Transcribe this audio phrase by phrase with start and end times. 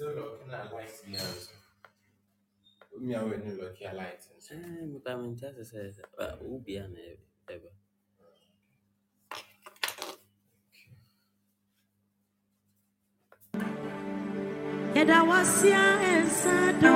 [0.00, 1.54] sɛ lɔke na light biara nso
[2.90, 6.02] womia w'ani lɔke a light nso Eh, mepa mente ase sɛ
[6.48, 7.20] wo bia na ɛ-
[7.52, 7.70] ɛba
[14.96, 15.82] Yɛda wasia
[16.12, 16.94] ɛnsa do.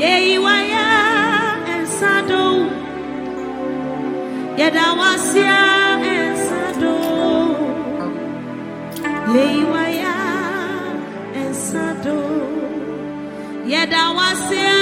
[0.00, 0.86] Yeyi waya
[1.74, 2.44] ɛnsa do.
[4.60, 5.58] Yɛda wasia
[6.12, 6.94] ɛnsa do.
[9.34, 9.91] Yeyi waya ɛnsa
[13.72, 14.81] Yɛda wasia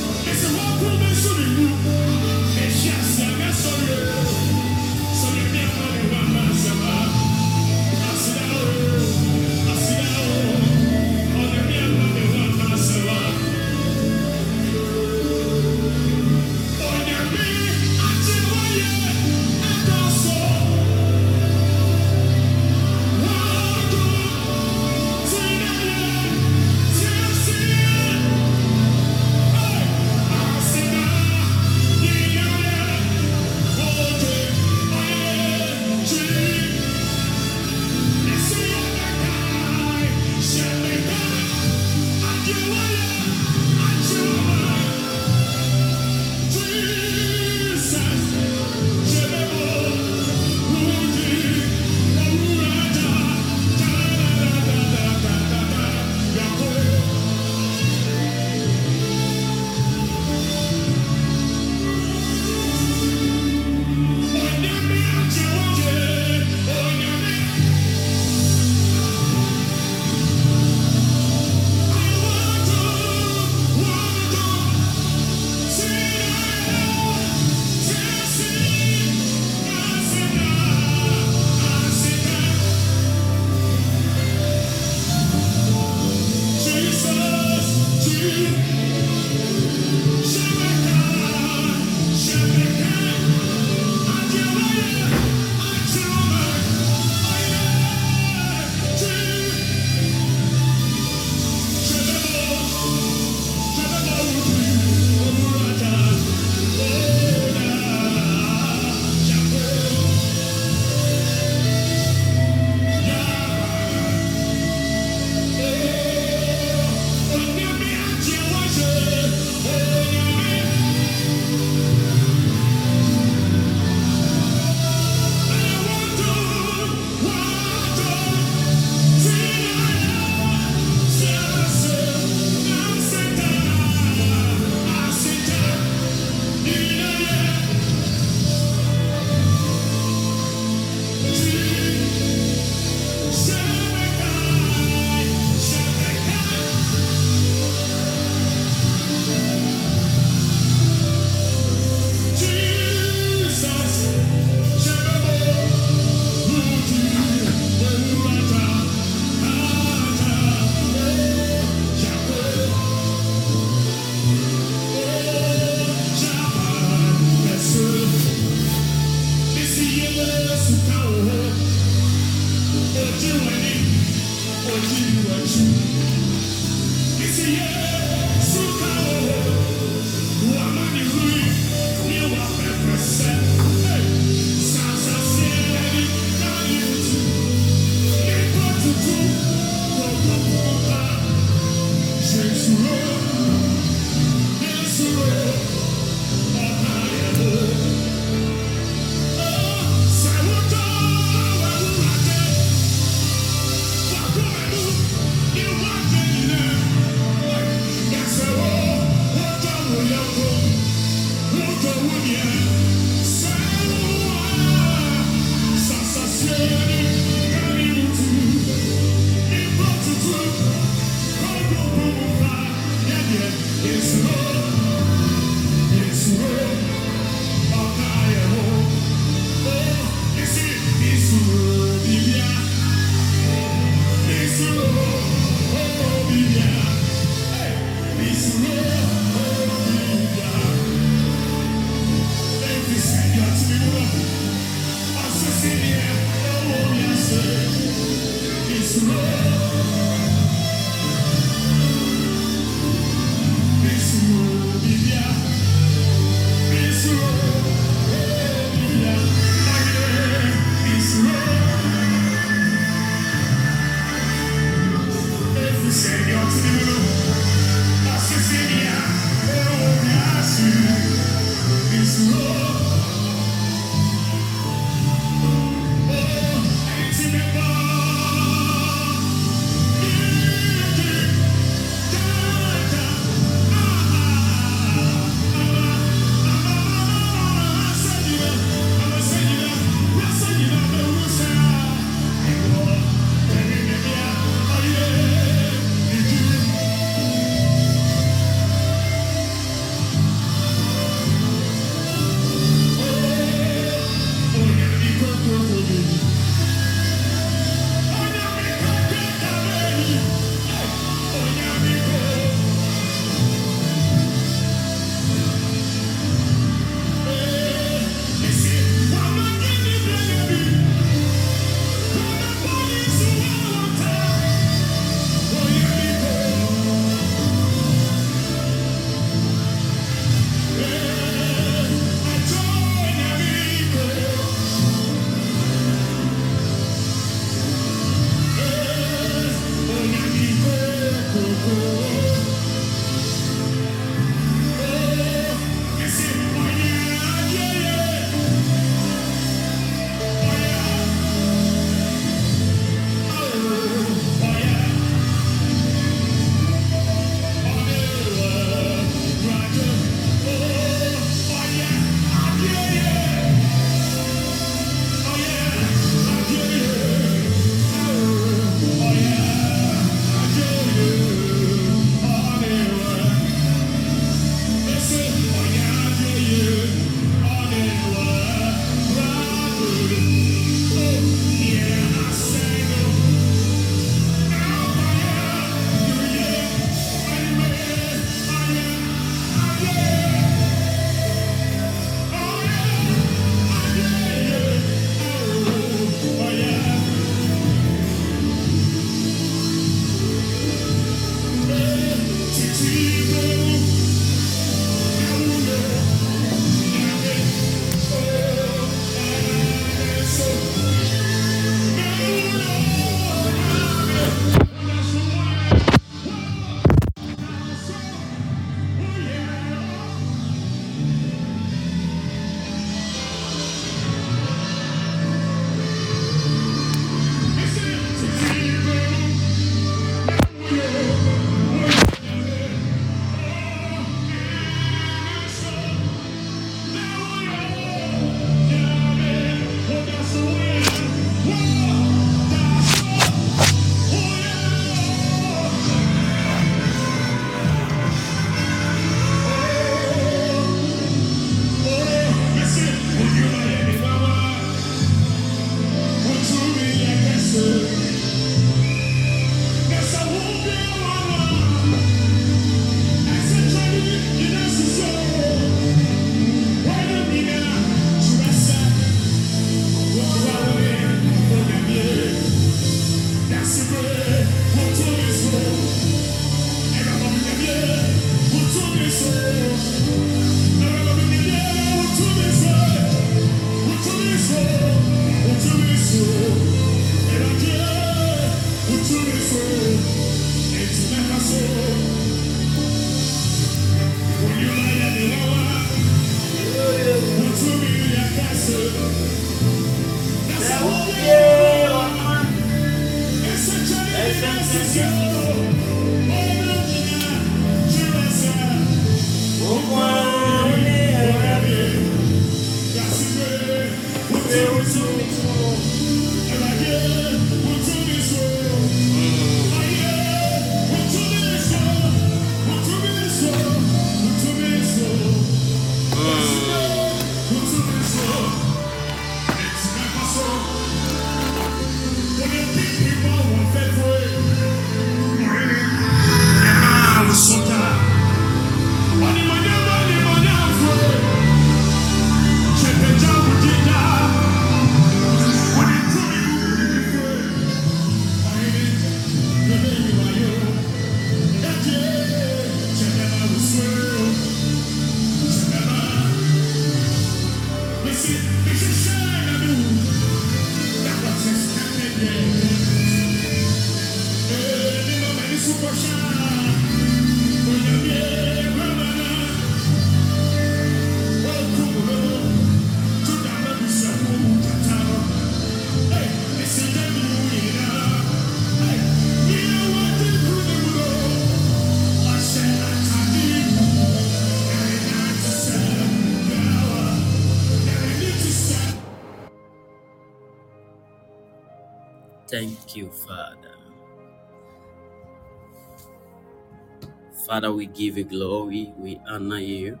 [597.52, 600.00] Father, we give you glory, we honor you,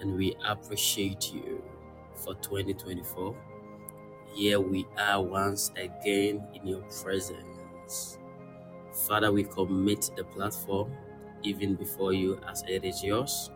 [0.00, 1.62] and we appreciate you
[2.14, 3.36] for 2024.
[4.32, 8.18] Here we are once again in your presence.
[8.90, 10.90] Father, we commit the platform
[11.42, 13.50] even before you as it is yours,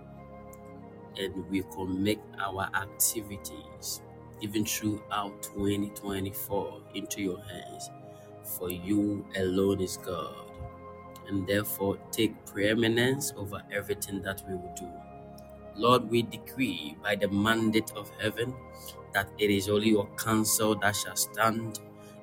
[1.18, 4.02] and we commit our activities
[4.42, 7.88] even throughout 2024 into your hands.
[8.44, 10.49] For you alone is God,
[11.30, 14.88] and therefore take preeminence over everything that we will do.
[15.76, 18.54] Lord, we decree by the mandate of heaven
[19.14, 21.80] that it is only your counsel that shall stand,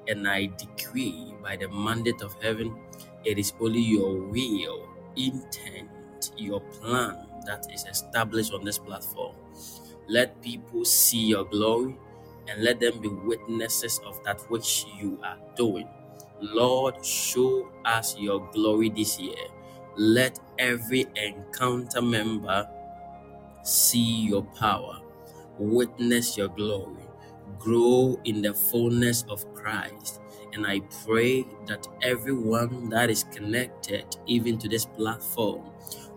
[0.07, 2.75] and I decree by the mandate of heaven
[3.25, 5.89] it is only your will, intent,
[6.37, 9.35] your plan that is established on this platform.
[10.07, 11.97] Let people see your glory
[12.47, 15.87] and let them be witnesses of that which you are doing.
[16.41, 19.35] Lord, show us your glory this year.
[19.97, 22.69] Let every encounter member
[23.63, 24.99] see your power,
[25.59, 27.03] witness your glory,
[27.59, 30.21] grow in the fullness of Christ.
[30.53, 35.65] And I pray that everyone that is connected, even to this platform,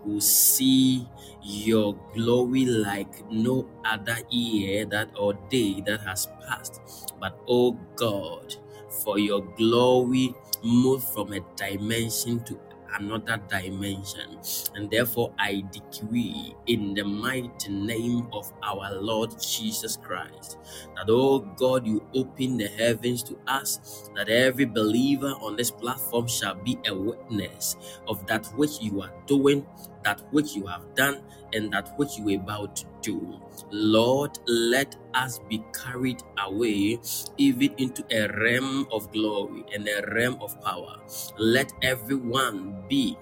[0.05, 1.07] will see
[1.43, 6.81] your glory like no other year that or day that has passed.
[7.19, 8.55] But oh God,
[9.03, 12.59] for your glory move from a dimension to
[12.99, 14.37] another dimension.
[14.75, 20.57] And therefore, I decree in the mighty name of our Lord Jesus Christ
[20.95, 26.27] that, oh God, you open the heavens to us, that every believer on this platform
[26.27, 27.77] shall be a witness
[28.07, 29.65] of that which you are doing,
[30.03, 31.21] that which you have done,
[31.53, 33.39] and that which you are about to do.
[33.71, 36.99] Lord, let us be carried away
[37.37, 40.97] even into a realm of glory and a realm of power.
[41.37, 43.17] Let everyone be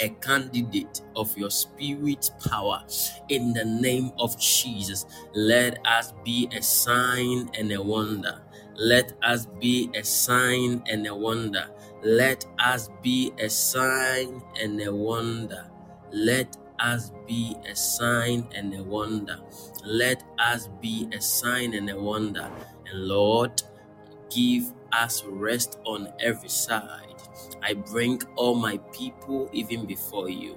[0.00, 2.84] a candidate of your spirit's power
[3.28, 5.06] in the name of Jesus.
[5.34, 8.42] Let us be a sign and a wonder.
[8.76, 11.68] Let us be a sign and a wonder.
[12.02, 15.66] Let us be a sign and a wonder.
[16.12, 19.38] Let us be a sign and a wonder.
[19.84, 22.50] Let us be a sign and a wonder.
[22.90, 23.62] And Lord,
[24.30, 27.22] give us rest on every side.
[27.62, 30.56] I bring all my people even before you.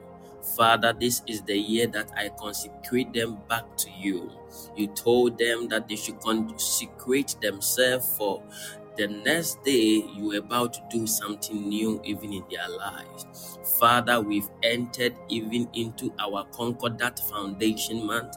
[0.56, 4.32] Father, this is the year that I consecrate them back to you.
[4.76, 8.44] You told them that they should consecrate themselves for
[8.98, 13.58] the next day you are about to do something new even in their lives.
[13.80, 18.36] Father, we've entered even into our Concordat Foundation month.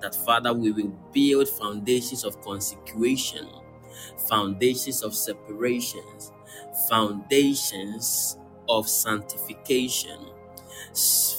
[0.00, 3.48] That Father, we will build foundations of consecration,
[4.28, 6.32] foundations of separations,
[6.88, 10.18] foundations of sanctification,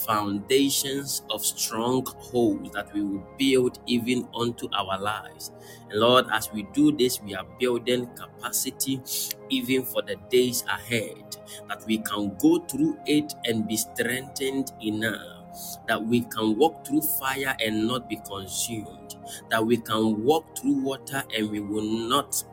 [0.06, 5.52] foundations of strongholds that we will build even onto our lives.
[5.92, 9.02] Lord, as we do this, we are building capacity
[9.50, 15.46] even for the days ahead, that we can go through it and be strengthened enough.
[15.88, 19.16] That we can walk through fire and not be consumed.
[19.50, 22.44] That we can walk through water and we will not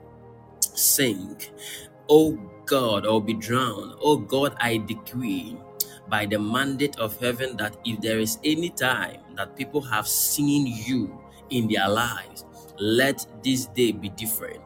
[0.61, 1.53] sink.
[2.09, 2.33] O
[2.65, 3.95] God, or be drowned.
[4.01, 5.57] O God, I decree
[6.09, 10.67] by the mandate of heaven that if there is any time that people have seen
[10.67, 11.21] you
[11.51, 12.45] in their lives,
[12.79, 14.61] let this day be different.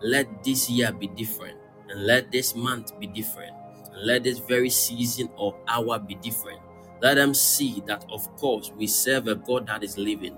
[0.00, 1.58] Let this year be different.
[1.88, 3.54] And let this month be different.
[3.92, 6.60] And let this very season or hour be different.
[7.00, 10.36] Let them see that, of course, we serve a God that is living.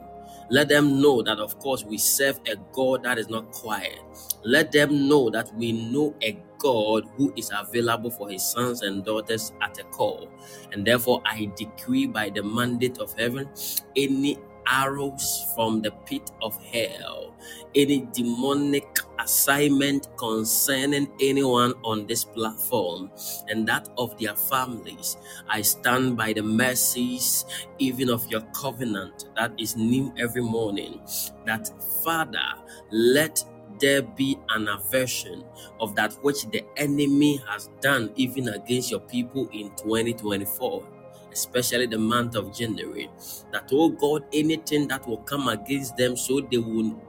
[0.50, 4.00] Let them know that, of course, we serve a God that is not quiet.
[4.44, 9.04] Let them know that we know a God who is available for his sons and
[9.04, 10.28] daughters at a call.
[10.72, 13.48] And therefore, I decree by the mandate of heaven
[13.96, 17.34] any arrows from the pit of hell,
[17.74, 23.10] any demonic assignment concerning anyone on this platform
[23.48, 25.16] and that of their families.
[25.48, 27.44] I stand by the mercies,
[27.78, 31.00] even of your covenant that is new every morning.
[31.46, 31.70] That
[32.02, 32.54] Father,
[32.90, 33.44] let
[33.80, 35.44] there be an aversion
[35.80, 40.99] of that which the enemy has done even against your people in 2024
[41.32, 43.08] especially the month of january
[43.52, 47.00] that oh god anything that will come against them so they will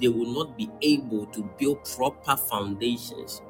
[0.00, 3.42] they will not be able to build proper foundations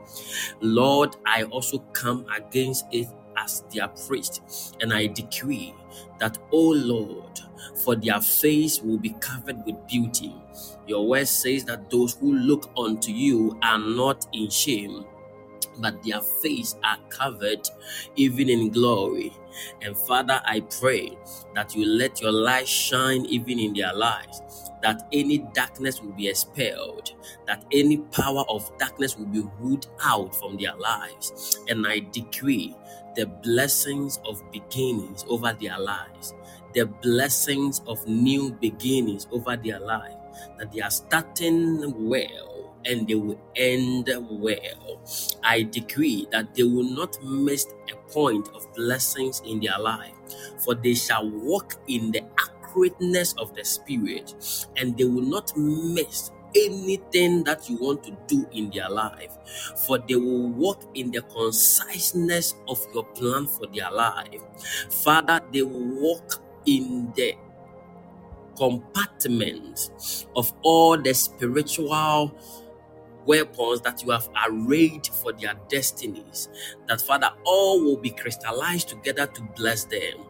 [0.60, 5.74] lord i also come against it as their priest and i decree
[6.18, 7.40] that oh lord
[7.84, 10.34] for their face will be covered with beauty
[10.86, 15.04] your word says that those who look unto you are not in shame,
[15.78, 17.68] but their face are covered
[18.16, 19.32] even in glory.
[19.82, 21.16] And Father, I pray
[21.54, 26.28] that you let your light shine even in their lives, that any darkness will be
[26.28, 27.12] expelled,
[27.46, 31.58] that any power of darkness will be rooted out from their lives.
[31.68, 32.76] And I decree
[33.16, 36.34] the blessings of beginnings over their lives,
[36.74, 40.14] the blessings of new beginnings over their life
[40.58, 42.55] that they are starting well
[42.86, 45.00] and they will end well.
[45.44, 50.14] I decree that they will not miss a point of blessings in their life,
[50.64, 54.34] for they shall walk in the accurateness of the Spirit
[54.76, 59.36] and they will not miss anything that you want to do in their life,
[59.86, 64.40] for they will walk in the conciseness of your plan for their life.
[64.90, 67.34] Father, they will walk in the
[68.56, 72.32] compartments of all the spiritual
[73.26, 76.48] weapons that you have arrayed for their destinies.
[76.88, 80.26] That, Father, all will be crystallized together to bless them.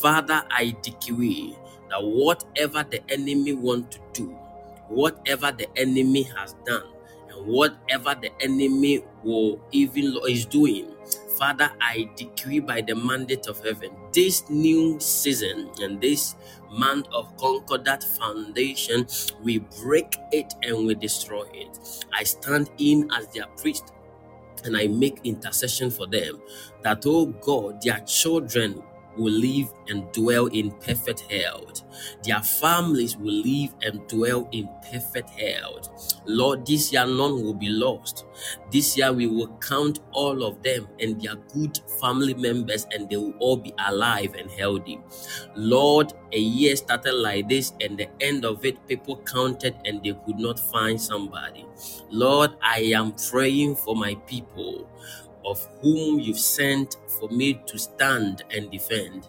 [0.00, 1.56] Father, I decree
[1.90, 4.28] that whatever the enemy want to do,
[4.88, 6.86] whatever the enemy has done,
[7.30, 10.94] and whatever the enemy will even is doing,
[11.38, 16.36] Father, I decree by the mandate of heaven this new season and this
[16.70, 19.06] month of Concordat Foundation,
[19.42, 21.78] we break it and we destroy it.
[22.14, 23.92] I stand in as their priest
[24.64, 26.40] and I make intercession for them
[26.82, 28.82] that, oh God, their children
[29.18, 31.82] will live and dwell in perfect health.
[32.24, 36.14] Their families will live and dwell in perfect health.
[36.26, 38.24] Lord, this year none will be lost.
[38.70, 43.16] This year we will count all of them and their good family members, and they
[43.16, 45.00] will all be alive and healthy.
[45.54, 50.12] Lord, a year started like this, and the end of it, people counted and they
[50.24, 51.66] could not find somebody.
[52.10, 54.88] Lord, I am praying for my people
[55.46, 59.28] of whom you've sent for me to stand and defend.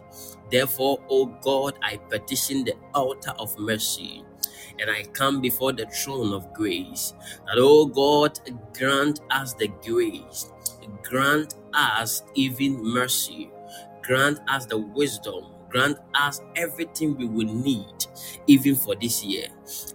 [0.51, 4.23] Therefore, O God, I petition the altar of mercy
[4.79, 7.13] and I come before the throne of grace.
[7.45, 8.39] That, O God,
[8.73, 10.51] grant us the grace,
[11.03, 13.49] grant us even mercy,
[14.01, 18.05] grant us the wisdom, grant us everything we will need,
[18.47, 19.47] even for this year.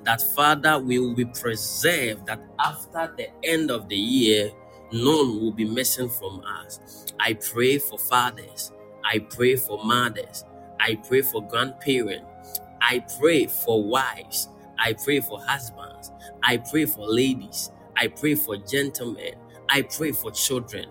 [0.04, 4.50] That, Father, we will be preserved, that after the end of the year,
[4.92, 7.06] none will be missing from us.
[7.20, 8.72] I pray for fathers.
[9.04, 10.44] I pray for mothers.
[10.80, 12.60] I pray for grandparents.
[12.80, 14.48] I pray for wives.
[14.78, 16.10] I pray for husbands.
[16.42, 17.70] I pray for ladies.
[17.96, 19.34] I pray for gentlemen.
[19.68, 20.86] I pray for children.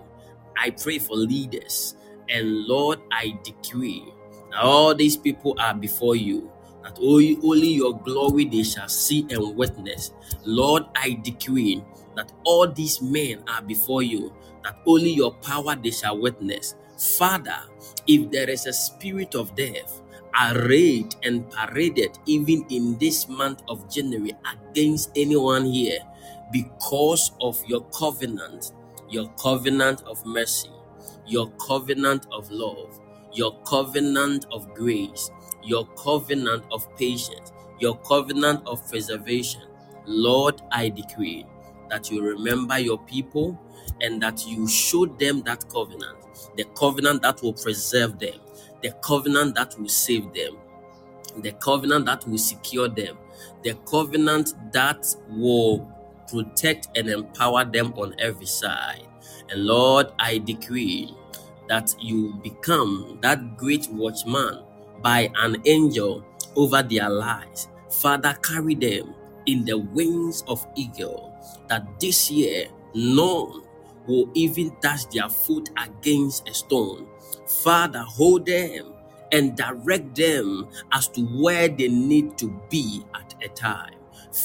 [0.56, 1.96] I pray for leaders.
[2.28, 4.04] And Lord, I decree
[4.50, 6.50] that all these people are before you,
[6.82, 10.12] that only, your glory they shall see and witness.
[10.44, 11.82] Lord, I decree
[12.16, 14.32] that all these men are before you,
[14.64, 16.74] that only your power they shall witness.
[17.18, 17.58] Father,
[18.06, 20.00] if there is a spirit of death
[20.40, 24.32] arrayed and paraded even in this month of January
[24.70, 25.98] against anyone here
[26.52, 28.72] because of your covenant,
[29.08, 30.70] your covenant of mercy,
[31.26, 32.98] your covenant of love,
[33.32, 35.30] your covenant of grace,
[35.62, 39.62] your covenant of patience, your covenant of preservation.
[40.06, 41.46] Lord, I decree
[41.92, 43.60] that you remember your people
[44.02, 46.18] and that you show them that covenant,
[46.56, 48.40] the covenant that will preserve them,
[48.82, 50.58] the covenant that will save them,
[51.42, 53.18] the covenant that will secure them,
[53.64, 55.88] the covenant that will
[56.30, 59.06] protect and empower them on every side.
[59.50, 61.14] And Lord, I decree
[61.68, 64.64] that you become that great watchman
[65.02, 66.24] by an angel
[66.56, 67.68] over their lives.
[67.90, 69.14] Father, carry them
[69.46, 71.31] in the wings of eagle,
[71.68, 73.62] that this year none
[74.06, 77.06] will even touch their foot against a stone.
[77.64, 78.94] Father, hold them
[79.32, 83.94] and direct them as to where they need to be at a time.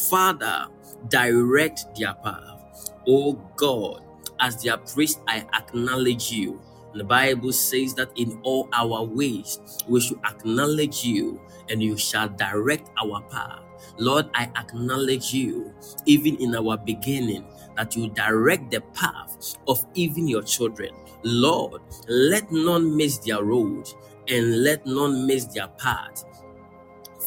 [0.10, 0.68] Father,
[1.10, 2.92] direct their path.
[3.08, 4.04] Oh God,
[4.40, 6.62] as their priest, I acknowledge you.
[6.94, 11.40] The Bible says that in all our ways we should acknowledge you
[11.70, 13.62] and you shall direct our path.
[13.98, 15.74] Lord, I acknowledge you
[16.06, 17.46] even in our beginning
[17.78, 20.92] that you direct the path of even your children.
[21.24, 23.90] Lord, let none miss their road
[24.28, 26.24] and let none miss their path.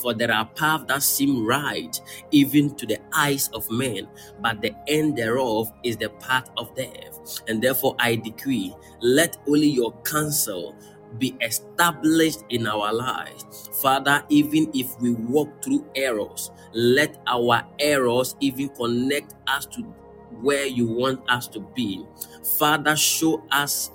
[0.02, 2.00] For there are paths that seem right
[2.30, 4.08] even to the eyes of men,
[4.40, 7.40] but the end thereof is the path of death.
[7.48, 10.76] And therefore I decree, let only your counsel
[11.18, 13.68] be established in our lives.
[13.82, 19.82] Father, even if we walk through errors, let our errors even connect us to
[20.40, 22.04] where you want us to be.
[22.58, 23.90] Father, show us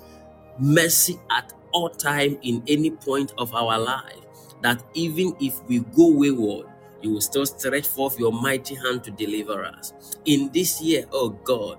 [0.58, 4.20] mercy at all time in any point of our life
[4.62, 6.66] that even if we go wayward
[7.02, 9.92] you will still stretch forth your mighty hand to deliver us
[10.24, 11.78] in this year oh god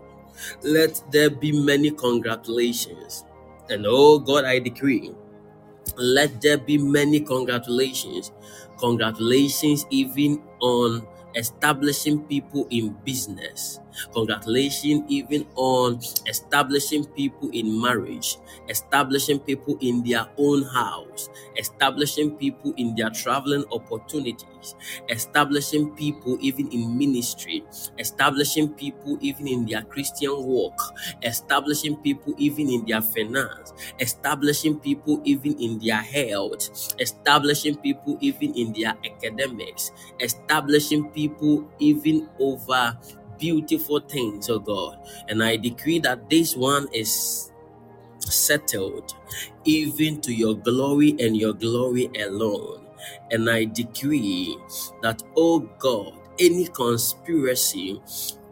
[0.64, 3.26] let there be many congratulations
[3.70, 5.12] and oh god i decree
[5.98, 8.32] let there be many congratulations.
[8.80, 13.80] Congratulations even on establishing people in business
[14.14, 18.38] Congratulations, even on establishing people in marriage,
[18.70, 24.76] establishing people in their own house, establishing people in their traveling opportunities,
[25.10, 27.64] establishing people even in ministry,
[27.98, 30.80] establishing people even in their Christian walk,
[31.24, 38.54] establishing people even in their finance, establishing people even in their health, establishing people even
[38.56, 42.98] in their academics, establishing people even over
[43.40, 45.00] beautiful things, oh God.
[45.30, 47.52] And I decree that this one is
[48.30, 49.16] settled
[49.66, 52.86] even to your glory and your glory alone.
[53.32, 54.58] And I decree
[55.04, 58.02] that, oh God, any conspiracy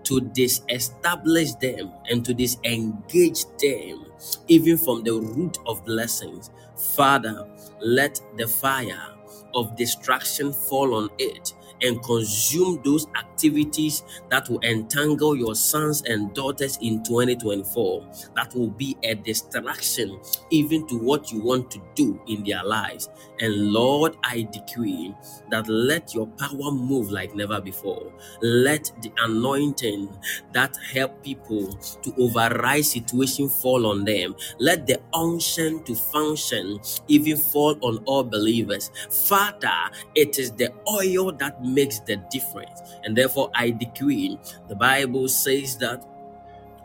[0.06, 4.08] to disestablish them and to disengage them,
[4.50, 6.52] even from the root of blessings,
[6.96, 7.48] Father,
[7.82, 9.16] let the fire
[9.56, 16.34] of destruction fall on it and consume those activities that will entangle your sons and
[16.34, 18.06] daughters in 2024.
[18.36, 20.20] That will be a distraction
[20.50, 23.10] even to what you want to do in their lives.
[23.40, 25.16] And Lord, I decree
[25.52, 28.12] that let your power move like never before.
[28.42, 30.10] Let the anointing
[30.54, 31.74] that help people
[32.04, 34.36] to override situation fall on them.
[34.60, 38.92] Let the unction to function even fall on all believers.
[39.30, 39.74] Father,
[40.16, 42.82] it is the oil that makes the difference.
[43.04, 46.06] And therefore, I decree the Bible says that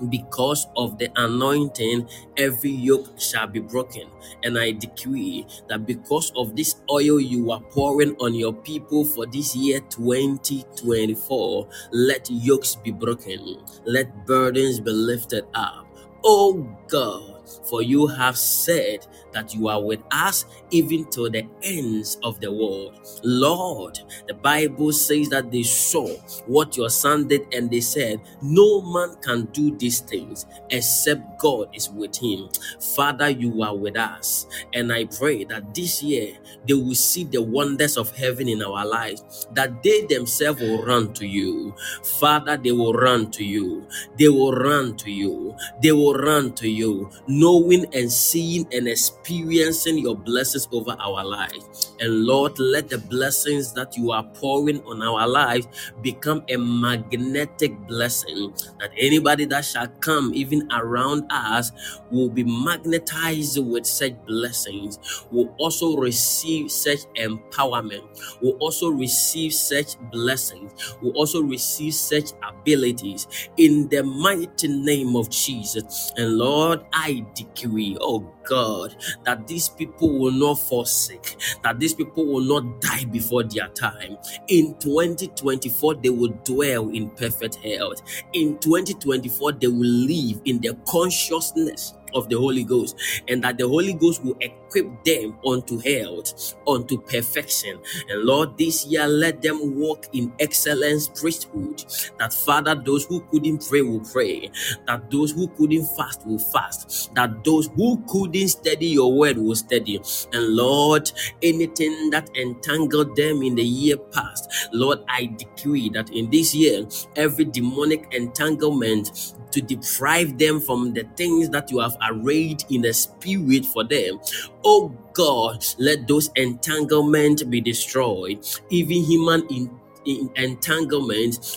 [0.08, 4.08] because of the anointing, every yoke shall be broken.
[4.42, 9.26] And I decree that because of this oil you are pouring on your people for
[9.26, 15.86] this year 2024, let yokes be broken, let burdens be lifted up.
[16.24, 22.18] Oh God, for you have said that you are with us even to the ends
[22.22, 22.94] of the world.
[23.24, 26.08] Lord, the Bible says that they saw
[26.46, 31.68] what your son did and they said, No man can do these things except God
[31.74, 32.48] is with him.
[32.96, 34.46] Father, you are with us.
[34.74, 38.86] And I pray that this year they will see the wonders of heaven in our
[38.86, 41.74] lives, that they themselves will run to you.
[42.20, 43.86] Father, they will run to you.
[44.18, 45.56] They will run to you.
[45.82, 51.94] They will run to you knowing and seeing and experiencing your blessings over our lives.
[52.00, 55.68] And Lord, let the blessings that you are pouring on our lives
[56.02, 61.72] become a magnetic blessing that anybody that shall come even around us
[62.10, 64.98] will be magnetized with such blessings,
[65.30, 68.04] will also receive such empowerment,
[68.42, 73.26] will also receive such blessings, will also receive such abilities
[73.56, 76.12] in the mighty name of Jesus.
[76.16, 82.26] And Lord, I decree, oh God, that these people will not forsake, that these people
[82.26, 84.16] will not die before their time.
[84.48, 88.02] In 2024, they will dwell in perfect health.
[88.32, 92.96] In 2024, they will live in the consciousness of the Holy Ghost,
[93.28, 94.36] and that the Holy Ghost will
[94.70, 97.78] equip them unto health, unto perfection.
[98.08, 101.84] And Lord, this year let them walk in excellence priesthood.
[102.18, 104.50] That Father, those who couldn't pray will pray,
[104.86, 109.56] that those who couldn't fast will fast, that those who couldn't study your word will
[109.56, 110.00] study.
[110.32, 111.10] And Lord,
[111.42, 116.86] anything that entangled them in the year past, Lord, I decree that in this year,
[117.16, 122.92] every demonic entanglement to deprive them from the things that you have arrayed in the
[122.92, 124.20] spirit for them.
[124.64, 128.46] Oh God, let those entanglements be destroyed.
[128.70, 129.70] Even human in
[130.06, 130.30] in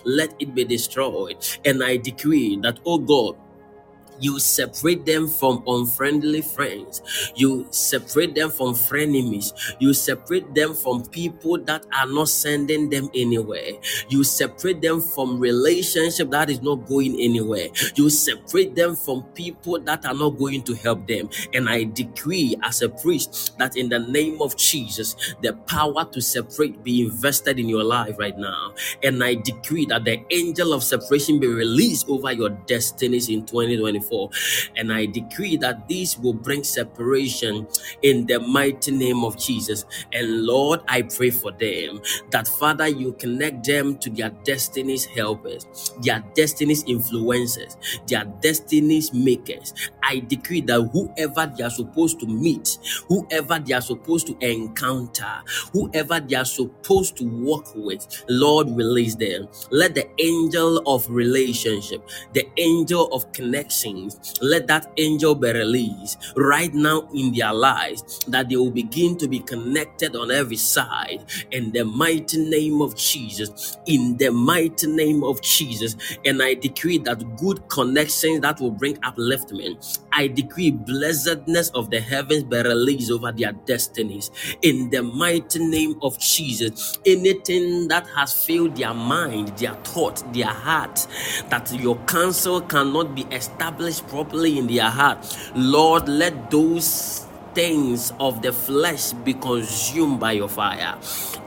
[0.06, 1.38] let it be destroyed.
[1.66, 3.38] And I decree that, oh God,
[4.24, 7.02] you separate them from unfriendly friends.
[7.36, 9.52] You separate them from frenemies.
[9.80, 13.72] You separate them from people that are not sending them anywhere.
[14.08, 17.68] You separate them from relationship that is not going anywhere.
[17.96, 21.30] You separate them from people that are not going to help them.
[21.54, 26.22] And I decree as a priest that in the name of Jesus, the power to
[26.22, 28.74] separate be invested in your life right now.
[29.04, 34.13] And I decree that the angel of separation be released over your destinies in 2024.
[34.76, 37.68] And I decree that this will bring separation
[38.02, 39.86] in the mighty name of Jesus.
[40.12, 42.02] And Lord, I pray for them
[42.32, 45.66] that Father, you connect them to their destinies helpers,
[46.02, 49.74] their destinies influencers, their destinies makers.
[50.04, 55.42] I decree that whoever they are supposed to meet, whoever they are supposed to encounter,
[55.72, 59.48] whoever they are supposed to work with, Lord, release them.
[59.72, 63.32] Let the angel of relationship, the angel of
[63.94, 69.18] connections, let that angel be released right now in their lives, that they will begin
[69.18, 73.78] to be connected on every side in the mighty name of Jesus.
[73.86, 75.96] In the mighty name of Jesus.
[76.26, 80.00] And I decree that good connections that will bring upliftment.
[80.14, 84.32] I decree blessedness of the heavens be released over their destinies.
[84.62, 87.00] In the mighty name of Jesus.
[87.06, 91.08] Anything that has filled their mind, their thought, their heart,
[91.50, 95.38] that your counsel cannot be established properly in their heart.
[95.56, 100.98] Lord, let those things of the flesh be consumed by your fire.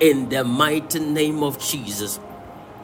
[0.01, 2.21] In the mighty name of Jesus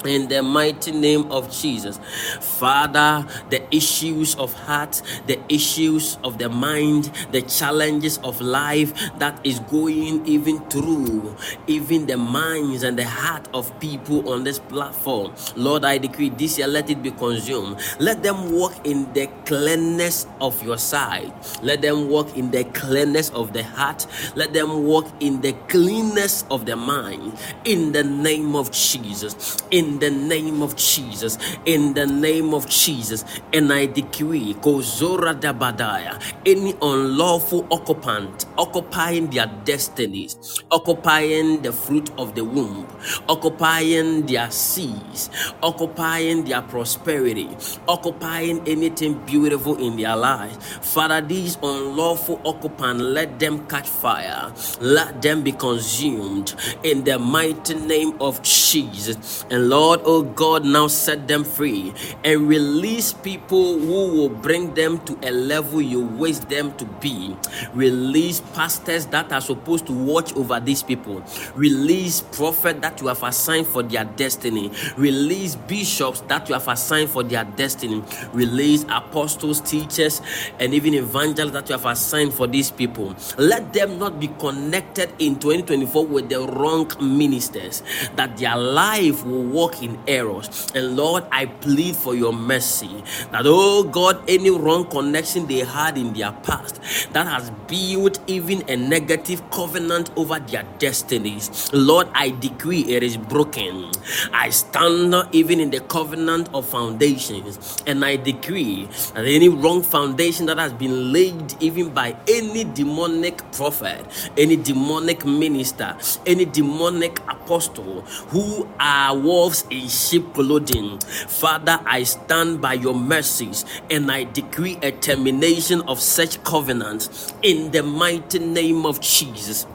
[0.07, 1.99] in the mighty name of Jesus.
[2.41, 9.39] Father, the issues of heart, the issues of the mind, the challenges of life that
[9.45, 11.37] is going even through
[11.67, 15.33] even the minds and the heart of people on this platform.
[15.57, 17.79] Lord, I decree this year let it be consumed.
[17.99, 21.33] Let them walk in the cleanness of your side.
[21.63, 24.07] Let them walk in the cleanness of the heart.
[24.35, 27.39] Let them walk in the cleanness of the mind.
[27.65, 29.59] In the name of Jesus.
[29.71, 31.39] In the name of Jesus.
[31.67, 33.25] In the name of Jesus.
[33.53, 42.35] And I decree, Kozora Dabadaya, any unlawful occupant occupying their destinies, occupying the fruit of
[42.35, 42.87] the womb,
[43.29, 45.31] occupying their seas,
[45.63, 47.49] occupying their prosperity,
[47.89, 50.57] occupying anything beautiful in their lives.
[50.93, 57.75] Father, these unlawful occupants, let them catch fire, let them be consumed in the mighty
[57.75, 59.45] name of Jesus.
[59.51, 61.93] And Lord, oh God, now set them free
[62.25, 67.37] and release people who will bring them to a level you wish them to be.
[67.75, 71.23] Release pastors that are supposed to watch over these people.
[71.55, 74.71] Release prophets that you have assigned for their destiny.
[74.97, 78.03] Release bishops that you have assigned for their destiny.
[78.33, 80.21] Release apostles, teachers,
[80.59, 83.15] and even evangelists that you have assigned for these people.
[83.39, 87.83] Let them not be connected in 2024 with the wrong ministers,
[88.17, 90.69] that their life will walk walk in errors.
[90.75, 95.97] And Lord, I plead for your mercy that, oh God, any wrong connection they had
[95.99, 96.81] in their past
[97.13, 103.17] that has built even a negative covenant over their destinies, Lord, I decree it is
[103.17, 103.91] broken.
[104.33, 110.47] I stand even in the covenant of foundations and I decree that any wrong foundation
[110.47, 114.05] that has been laid even by any demonic prophet,
[114.37, 115.97] any demonic minister,
[116.27, 120.99] any demonic apostle who are wolves in sheep clothing.
[121.29, 127.71] Father, I stand by your mercies and I decree a termination of such covenants in
[127.71, 129.67] the mighty name of Jesus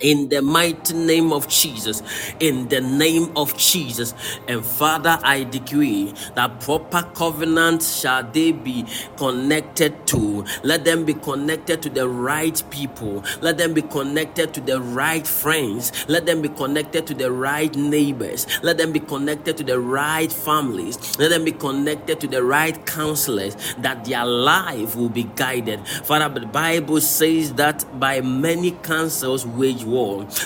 [0.00, 2.02] in the mighty name of Jesus,
[2.40, 4.14] in the name of Jesus.
[4.48, 8.86] And Father, I decree that proper covenants shall they be
[9.16, 10.44] connected to.
[10.62, 13.24] Let them be connected to the right people.
[13.40, 15.92] Let them be connected to the right friends.
[16.08, 18.46] Let them be connected to the right neighbors.
[18.62, 21.18] Let them be connected to the right families.
[21.18, 25.86] Let them be connected to the right counselors that their life will be guided.
[25.86, 29.84] Father, the Bible says that by many counsels wage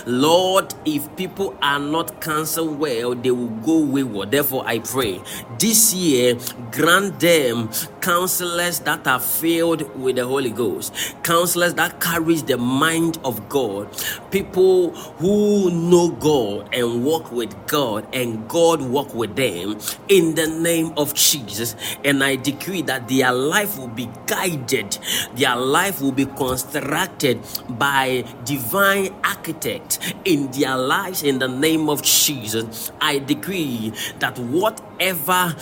[0.07, 4.31] Lord, if people are not counseled well, they will go wayward.
[4.31, 5.21] Therefore, I pray
[5.59, 6.37] this year,
[6.71, 7.71] grant them
[8.01, 13.89] counselors that are filled with the Holy Ghost, counselors that carries the mind of God,
[14.31, 19.79] people who know God and walk with God, and God walk with them
[20.09, 21.77] in the name of Jesus.
[22.05, 24.99] And I decree that their life will be guided,
[25.35, 32.03] their life will be constructed by divine architect in their lives in the name of
[32.03, 32.91] Jesus.
[33.01, 35.55] I decree that whatever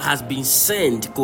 [0.00, 1.14] has been sent,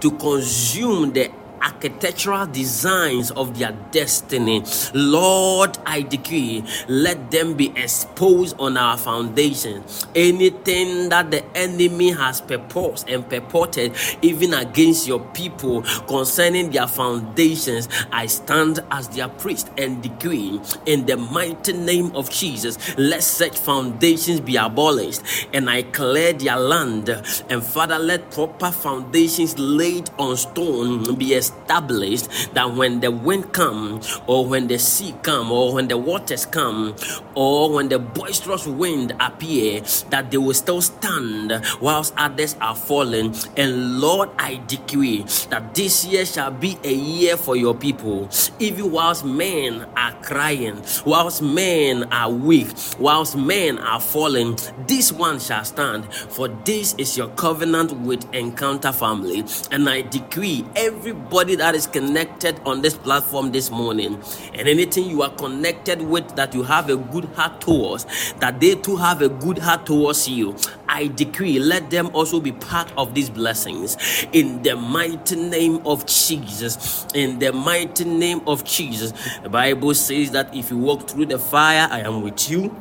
[0.00, 1.30] to consume the
[1.62, 4.62] architectural designs of their destiny.
[4.94, 9.84] Lord, I decree, let them be exposed on our foundation.
[10.14, 17.88] Anything that the enemy has purposed and purported, even against your people concerning their foundations,
[18.12, 23.58] I stand as their priest and decree in the mighty name of Jesus, let such
[23.58, 27.08] foundations be abolished and I clear their land.
[27.48, 33.52] And Father, let proper foundations laid on stone be established established that when the wind
[33.52, 36.94] come or when the sea come or when the waters come
[37.34, 39.80] or when the boisterous wind appear
[40.10, 43.34] that they will still stand whilst others are falling.
[43.56, 48.28] And lord i decree that this year shall be a year for your people.
[48.58, 55.38] Even whilst men are crying whilst men are weak whilst men are falling this one
[55.38, 56.04] shall stand.
[56.12, 59.44] For this is your covenant with encounter family.
[59.70, 64.22] And i decree everybody that is connected on this platform this morning
[64.54, 68.04] and anything you are connected with that you have a good heart towards,
[68.40, 70.54] that they too have a good heart towards you.
[70.86, 73.96] I decree, let them also be part of these blessings
[74.32, 77.06] in the mighty name of Jesus.
[77.14, 79.12] In the mighty name of Jesus.
[79.42, 82.76] The Bible says that if you walk through the fire, I am with you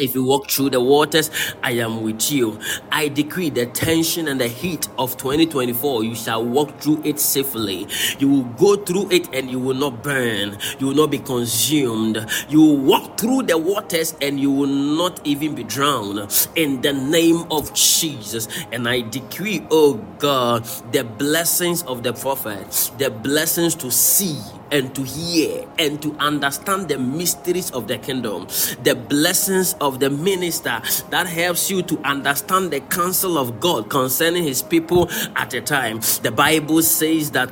[0.00, 1.30] if you walk through the waters,
[1.62, 2.58] I am with you.
[2.90, 7.86] I decree the tension and the heat of 2024, you shall walk through it safely.
[8.18, 10.58] You will go through it and you will not burn.
[10.78, 12.26] You will not be consumed.
[12.48, 16.48] You will walk through the waters and you will not even be drowned.
[16.56, 18.48] In the name of Jesus.
[18.72, 24.38] And I decree, oh God, the blessings of the prophet, the blessings to see
[24.70, 28.46] and to hear and to understand the mysteries of the kingdom,
[28.82, 34.44] the blessings of the minister that helps you to understand the counsel of God concerning
[34.44, 36.00] his people at a time.
[36.22, 37.50] The Bible says that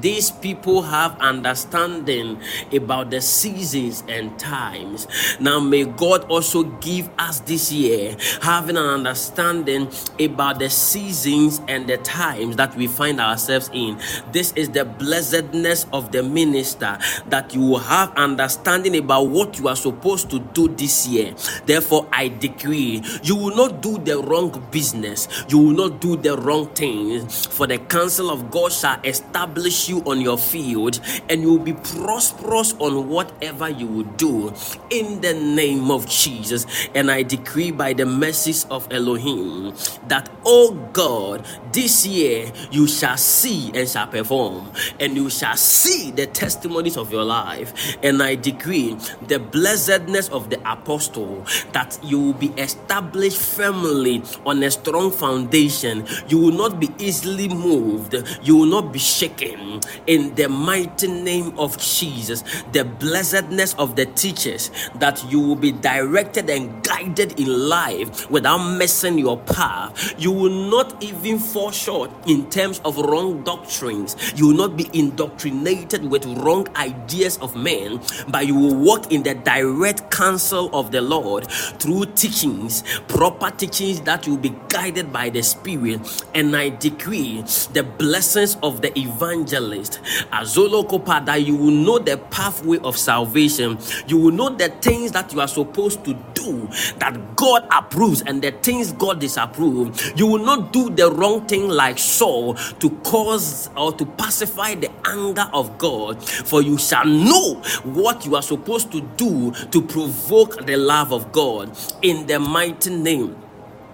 [0.00, 2.40] these people have understanding
[2.72, 5.06] about the seasons and times.
[5.40, 11.86] Now, may God also give us this year having an understanding about the seasons and
[11.86, 13.98] the times that we find ourselves in.
[14.32, 16.98] This is the blessedness of the minister
[17.28, 21.34] that you will have understanding about what you are supposed to do this year.
[21.66, 26.36] Therefore, I decree you will not do the wrong business, you will not do the
[26.36, 31.50] wrong things, for the counsel of God shall establish you on your field and you
[31.52, 34.52] will be prosperous on whatever you will do
[34.90, 36.66] in the name of Jesus.
[36.94, 39.74] And I decree by the mercies of Elohim
[40.08, 45.56] that, oh God, this year you shall shall see and shall perform, and you shall
[45.56, 47.96] see the testimonies of your life.
[48.00, 48.96] And I decree
[49.26, 56.06] the blessedness of the apostle that you will be established firmly on a strong foundation.
[56.28, 59.80] You will not be easily moved, you will not be shaken.
[60.06, 65.72] In the mighty name of Jesus, the blessedness of the teachers that you will be
[65.72, 70.14] directed and guided in life without messing your path.
[70.18, 74.16] You will not even fall short in terms of wrong doctrines.
[74.36, 79.22] You will not be indoctrinated with wrong ideas of men, but you will walk in
[79.22, 85.12] the direct counsel of the Lord through teachings, proper teachings that you will be guided
[85.12, 86.24] by the Spirit.
[86.34, 90.00] And I decree the blessings of the evangelist,
[90.32, 93.78] Azolo Kopa, that you will know the pathway of salvation.
[94.06, 96.68] You will know the things that you are supposed to do
[96.98, 100.12] that God approves and the things God disapproves.
[100.16, 104.90] You will not do the wrong thing like Saul to cause or to pacify the
[105.06, 107.54] anger of God, for you shall know
[107.84, 112.94] what you are supposed to do to provoke the love of God in the mighty
[112.94, 113.41] name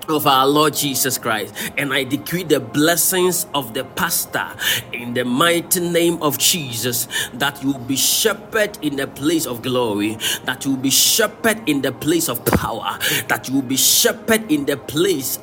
[0.09, 1.55] of our Lord Jesus Christ.
[1.77, 4.47] And I decree the blessings of the pastor
[4.93, 9.63] in the mighty name of Jesus that you will be shepherd in the place of
[9.63, 12.99] glory, that you will be shepherd in the place of power,
[13.29, 15.39] that you will be shepherd in the place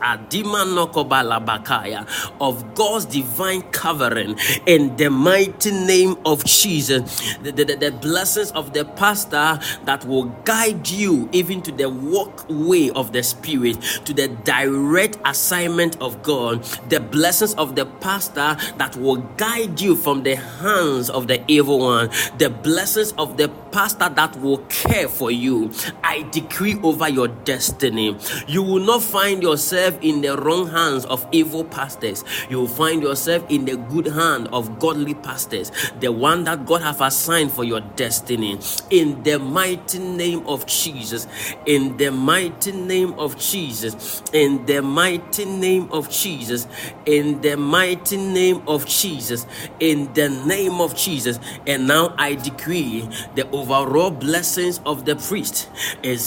[2.41, 7.37] of God's divine covering in the mighty name of Jesus.
[7.37, 12.89] The, the, the blessings of the pastor that will guide you even to the walkway
[12.89, 18.95] of the spirit, to the direct assignment of God, the blessings of the pastor that
[18.95, 24.07] will guide you from the hands of the evil one, the blessings of the pastor
[24.07, 25.71] that will care for you.
[26.03, 28.17] I decree over your destiny.
[28.47, 32.23] You will not find yourself in the wrong hands of evil pastors.
[32.49, 36.81] You will find yourself in the good hand of godly pastors, the one that God
[36.81, 38.57] have assigned for your destiny.
[38.89, 41.27] In the mighty name of Jesus.
[41.65, 44.23] In the mighty name of Jesus.
[44.31, 46.67] In in the mighty name of Jesus,
[47.07, 49.47] in the mighty name of Jesus,
[49.79, 51.39] in the name of Jesus.
[51.65, 55.67] And now I decree the overall blessings of the priest,
[56.03, 56.19] that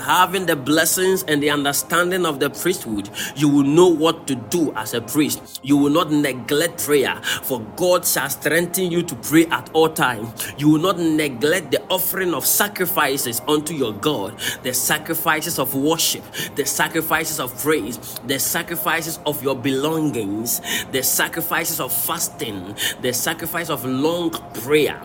[0.00, 4.72] having the blessings and the understanding of the priesthood, you will know what to do
[4.74, 5.60] as a priest.
[5.62, 10.54] You will not neglect prayer, for God shall strengthen you to pray at all times.
[10.56, 16.22] You will not neglect the offering of sacrifices unto your God, the sacrifices of worship,
[16.56, 20.60] the sacrifices of praise, the sacrifices of your belongings,
[20.92, 24.30] the sacrifices of fasting, the sacrifice of long
[24.62, 25.00] prayer.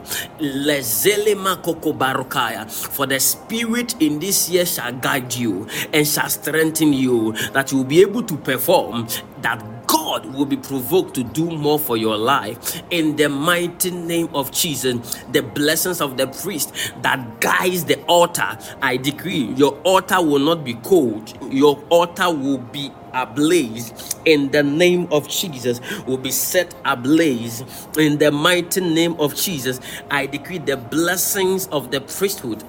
[2.98, 7.80] For the Spirit in this year shall guide you and shall strengthen you, that you
[7.80, 9.08] will be able to perform
[9.42, 14.30] that God will be provoked to do more for your life in the mighty name
[14.34, 15.16] of Jesus.
[15.32, 20.64] The blessings of the priest that guides the altar, I decree your altar will not
[20.64, 25.82] be cold, your altar will be ablaze in the name of Jesus.
[26.06, 27.64] Will be set ablaze
[27.98, 29.80] in the mighty name of Jesus.
[30.12, 32.64] I decree the blessings of the priesthood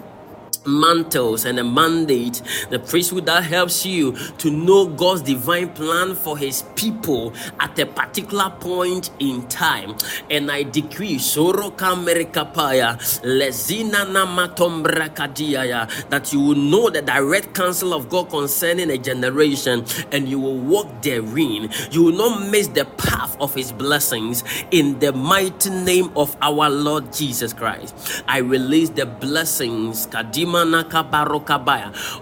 [0.68, 6.36] mantles and a mandate, the priesthood that helps you to know God's divine plan for
[6.38, 9.96] his people at a particular point in time.
[10.30, 18.08] And I decree Soroka Merikapaya Lezina Namatombrakadiaya that you will know the direct counsel of
[18.08, 21.70] God concerning a generation and you will walk therein.
[21.90, 26.68] You will not miss the path of his blessings in the mighty name of our
[26.70, 28.22] Lord Jesus Christ.
[28.26, 30.57] I release the blessings Kadima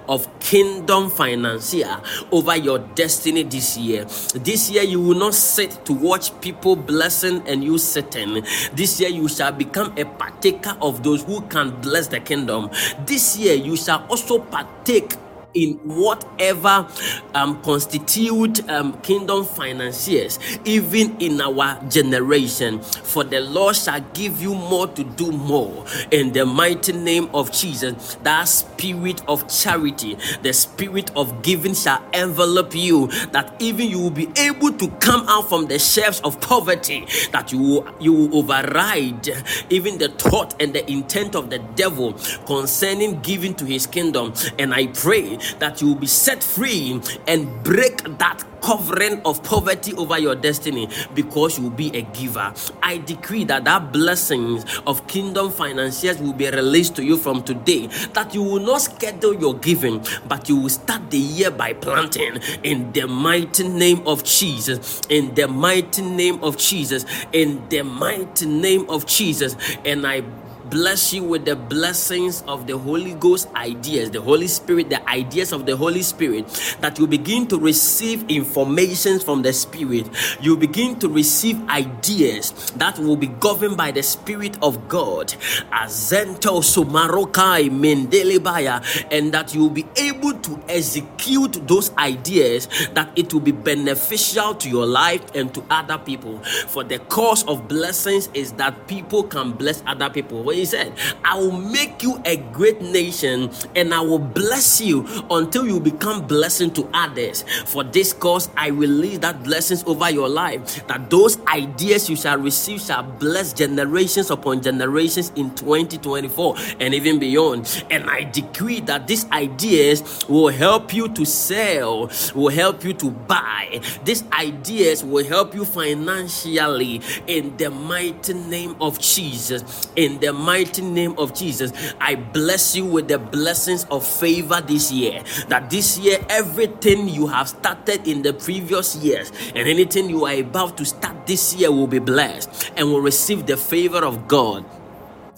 [0.08, 4.04] of kingdom financier over your destiny this year.
[4.34, 8.44] This year, you will not sit to watch people blessing and you sitting.
[8.74, 12.70] This year, you shall become a partaker of those who can bless the kingdom.
[13.06, 15.14] This year, you shall also partake
[15.56, 16.86] in whatever
[17.34, 22.80] um, constitute um, kingdom financiers, even in our generation.
[22.82, 27.52] For the Lord shall give you more to do more in the mighty name of
[27.52, 28.16] Jesus.
[28.22, 34.10] That spirit of charity, the spirit of giving shall envelop you, that even you will
[34.10, 38.38] be able to come out from the shelves of poverty, that you will, you will
[38.38, 39.28] override
[39.70, 42.12] even the thought and the intent of the devil
[42.46, 44.32] concerning giving to his kingdom.
[44.58, 49.92] And I pray that you will be set free and break that covering of poverty
[49.94, 52.52] over your destiny because you will be a giver.
[52.82, 57.86] I decree that that blessings of kingdom financiers will be released to you from today.
[58.14, 62.40] That you will not schedule your giving, but you will start the year by planting
[62.62, 65.00] in the mighty name of Jesus.
[65.08, 67.04] In the mighty name of Jesus.
[67.32, 69.56] In the mighty name of Jesus.
[69.84, 70.22] And I
[70.70, 75.52] bless you with the blessings of the Holy Ghost ideas, the Holy Spirit, the ideas
[75.52, 76.46] of the Holy Spirit,
[76.80, 80.08] that you begin to receive information from the Spirit.
[80.40, 85.28] You begin to receive ideas that will be governed by the Spirit of God.
[85.72, 93.32] Azento Sumarokai Mendelebaya, and that you will be able to execute those ideas that it
[93.32, 96.38] will be beneficial to your life and to other people.
[96.68, 100.92] For the cause of blessings is that people can bless other people he said,
[101.24, 106.26] I will make you a great nation and I will bless you until you become
[106.26, 107.44] blessing to others.
[107.66, 112.38] For this cause, I release that blessings over your life, that those ideas you shall
[112.38, 117.84] receive shall bless generations upon generations in 2024 and even beyond.
[117.90, 123.10] And I decree that these ideas will help you to sell, will help you to
[123.10, 123.80] buy.
[124.04, 129.88] These ideas will help you financially in the mighty name of Jesus.
[129.96, 134.92] In the mighty name of Jesus, I bless you with the blessings of favor this
[134.92, 135.24] year.
[135.48, 140.34] That this year, everything you have started in the previous years and anything you are
[140.34, 144.64] about to start this year will be blessed and will receive the favor of God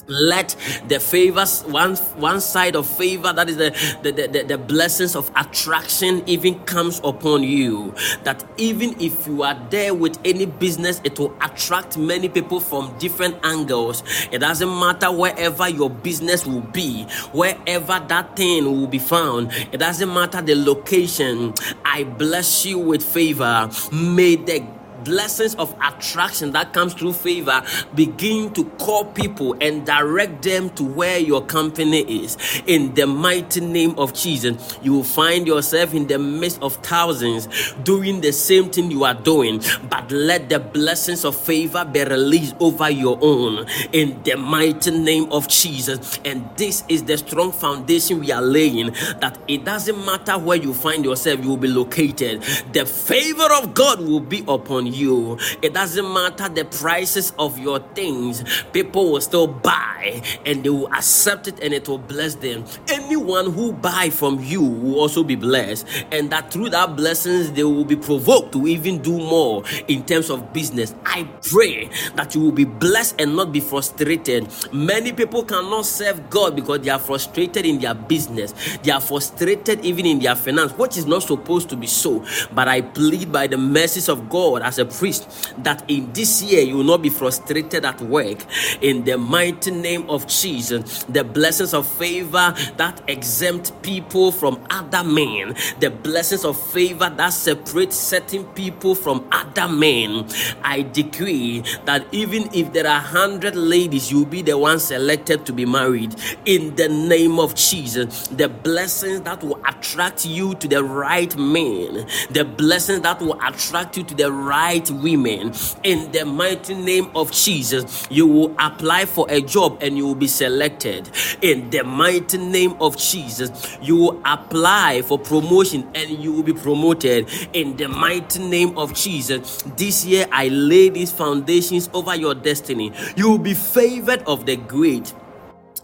[0.08, 0.56] let
[0.88, 3.70] the favors one one side of favor that is the
[4.02, 7.94] the, the, the blessings of attraction even comes upon you.
[8.24, 12.96] That even if you are there with any business it will attract many people from
[12.98, 14.02] different angles.
[14.32, 19.52] It doesn't matter wherever your business will be wherever that thing will be found.
[19.72, 21.54] It doesn't matter the location.
[21.84, 23.70] I bless you with favor.
[23.92, 27.62] May the blessings of attraction that comes through favor
[27.94, 32.36] begin to call people and direct them to where your company is.
[32.66, 37.48] In the mighty name of Jesus, you will find yourself in the midst of thousands
[37.84, 42.54] doing the same thing you are doing, but let the blessings of favor be released
[42.60, 46.18] over your own in the mighty name of Jesus.
[46.24, 50.74] And this is the strong foundation we are laying that it doesn't matter where you
[50.74, 52.42] find yourself, you will be located.
[52.72, 55.38] The favor of God will be upon you.
[55.62, 60.92] It doesn't matter the prices of your things, people will still buy and they will
[60.92, 62.64] accept it and it will bless them.
[62.88, 67.64] Anyone who buy from you will also be blessed, and that through that blessings they
[67.64, 70.94] will be provoked to even do more in terms of business.
[71.04, 74.48] I pray that you will be blessed and not be frustrated.
[74.72, 79.84] Many people cannot serve God because they are frustrated in their business, they are frustrated
[79.84, 82.24] even in their finance, which is not supposed to be so.
[82.52, 86.62] But I plead by the mercies of God as a priest that in this year
[86.62, 88.44] you will not be frustrated at work.
[88.82, 95.04] In the mighty name of Jesus, the blessings of favor that exempt people from other
[95.04, 100.26] men, the blessings of favor that separate certain people from other men.
[100.62, 105.52] I decree that even if there are hundred ladies, you'll be the one selected to
[105.52, 106.14] be married.
[106.44, 112.06] In the name of Jesus, the blessings that will attract you to the right men,
[112.30, 115.52] the blessings that will attract you to the right women.
[115.82, 120.14] In the mighty name of Jesus, you will apply for a job and you will
[120.14, 121.10] be selected.
[121.42, 126.52] In the mighty name of Jesus, you will apply for promotion and you will be
[126.52, 127.28] promoted.
[127.52, 132.92] In the mighty name of Jesus, this year I lay these foundations over your destiny.
[133.16, 135.12] You will be favored of the great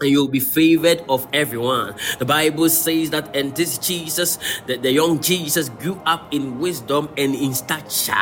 [0.01, 1.95] and you'll be favored of everyone.
[2.19, 4.37] The Bible says that, and this Jesus,
[4.67, 8.13] that the young Jesus grew up in wisdom and in stature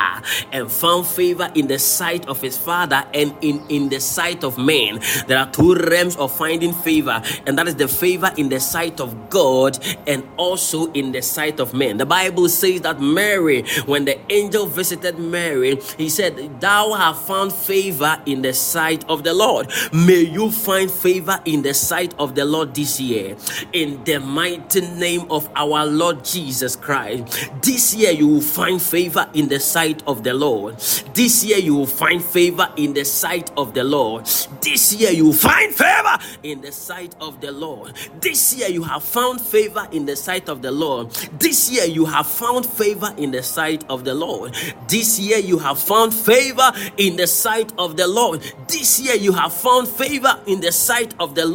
[0.51, 4.57] and found favor in the sight of his father and in, in the sight of
[4.57, 4.99] men.
[5.28, 8.99] There are two realms of finding favor, and that is the favor in the sight
[8.99, 11.97] of God and also in the sight of men.
[11.97, 17.51] The Bible says that Mary, when the angel visited Mary, he said, Thou have found
[17.51, 19.71] favor in the sight of the Lord.
[19.91, 23.36] May you find favor in the sight of the Lord this year.
[23.74, 27.49] In the mighty name of our Lord Jesus Christ.
[27.61, 30.78] This year you will find favor in the sight of the Lord.
[31.14, 34.26] This year you will find favor in the sight of the Lord.
[34.61, 37.93] This year you will find favor in the sight of the Lord.
[38.20, 41.11] This year you have found favor in the sight of the Lord.
[41.39, 44.53] This year you have found favor in the sight of the Lord.
[44.88, 48.41] This year you have found favor in the sight of the Lord.
[48.68, 51.53] This year you have found favor in the sight of the.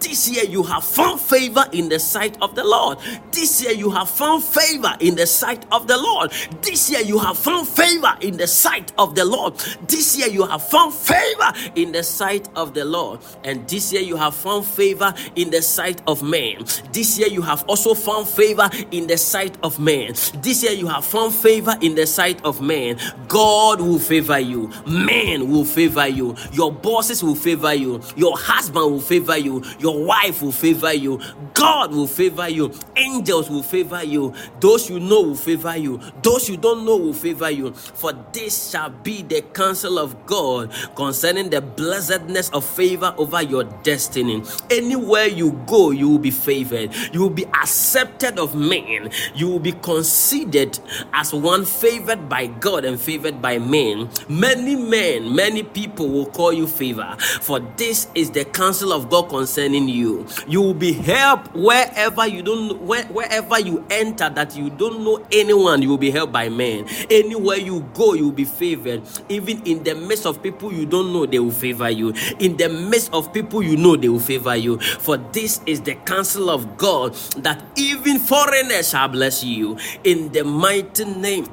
[0.00, 2.98] This year you have found favor in the sight of the Lord.
[3.32, 6.30] This year you have found favor in the sight of the Lord.
[6.62, 9.54] This year you have found favor in the sight of the Lord.
[9.88, 13.20] This year you have found favor in the sight of the Lord.
[13.44, 16.64] And this year you have found favor in the sight of man.
[16.92, 20.14] This year you have also found favor in the sight of man.
[20.42, 22.98] This year you have found favor in the sight of man.
[23.28, 24.70] God will favor you.
[24.86, 26.36] Men will favor you.
[26.52, 28.00] Your bosses will favor you.
[28.16, 29.62] Your husband will favor you.
[29.78, 31.20] Your wife will favor you.
[31.54, 32.72] God will favor you.
[32.96, 34.34] Angels will favor you.
[34.60, 36.00] Those you know will favor you.
[36.22, 37.72] Those you don't know will favor you.
[37.72, 43.64] For this shall be the counsel of God concerning the blessedness of favor over your
[43.82, 44.42] destiny.
[44.70, 46.94] Anywhere you go, you will be favored.
[47.12, 49.10] You will be accepted of men.
[49.34, 50.78] You will be considered
[51.12, 54.08] as one favored by God and favored by men.
[54.28, 57.16] Many men, many people will call you favor.
[57.40, 60.26] For this is the counsel of God concerning you.
[60.46, 65.24] You will be helped wherever you don't where, wherever you enter that you don't know
[65.32, 66.86] anyone, you will be helped by men.
[67.10, 69.02] Anywhere you go, you will be favored.
[69.28, 72.14] Even in the midst of people you don't know, they will favor you.
[72.38, 74.78] In the midst of people you know, they will favor you.
[74.78, 80.44] For this is the counsel of God that even foreigners shall bless you in the
[80.44, 81.46] mighty name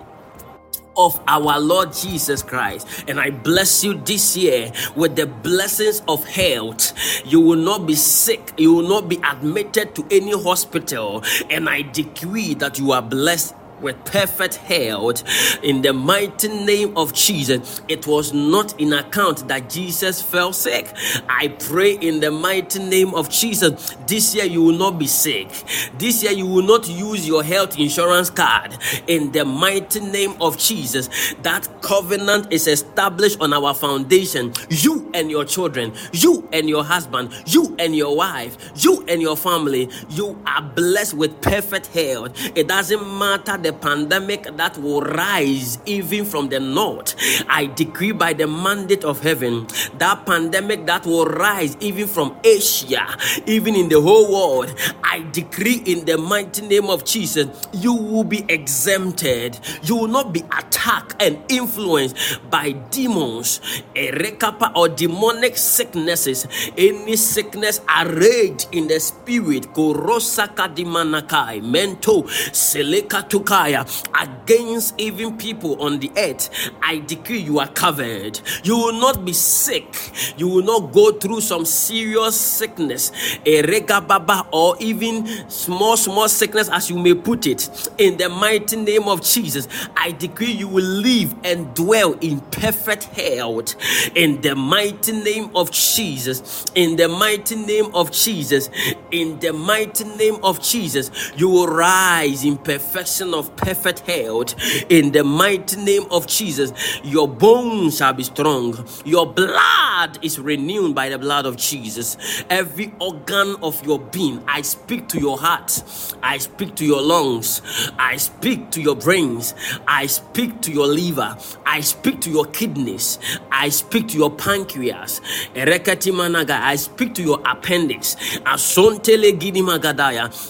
[1.00, 3.06] of our Lord Jesus Christ.
[3.08, 6.94] And I bless you this year with the blessings of health.
[7.26, 11.24] You will not be sick, you will not be admitted to any hospital.
[11.50, 15.24] And I decree that you are blessed with perfect health
[15.64, 17.82] in the mighty name of Jesus.
[17.88, 20.94] It was not in account that Jesus fell sick.
[21.28, 23.96] I pray in the mighty name of Jesus.
[24.08, 25.50] This year you will not be sick.
[25.98, 28.78] This year you will not use your health insurance card.
[29.08, 34.54] In the mighty name of Jesus, that covenant is established on our foundation.
[34.70, 39.38] You and your children, you and your husband, you and your wife, you and your
[39.38, 42.32] family, you are blessed with perfect health.
[42.56, 47.14] It doesn't matter the the pandemic that will rise even from the north.
[47.48, 49.68] I decree by the mandate of heaven
[50.00, 53.06] that pandemic that will rise even from Asia,
[53.46, 54.74] even in the whole world.
[55.04, 59.60] I decree in the mighty name of Jesus, you will be exempted.
[59.84, 62.16] You will not be attacked and influenced
[62.50, 63.62] by demons,
[63.96, 66.48] a erekapa or demonic sicknesses.
[66.76, 76.12] Any sickness arrayed in the spirit, korosaka dimanakai, mento, selekatuka against even people on the
[76.18, 76.50] earth,
[76.82, 78.40] I decree you are covered.
[78.64, 79.96] You will not be sick.
[80.38, 83.12] You will not go through some serious sickness,
[83.46, 87.70] a regababa, or even small, small sickness, as you may put it.
[87.98, 93.06] In the mighty name of Jesus, I decree you will live and dwell in perfect
[93.06, 93.76] health.
[94.16, 98.70] In the mighty name of Jesus, in the mighty name of Jesus,
[99.12, 104.56] in the mighty name of Jesus, you will rise in perfection of perfect health
[104.90, 106.72] in the mighty name of Jesus.
[107.04, 112.18] Your bones shall be strong, your blood is renewed by the blood of Jesus.
[112.50, 115.84] Every organ of your being, I speak to your heart,
[116.22, 117.62] I speak to your lungs,
[117.98, 119.54] I speak to your brains,
[119.88, 123.20] I speak to your liver, I speak to your kidneys,
[123.52, 125.22] I speak to your pancreas,
[125.56, 128.16] I speak to your appendix,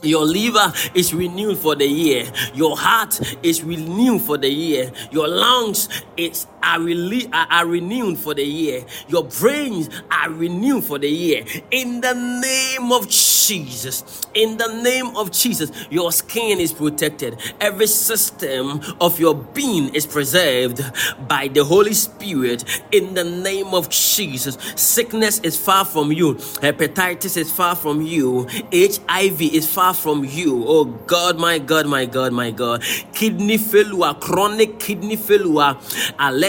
[0.03, 2.25] Your liver is renewed for the year.
[2.53, 4.91] Your heart is renewed for the year.
[5.11, 8.85] Your lungs is are, rele- are, renewed for the year.
[9.07, 11.45] Your brains are renewed for the year.
[11.71, 14.21] In the name of Jesus.
[14.33, 17.39] In the name of Jesus, your skin is protected.
[17.61, 20.81] Every system of your being is preserved
[21.27, 22.63] by the Holy Spirit.
[22.91, 26.35] In the name of Jesus, sickness is far from you.
[26.35, 28.47] Hepatitis is far from you.
[28.73, 30.63] HIV is far from you.
[30.67, 32.83] Oh God, my God, my God, my God.
[33.13, 35.77] Kidney failure, chronic kidney failure,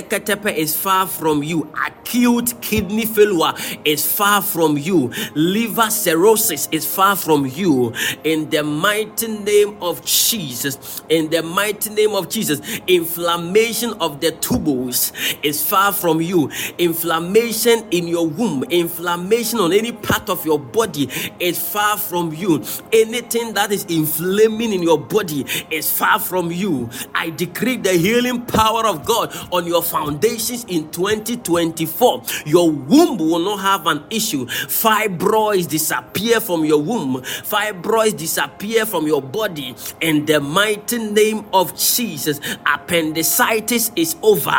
[0.07, 1.73] Alekatepe is far from you.
[1.87, 3.53] Acute kidney failure
[3.85, 5.13] is far from you.
[5.35, 7.93] Liver cirrhosis is far from you.
[8.25, 14.33] In the mighty name of Jesus, in the mighty name of Jesus, inflammation of the
[14.33, 16.51] tubules is far from you.
[16.79, 22.63] Inflammation in your womb, inflammation on any part of your body is far from you.
[22.93, 26.89] Anything that is inflaming in your body is far from you.
[27.15, 33.19] I decree the healing power of God on your foundations in 2024 2024, your womb
[33.19, 34.47] will not have an issue.
[34.47, 41.77] Fibroids disappear from your womb, fibroids disappear from your body in the mighty name of
[41.77, 42.41] Jesus.
[42.67, 44.53] Appendicitis is over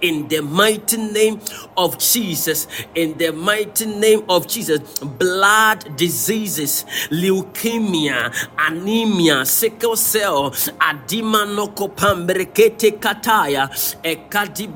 [0.00, 1.40] in the mighty name
[1.76, 2.66] of Jesus.
[2.94, 12.98] In the mighty name of Jesus, blood diseases, leukemia, anemia, sickle cell, adima noko pambrekete
[12.98, 14.73] kataya, shekedimana.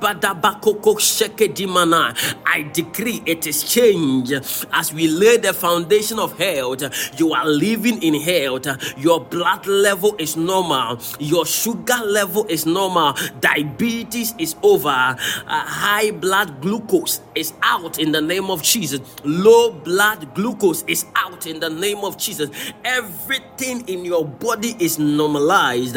[2.46, 4.32] I decree it is changed
[4.72, 6.82] as we lay the foundation of health.
[7.18, 8.66] You are living in health.
[8.98, 10.98] Your blood level is normal.
[11.18, 13.14] Your sugar level is normal.
[13.40, 14.88] Diabetes is over.
[14.88, 19.00] Uh, high blood glucose is out in the name of Jesus.
[19.24, 22.50] Low blood glucose is out in the name of Jesus.
[22.84, 25.96] Everything in your body is normalized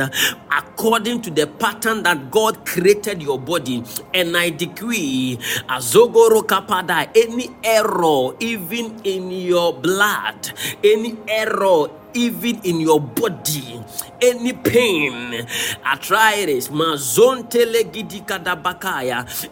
[0.51, 3.83] according to the pattern that God created your body.
[4.13, 5.37] And I decree,
[5.69, 10.51] Azogoro Kapada, any error, even in your blood,
[10.83, 13.81] any error even in your body,
[14.21, 15.47] any pain,
[15.85, 17.87] arthritis, mazontele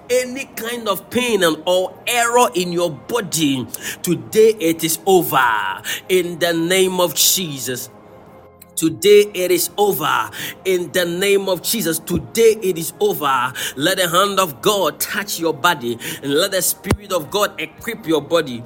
[0.09, 3.65] any kind of pain and or error in your body,
[4.01, 7.89] today it is over in the name of Jesus.
[8.79, 10.31] Today it is over
[10.63, 11.99] in the name of Jesus.
[11.99, 13.53] Today it is over.
[13.75, 18.07] Let the hand of God touch your body and let the Spirit of God equip
[18.07, 18.63] your body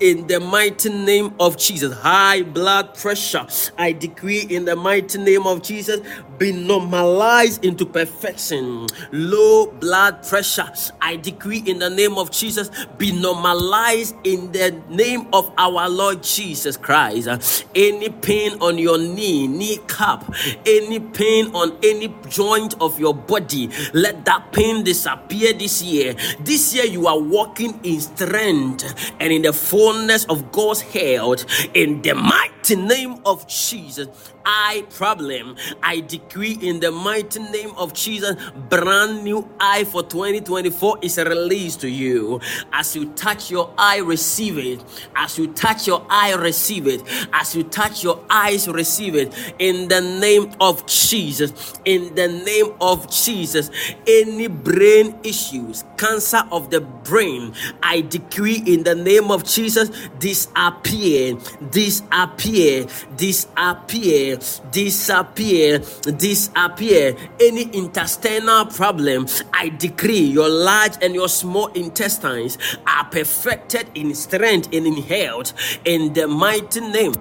[0.00, 1.94] in the mighty name of Jesus.
[1.96, 3.46] High blood pressure,
[3.78, 6.00] I decree in the mighty name of Jesus,
[6.38, 8.86] be normalized into perfection.
[9.12, 10.70] Low blood pressure,
[11.00, 16.22] I decree in the name of Jesus, be normalized in the name of our Lord
[16.22, 17.64] Jesus Christ.
[17.74, 20.32] Any pain on your knee, knee cap,
[20.66, 26.14] any pain on any joint of your body, let that pain disappear this year.
[26.40, 32.02] This year, you are walking in strength and in the fullness of God's health in
[32.02, 34.33] the mighty name of Jesus.
[34.46, 38.36] Eye problem, I decree in the mighty name of Jesus,
[38.68, 42.40] brand new eye for 2024 is released to you.
[42.72, 44.82] As you touch your eye, receive it.
[45.16, 47.02] As you touch your eye, receive it.
[47.32, 49.34] As you touch your eyes, receive it.
[49.58, 51.74] In the name of Jesus.
[51.84, 53.70] In the name of Jesus.
[54.06, 61.36] Any brain issues, cancer of the brain, I decree in the name of Jesus, disappear,
[61.70, 64.33] disappear, disappear,
[64.70, 65.78] disappear,
[66.16, 67.16] disappear.
[67.40, 74.68] Any intestinal problem, I decree your large and your small intestines are perfected in strength
[74.72, 75.52] and in health
[75.84, 77.14] in the mighty name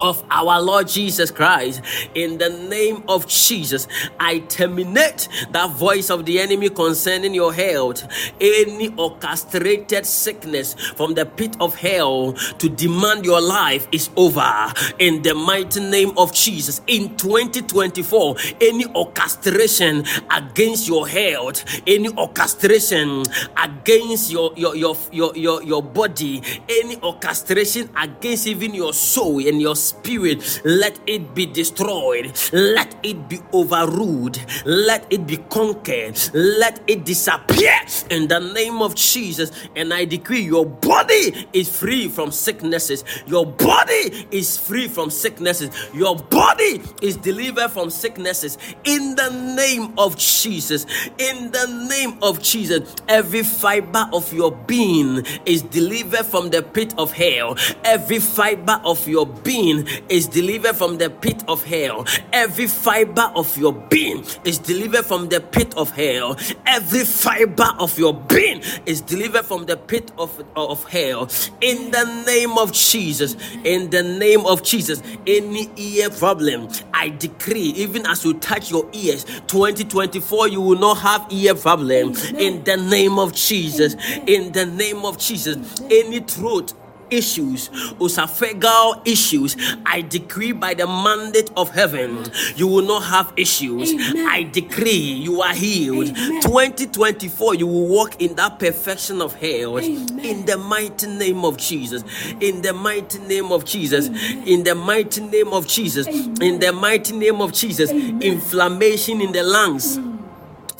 [0.00, 1.82] of our Lord Jesus Christ.
[2.14, 3.86] In the name of Jesus,
[4.18, 8.06] I terminate that voice of the enemy concerning your health.
[8.40, 14.72] Any orchestrated sickness from the pit of hell to demand your life is over.
[14.98, 23.22] In the mighty name of Jesus, in 2024, any orchestration against your health, any orchestration
[23.56, 29.60] against your your your your your, your body, any orchestration against even your soul and
[29.60, 36.80] your spirit, let it be destroyed, let it be overruled, let it be conquered, let
[36.86, 37.78] it disappear
[38.10, 39.50] in the name of Jesus.
[39.76, 45.70] And I decree your body is free from sicknesses, your body is free from sicknesses,
[45.92, 50.86] your body is delivered from sicknesses in the name of Jesus.
[51.18, 56.94] In the name of Jesus, every fiber of your being is delivered from the pit
[56.98, 62.06] of hell, every fiber of your being is delivered from the pit of hell.
[62.32, 66.36] Every fiber of your being is delivered from the pit of hell.
[66.66, 71.28] Every fiber of your being is delivered from the pit of, of hell.
[71.60, 77.72] In the name of Jesus, in the name of Jesus, any ear problem, I decree,
[77.76, 82.14] even as you touch your ears, 2024, you will not have ear problem.
[82.38, 83.94] In the name of Jesus,
[84.26, 85.56] in the name of Jesus,
[85.90, 86.74] any throat
[87.10, 87.68] issues,
[87.98, 89.56] esophageal issues,
[89.86, 92.24] I decree by the mandate of heaven,
[92.56, 93.92] you will not have issues.
[93.92, 94.26] Amen.
[94.28, 96.08] I decree you are healed.
[96.08, 96.42] Amen.
[96.42, 100.20] 2024, you will walk in that perfection of health Amen.
[100.20, 102.02] in the mighty name of Jesus.
[102.40, 104.06] In the mighty name of Jesus.
[104.08, 106.06] In the mighty name of Jesus.
[106.06, 107.90] In the mighty name of Jesus.
[107.90, 109.98] Inflammation in the lungs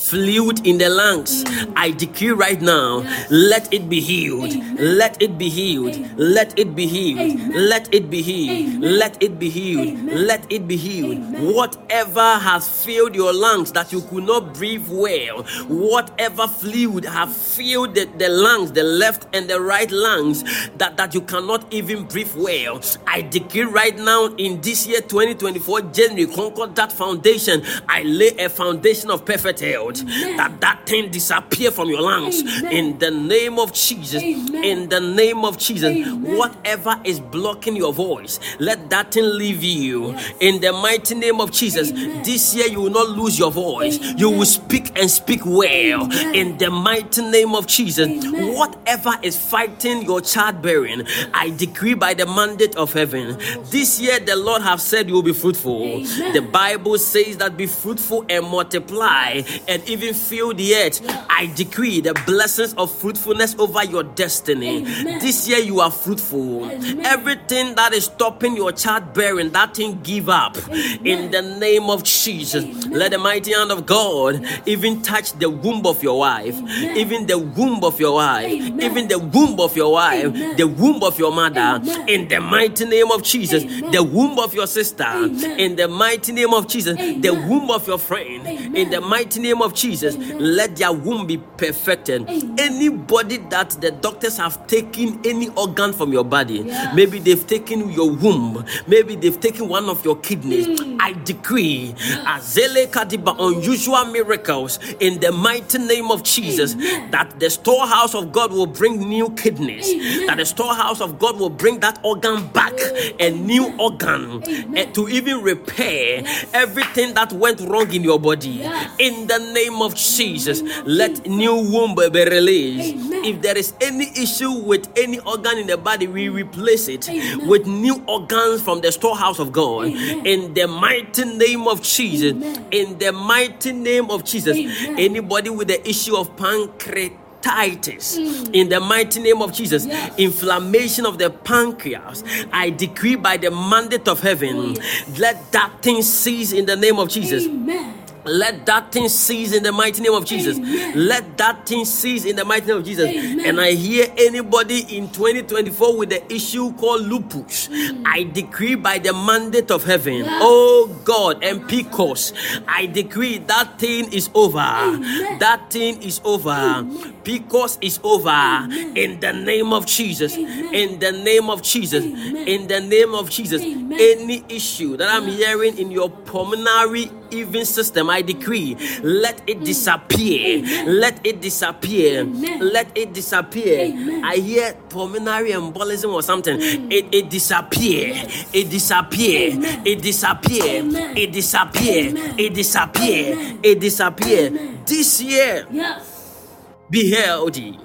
[0.01, 1.45] fluid in the lungs.
[1.77, 4.55] I decree right now, let it be healed.
[4.81, 5.97] Let it be healed.
[6.19, 7.55] Let it be healed.
[7.55, 8.81] Let it be healed.
[8.83, 10.03] Let it be healed.
[10.05, 11.19] Let it be healed.
[11.55, 17.95] Whatever has filled your lungs that you could not breathe well, whatever fluid have filled
[17.95, 20.43] the, the lungs, the left and the right lungs,
[20.79, 22.81] that, that you cannot even breathe well.
[23.07, 27.63] I decree right now in this year 2024, January, conquer that foundation.
[27.89, 29.90] I lay a foundation of perfect health.
[29.99, 32.73] That that thing disappear from your lungs Amen.
[32.73, 34.23] in the name of Jesus.
[34.23, 34.65] Amen.
[34.65, 36.37] In the name of Jesus, Amen.
[36.37, 40.13] whatever is blocking your voice, let that thing leave you.
[40.13, 40.33] Yes.
[40.41, 42.23] In the mighty name of Jesus, Amen.
[42.23, 43.99] this year you will not lose your voice.
[44.17, 46.05] You will speak and speak well.
[46.05, 46.35] Amen.
[46.35, 48.55] In the mighty name of Jesus, Amen.
[48.55, 53.39] whatever is fighting your childbearing, I decree by the mandate of heaven,
[53.71, 55.83] this year the Lord have said you will be fruitful.
[55.83, 56.33] Amen.
[56.33, 61.01] The Bible says that be fruitful and multiply and even fill the earth.
[61.29, 64.79] I decree the blessings of fruitfulness over your destiny.
[64.79, 65.19] Amen.
[65.21, 66.65] This year you are fruitful.
[66.65, 67.01] Amen.
[67.05, 70.57] Everything that is stopping your childbearing, that thing give up.
[71.05, 72.99] In the name of Jesus, Amen.
[72.99, 76.97] let the mighty hand of God even touch the womb of your wife, Amen.
[76.97, 78.81] even the womb of your wife, Amen.
[78.83, 80.57] even the womb of your wife, Amen.
[80.57, 81.61] the womb of your mother.
[81.61, 82.09] Amen.
[82.09, 83.91] In the mighty name of Jesus, Amen.
[83.93, 85.05] the womb of your sister.
[85.05, 85.59] Amen.
[85.59, 88.47] In the mighty name of Jesus, the womb of your friend.
[88.47, 88.77] Amen.
[88.77, 90.39] In the mighty name of Jesus, Amen.
[90.57, 92.29] let their womb be perfected.
[92.29, 92.57] Amen.
[92.59, 96.95] Anybody that the doctors have taken any organ from your body, Yes.
[96.95, 100.67] maybe they've taken your womb, maybe they've taken one of your kidneys.
[100.67, 100.97] Mm.
[101.01, 101.95] I decree
[102.27, 107.11] Azele Kadiba unusual miracles in the mighty name of Jesus Amen.
[107.11, 109.87] that the storehouse of God will bring new kidneys,
[110.27, 112.75] that the storehouse of God will bring that organ back,
[113.19, 114.43] a new organ,
[114.77, 116.23] eh, to even repair
[116.55, 118.49] everything that went wrong in your body.
[118.61, 118.91] Yes.
[118.99, 122.95] In the name of Jesus, let new womb be released.
[122.95, 123.25] Amen.
[123.25, 127.49] If there is any issue with any organ in the body, we replace it Amen.
[127.49, 129.89] with new organs from the storehouse of God.
[129.89, 130.27] Amen.
[130.27, 132.33] In the mighty name of Jesus.
[132.71, 134.57] In the mighty name of Jesus.
[134.57, 139.91] Anybody with the issue of pancreatitis, in the mighty name of Jesus, Mm.
[139.91, 140.13] Yes.
[140.19, 142.23] inflammation of the pancreas,
[142.53, 145.19] I decree by the mandate of heaven, Oh, yes.
[145.19, 147.47] let that thing cease in the name of Jesus.
[147.47, 147.95] Amen.
[148.31, 150.57] Let that thing cease in the mighty name of Jesus.
[150.57, 151.07] Amen.
[151.09, 153.09] Let that thing cease in the mighty name of Jesus.
[153.09, 153.45] Amen.
[153.45, 157.67] And I hear anybody in 2024 with the issue called lupus.
[157.69, 158.03] Mm.
[158.07, 160.41] I decree by the mandate of heaven, Yes.
[160.43, 162.33] oh God, and PCOS,
[162.69, 164.59] I decree that thing is over.
[164.61, 165.39] Amen.
[165.41, 166.85] That thing is over.
[167.25, 168.69] PCOS is over.
[168.95, 170.37] In the name of Jesus.
[170.37, 172.05] In the name of Jesus.
[172.05, 173.61] In the name of Jesus.
[173.63, 180.59] Any issue that I'm hearing in your pulmonary even system, I decree, let it disappear.
[180.59, 181.01] Amen.
[181.01, 182.21] Let it disappear.
[182.21, 182.61] Amen.
[182.73, 183.81] Let it disappear.
[183.81, 184.25] Amen.
[184.25, 186.57] I hear pulmonary embolism or something.
[186.61, 188.09] It, it disappear.
[188.09, 188.47] Yes.
[188.53, 189.53] It disappear.
[189.85, 190.83] It disappear.
[191.17, 192.15] It disappear.
[192.39, 193.57] It disappear.
[193.63, 194.51] It disappear.
[194.87, 196.47] This year, Yes.
[196.91, 197.79] be healthy.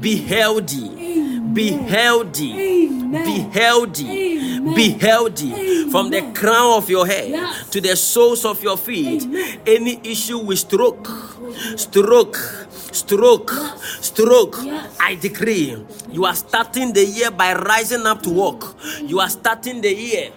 [0.00, 1.39] Be healthy.
[1.50, 1.54] Amen.
[1.54, 2.52] Be healthy.
[2.52, 3.24] Amen.
[3.24, 4.06] Be healthy.
[4.58, 4.74] Amen.
[4.74, 5.90] Be healthy.
[5.90, 7.68] From the crown of your head Yes.
[7.70, 9.22] to the soles of your feet.
[9.24, 9.60] Amen.
[9.66, 11.08] Any issue with stroke,
[11.76, 12.36] stroke,
[12.92, 13.98] stroke, Yes.
[14.06, 14.58] stroke.
[14.64, 14.86] Yes.
[15.00, 15.76] I decree
[16.12, 18.76] you are starting the year by rising up to walk.
[19.02, 20.30] You are starting the year.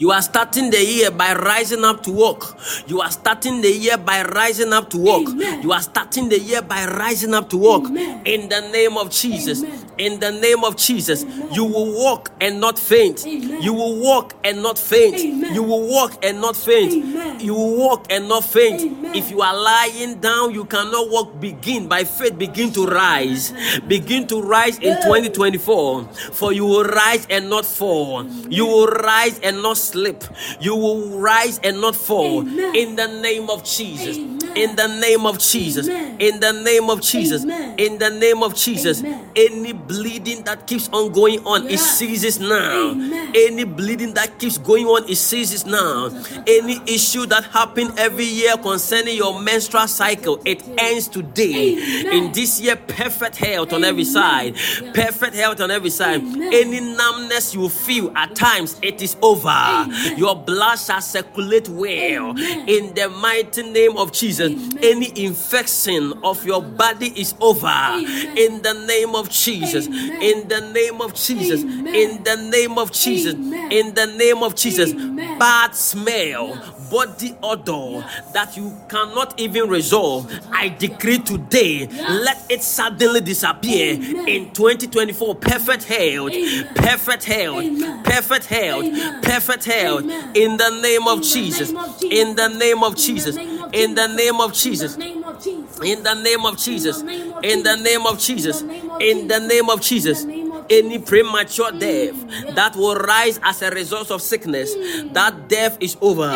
[0.00, 2.56] You are starting the year by rising up to walk.
[2.86, 5.28] You are starting the year by rising up to walk.
[5.28, 5.60] Amen.
[5.62, 7.86] You are starting the year by rising up to walk.
[7.86, 8.22] Amen.
[8.24, 9.60] In the name of Jesus.
[9.64, 9.84] Amen.
[9.98, 11.24] In the name of Jesus.
[11.50, 13.26] You will walk and not faint.
[13.26, 15.18] You will walk and not faint.
[15.52, 17.42] You will walk and not faint.
[17.42, 18.80] You will walk and not faint.
[19.16, 21.40] If you are lying down, you cannot walk.
[21.40, 23.52] Begin by faith, begin to rise.
[23.88, 26.04] Begin to rise in 2024.
[26.04, 28.24] For you will rise and not fall.
[28.48, 30.24] You will rise and not slip.
[30.60, 32.40] You will rise and not fall.
[32.40, 32.74] Amen.
[32.74, 34.16] In the name of Jesus.
[34.16, 34.56] Amen.
[34.56, 35.88] In the name of Jesus.
[35.88, 36.16] Amen.
[36.18, 37.44] In the name of Jesus.
[37.44, 39.02] In the name of Jesus.
[39.36, 42.90] Any bleeding that keeps on going on, it ceases now.
[43.34, 46.10] Any bleeding that keeps going on, it ceases now.
[46.46, 51.74] Any issue that happen every year concerning your menstrual cycle, it ends today.
[52.10, 54.56] In this year, perfect health on every side.
[54.82, 54.92] Yeah.
[54.92, 56.20] Perfect health on every side.
[56.22, 59.48] Any numbness you feel at times, it is over.
[59.82, 60.18] Amen.
[60.18, 62.30] Your blood shall circulate well.
[62.30, 62.68] Amen.
[62.68, 64.28] In the mighty name of Jesus.
[64.28, 67.66] Jesus, any infection of your body is over.
[67.66, 69.86] In the name of Jesus.
[69.86, 71.62] In the name of Jesus.
[71.62, 73.34] In the name of Jesus.
[73.34, 74.92] In the name of Jesus.
[75.38, 76.56] Bad smell,
[76.90, 80.30] body odor that you cannot even resolve.
[80.52, 83.94] I decree today, let it suddenly disappear
[84.26, 85.34] in 2024.
[85.36, 86.32] Perfect health,
[86.74, 87.64] perfect health,
[88.04, 90.04] perfect health, perfect health.
[90.34, 91.70] In the name of Jesus.
[92.04, 93.36] In the name of Jesus.
[93.72, 94.96] In the name of Jesus.
[94.96, 97.00] In the name of Jesus.
[97.42, 98.62] In the name of Jesus.
[99.00, 100.24] In the name of Jesus.
[100.70, 102.14] Any premature death
[102.54, 104.74] that will rise as a result of sickness,
[105.12, 106.28] that death is over.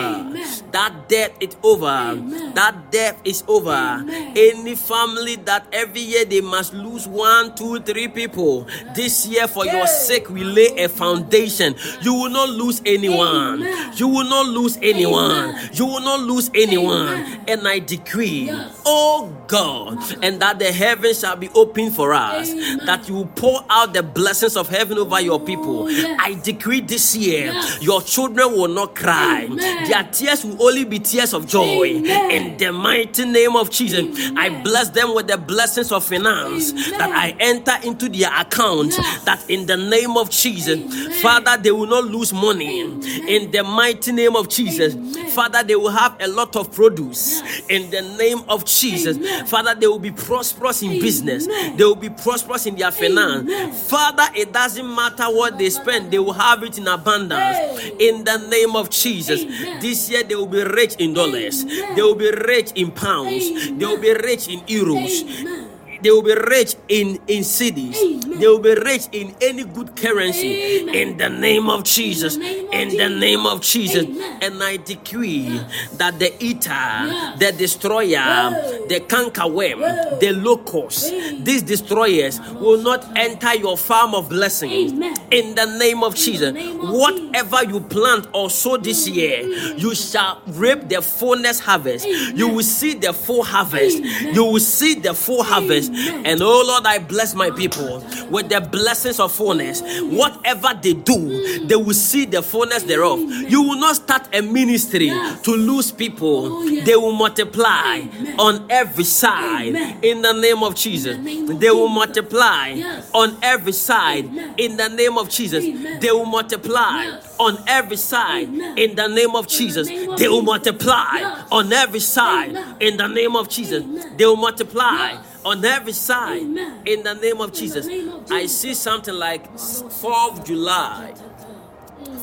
[0.73, 2.17] That death is over.
[2.55, 4.03] That death is over.
[4.09, 8.67] Any family that every year they must lose one, two, three people.
[8.95, 11.75] This year, for your sake, we lay a foundation.
[12.01, 13.61] You will not lose anyone.
[13.95, 15.55] You will not lose anyone.
[15.73, 17.41] You will not lose anyone.
[17.49, 18.51] And I decree,
[18.87, 22.51] oh God, and that the heavens shall be open for us,
[22.87, 25.89] that you will pour out the blessings of heaven over your people.
[25.89, 29.49] I decree this year, your children will not cry.
[29.89, 31.87] Their tears will only be tears of joy.
[32.31, 34.05] In the mighty name of Jesus,
[34.37, 38.93] I bless them with the blessings of finance that I enter into their account.
[39.25, 40.79] That in the name of Jesus,
[41.21, 42.81] Father, they will not lose money.
[42.81, 44.95] In the mighty name of Jesus,
[45.35, 47.43] Father, they will have a lot of produce.
[47.69, 49.17] In the name of Jesus,
[49.51, 51.47] Father, they will be prosperous in business.
[51.77, 53.89] They will be prosperous in their finance.
[53.89, 57.59] Father, it doesn't matter what they spend, they will have it in abundance.
[57.99, 59.45] In the name of Jesus,
[59.81, 61.65] this year they will be rich in dollars.
[61.65, 63.71] They will be rich in pounds.
[63.73, 65.72] They will be rich in euros.
[66.03, 67.99] They will be rich in, in cedis.
[68.39, 70.89] They will be rich in any good currency.
[70.89, 72.37] In the name of Jesus.
[72.37, 74.05] In the name of Jesus.
[74.41, 75.61] And I decree
[75.95, 78.51] that the eater, the destroyer,
[78.89, 81.11] the cankerworm, the locust,
[81.45, 84.93] these destroyers will not enter your farm of blessings.
[85.31, 86.53] In the name of Jesus.
[86.79, 89.43] Whatever you plant or sow this year,
[89.77, 92.07] you shall reap the fullness harvest.
[92.07, 93.99] You will see the full harvest.
[93.99, 95.92] You will see the full harvest.
[96.25, 99.83] And oh Lord, I bless my people with the blessings of fullness.
[100.03, 103.21] Whatever they do, they will see the fullness thereof.
[103.21, 105.09] You will not start a ministry
[105.43, 108.03] to lose people, they will multiply
[108.39, 111.17] on every side in the name of Jesus.
[111.59, 112.81] They will multiply
[113.13, 114.25] on every side
[114.57, 115.65] in the name of Jesus.
[116.01, 119.89] They will multiply on every side in the name of Jesus.
[119.89, 123.85] They will multiply on every side in the name of Jesus.
[124.17, 126.43] They will multiply on every side
[126.87, 127.89] in the name of Jesus.
[128.31, 131.15] I see something like 4th July,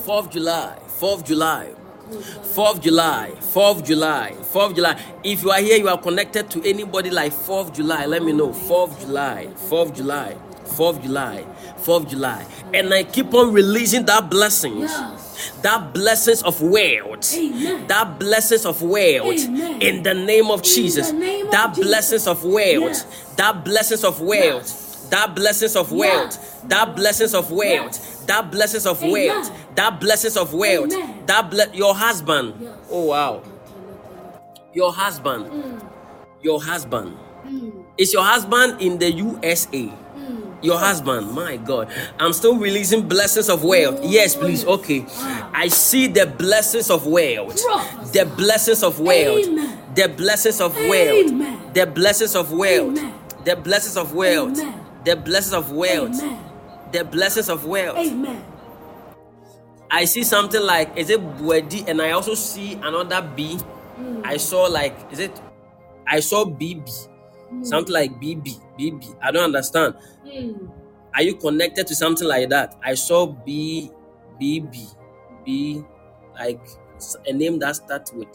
[0.05, 1.73] 4th July, 4th July.
[2.09, 4.99] 4th July, 4th July, 4th July.
[5.23, 8.49] If you are here, you are connected to anybody like 4th July, let me know.
[8.49, 10.35] 4th July, 4th July,
[10.65, 11.45] 4th July,
[11.77, 12.47] 4th July.
[12.73, 14.91] And I keep on releasing that blessings.
[15.61, 17.31] That blessings of wealth,
[17.87, 19.45] that blessings of wealth.
[19.81, 21.11] In the name of Jesus,
[21.51, 27.51] that blessings of wealth, that blessings of wealth, that blessings of wealth, that blessings of
[27.51, 30.91] wealth, that blessings of wealth, that blessings of wealth,
[31.25, 32.53] that ble- your husband.
[32.91, 33.41] Oh wow,
[34.73, 35.81] your husband,
[36.41, 37.17] your husband.
[37.97, 39.91] Is your husband in the USA?
[40.61, 41.89] Your husband, my God.
[42.19, 43.99] I'm still releasing blessings of wealth.
[44.03, 44.65] Yes, please.
[44.65, 45.05] Okay.
[45.53, 47.55] I see the blessings of wealth.
[48.11, 49.45] The blessings of wealth.
[49.95, 51.73] The blessings of wealth.
[51.73, 52.99] The blessings of wealth.
[53.45, 54.55] The blessings of wealth.
[55.05, 56.21] The blessings of wealth.
[56.91, 57.97] The blessings of wealth.
[57.97, 58.43] Amen.
[59.91, 63.59] I see something like is it Bwedi and I also see another B.
[64.23, 65.41] I saw like is it
[66.05, 67.07] I saw BB.
[67.63, 68.61] Something like BB.
[68.77, 69.15] BB.
[69.21, 69.95] I don't understand.
[70.29, 70.67] Hmm.
[71.15, 72.75] Are you connected to something like that?
[72.83, 73.91] I saw B
[74.39, 74.65] B,
[75.45, 75.83] B
[76.35, 76.61] like
[77.27, 78.27] a name that starts with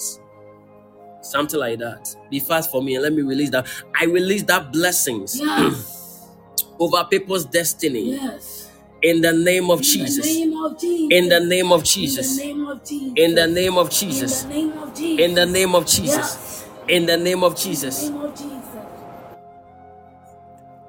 [1.22, 2.14] something like that.
[2.30, 3.66] Be fast for me and let me release that.
[3.98, 6.28] I release that blessings Yes.
[6.80, 8.70] over people's destiny Yes.
[9.02, 10.26] in the name of Jesus.
[10.26, 11.08] name of Jesus.
[11.12, 12.36] In the name of Jesus.
[12.38, 13.16] the name of Jesus.
[13.16, 14.44] In the name of Jesus.
[14.44, 15.18] In the name of Jesus.
[15.18, 16.64] In the name of Jesus.
[16.88, 18.10] In the name of Jesus.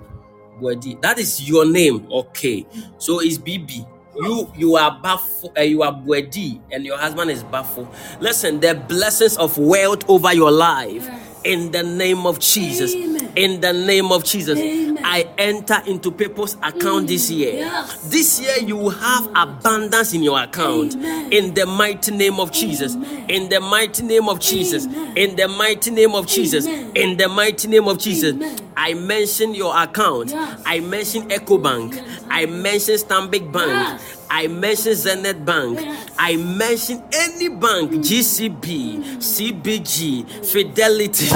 [0.62, 1.02] Bwedi.
[1.02, 2.08] That is your name.
[2.12, 2.66] Okay.
[2.98, 3.88] So it's BB.
[4.18, 7.88] You you are Bafo, uh, you are Bwedi, and your husband is Bafo.
[8.22, 11.10] Listen, the blessings of wealth over your life
[11.46, 12.96] in the name of Jesus.
[12.96, 13.25] Amen.
[13.36, 14.58] In the name of Jesus.
[14.58, 15.04] Amen.
[15.04, 17.54] I enter into people's account this mm, year.
[17.56, 18.10] Yes.
[18.10, 20.96] This year you will have abundance in your account.
[20.96, 21.32] Amen.
[21.32, 22.96] In the mighty name of Jesus.
[22.96, 23.30] Amen.
[23.30, 24.86] In the mighty name of Jesus.
[24.86, 26.66] In the mighty name of Jesus.
[26.66, 28.36] In the mighty name of Jesus.
[28.78, 30.32] I mention your account.
[30.32, 30.62] Yes.
[30.66, 31.96] I mention EcoBank.
[31.96, 32.24] Yes.
[32.30, 34.02] I mention Stanbic Bank.
[34.36, 35.80] I mention Zenith Bank.
[36.20, 38.04] I mention any bank, mm.
[38.04, 39.18] GCB, mm.
[39.18, 41.30] CBG, Fidelity.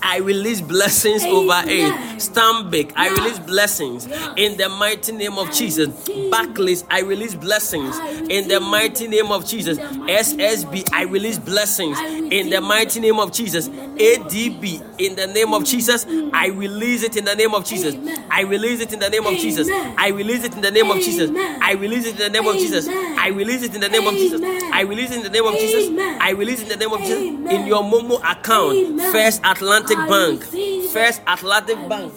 [0.00, 1.92] I release blessings over it.
[2.18, 4.06] Stanbic, I release blessings.
[4.36, 5.88] In the mighty name of Jesus.
[6.30, 7.98] Backlist, I release blessings.
[8.30, 9.76] In the mighty name of Jesus.
[9.76, 11.98] In the mighty name SSB, I release blessings.
[12.00, 13.66] In the mighty name of Jesus.
[13.66, 16.30] In the name of ADB, in the name of Jesus, mm.
[16.32, 17.94] I release it in the name of Jesus.
[18.30, 19.68] I release it in the name of Jesus.
[19.70, 21.30] I release it in the name of Jesus.
[21.60, 22.88] I release it in the name of Jesus.
[22.88, 24.40] I release it in the name of Jesus.
[24.72, 25.98] I release it in the name of Jesus.
[26.20, 27.18] I release it in the name of Jesus.
[27.18, 29.00] In your Momo account.
[29.12, 30.44] First Atlantic Bank.
[30.92, 32.12] First Atlantic Bank.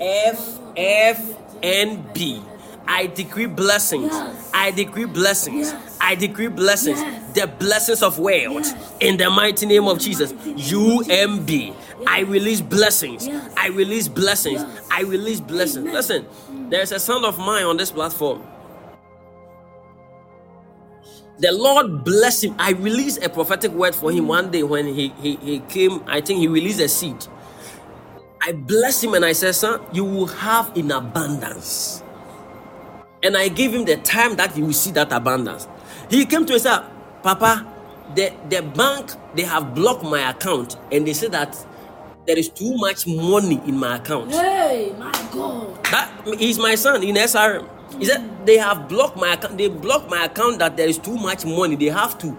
[0.00, 2.42] F F N B.
[2.86, 4.12] I decree blessings.
[4.52, 5.74] I decree blessings.
[6.00, 7.00] I decree blessings.
[7.34, 10.32] The blessings of wealth in the mighty name of Jesus.
[10.32, 11.74] name of UMB.
[12.06, 13.28] I release blessings.
[13.56, 14.64] I release blessings.
[14.90, 15.84] I release blessings.
[15.86, 16.26] Listen,
[16.68, 18.42] there's a son of mine on this platform.
[21.42, 22.54] The Lord bless him.
[22.56, 26.04] I released a prophetic word for him one day when he, he, he came.
[26.06, 27.26] I think he released a seed.
[28.40, 32.04] I blessed him and I said, Son, you will have in abundance.
[33.24, 35.66] And I gave him the time that he will see that abundance.
[36.08, 36.84] He came to me and said,
[37.24, 37.66] Papa,
[38.14, 41.56] the, the bank, they have blocked my account and they said that
[42.24, 44.30] there is too much money in my account.
[44.30, 45.84] Hey, my God.
[45.86, 47.68] That he's my son in SRM.
[47.98, 49.58] He said they have blocked my account.
[49.58, 51.76] They blocked my account that there is too much money.
[51.76, 52.36] They have to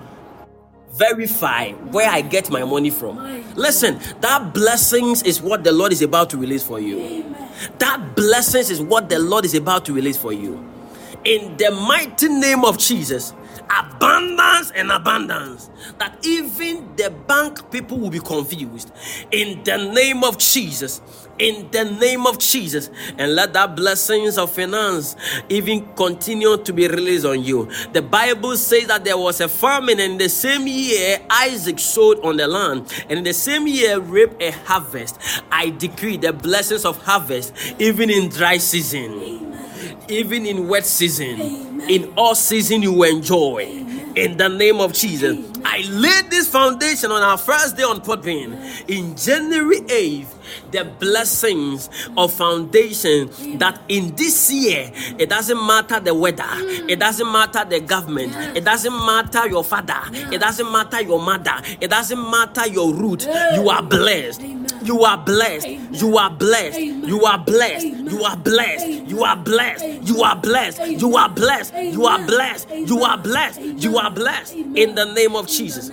[0.93, 3.17] verify where I get my money from.
[3.55, 6.99] Listen, that blessings is what the Lord is about to release for you.
[6.99, 7.51] Amen.
[7.80, 10.63] That blessings is what the Lord is about to release for you.
[11.23, 13.34] In the mighty name of Jesus,
[13.80, 15.70] abundance and abundance.
[15.98, 18.91] That even the bank people will be confused.
[19.32, 21.02] In the name of Jesus.
[21.40, 22.90] In the name of Jesus.
[23.18, 25.16] And let that blessings of finance
[25.50, 27.70] even continue to be released on you.
[27.91, 32.38] The Bible says that there was a famine, in the same year, Isaac sowed on
[32.38, 35.20] the land, and in the same year, reaped a harvest.
[35.52, 39.54] I decree the blessings of harvest even in dry season
[40.07, 41.89] even in wet season, Amen.
[41.89, 43.80] in all season you enjoy.
[44.15, 48.88] In the name of Jesus, I laid this foundation on our first day on Podbean
[48.88, 50.27] in January 8th.
[50.71, 56.43] The blessings of foundation that in this year it doesn't matter the weather,
[56.88, 59.99] it doesn't matter the government, it doesn't matter your father,
[60.31, 63.25] it doesn't matter your mother, it doesn't matter your root.
[63.55, 64.41] You are blessed.
[64.84, 65.68] You are blessed.
[65.68, 66.80] You are blessed.
[66.80, 67.85] You are blessed.
[67.85, 68.88] You are blessed.
[69.10, 69.85] You are blessed.
[70.07, 70.85] You are blessed.
[70.88, 71.73] You are blessed.
[71.76, 72.69] You are blessed.
[72.72, 73.61] You are blessed.
[73.61, 74.53] You are blessed.
[74.53, 75.89] In the name of Jesus.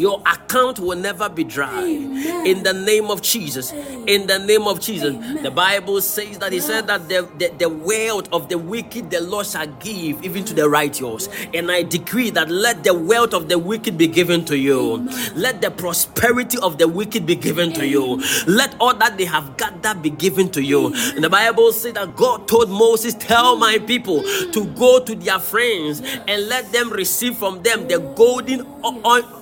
[0.00, 1.82] Your account will never be dry.
[1.82, 2.46] Amen.
[2.46, 3.70] In the name of Jesus.
[3.70, 5.14] In the name of Jesus.
[5.14, 5.42] Amen.
[5.42, 9.20] The Bible says that He said that the, the, the wealth of the wicked the
[9.20, 11.28] Lord shall give even to the righteous.
[11.52, 15.06] And I decree that let the wealth of the wicked be given to you.
[15.34, 18.22] Let the prosperity of the wicked be given to you.
[18.46, 20.94] Let all that they have gathered be given to you.
[20.94, 25.38] And the Bible says that God told Moses, Tell my people to go to their
[25.38, 28.66] friends and let them receive from them the golden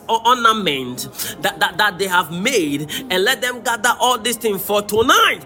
[0.09, 1.09] ornament
[1.43, 5.40] that, that, that they have made and let them gather all these things for tonight.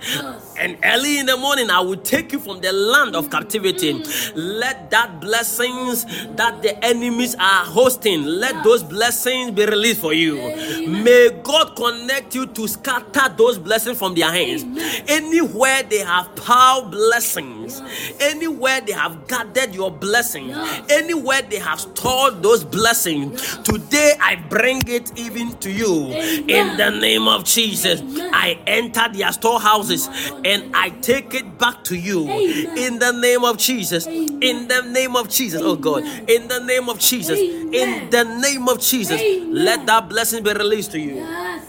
[0.56, 3.92] And early in the morning, I will take you from the land of captivity.
[4.34, 6.04] Let that blessings
[6.36, 10.36] that the enemies are hosting, let those blessings be released for you.
[10.88, 14.64] May God connect you to scatter those blessings from their hands.
[15.08, 17.82] Anywhere they have piled blessings,
[18.20, 20.56] anywhere they have gathered your blessings,
[20.90, 26.12] anywhere they have stored those blessings, today I bring it even to you.
[26.12, 28.00] In the name of Jesus,
[28.32, 30.08] I enter their storehouses
[30.44, 32.28] and I take it back to you.
[32.76, 36.88] In the name of Jesus, in the name of Jesus, oh God, in the name
[36.88, 41.14] of Jesus, in the name of Jesus, let that blessing be released to you.
[41.16, 41.68] Yes.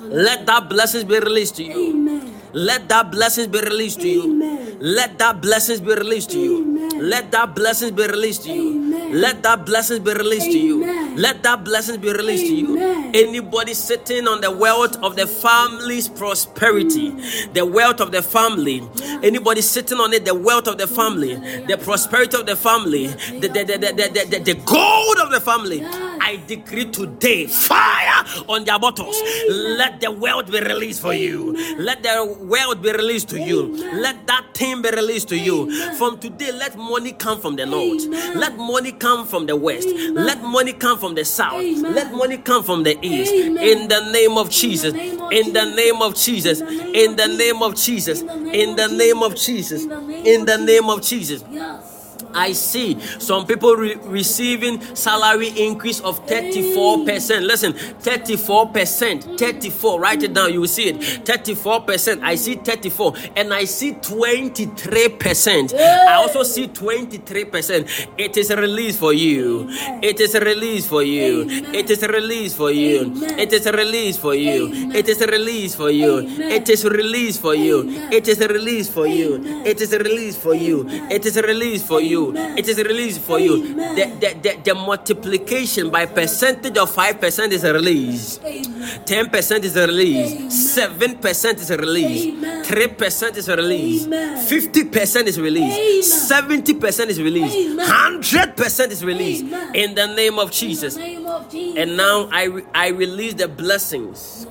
[0.00, 1.90] Let that blessings be released to you.
[1.90, 2.34] Amen.
[2.52, 4.78] Let that blessings be released to you.
[4.80, 7.00] Let that blessings be released to you.
[7.00, 9.14] Let that blessings be released to you.
[9.14, 11.16] Let that blessings be released to you.
[11.16, 12.78] Let that blessings be released to you.
[13.14, 17.10] Anybody sitting on the wealth of the family's prosperity,
[17.54, 18.82] the wealth of the family,
[19.22, 21.34] anybody sitting on it, the wealth of the family,
[21.66, 25.40] the prosperity of the family, the, the, the, the, the, the, the gold of the
[25.40, 25.82] family.
[25.84, 29.16] I I decree today fire on their bottles.
[29.48, 31.56] Let the wealth be released for you.
[31.78, 33.76] Let the wealth be released to you.
[33.76, 35.70] Let that thing be released to you.
[35.94, 38.06] From today, let money come from the north.
[38.36, 39.88] Let money come from the west.
[39.88, 40.14] Amen.
[40.14, 41.62] Let money come from the south.
[41.62, 41.94] Amen.
[41.94, 43.32] Let money come from the east.
[43.32, 43.66] Amen.
[43.82, 44.94] In the name of Jesus.
[44.94, 46.60] In the name of Jesus.
[46.60, 48.20] In the name of Jesus.
[48.22, 49.82] In the name of Jesus.
[49.82, 51.44] In the name of the name of Jesus.
[51.50, 51.97] Yes.
[52.34, 57.42] I see some people re- receiving salary increase of 34%.
[57.42, 60.00] Listen, 34%, 34.
[60.00, 60.96] Write it down, you will see it.
[61.24, 62.22] 34%.
[62.22, 65.74] I see 34 and I see 23%.
[65.74, 68.08] I also see 23%.
[68.18, 69.66] It is released for you.
[70.02, 71.46] It is released for you.
[71.48, 73.12] It is released for you.
[73.38, 74.68] It is released for you.
[74.94, 76.28] It is released for you.
[76.50, 77.84] It is released for you.
[78.10, 79.38] It is released for you.
[79.64, 80.86] It is released for you.
[81.10, 82.07] It is released for you.
[82.56, 83.74] It is released for you.
[83.74, 88.44] The, the, the, the multiplication by percentage of 5% is released.
[88.44, 89.00] Amen.
[89.04, 90.78] 10% is released.
[90.78, 92.26] 7% is released.
[92.28, 92.64] Amen.
[92.64, 94.06] 3% is released.
[94.06, 94.36] Amen.
[94.46, 96.30] 50% is released.
[96.32, 97.56] 70% is released.
[97.56, 99.44] 100% is released.
[99.74, 100.96] In the name of Jesus.
[100.96, 104.46] And now I, I release the blessings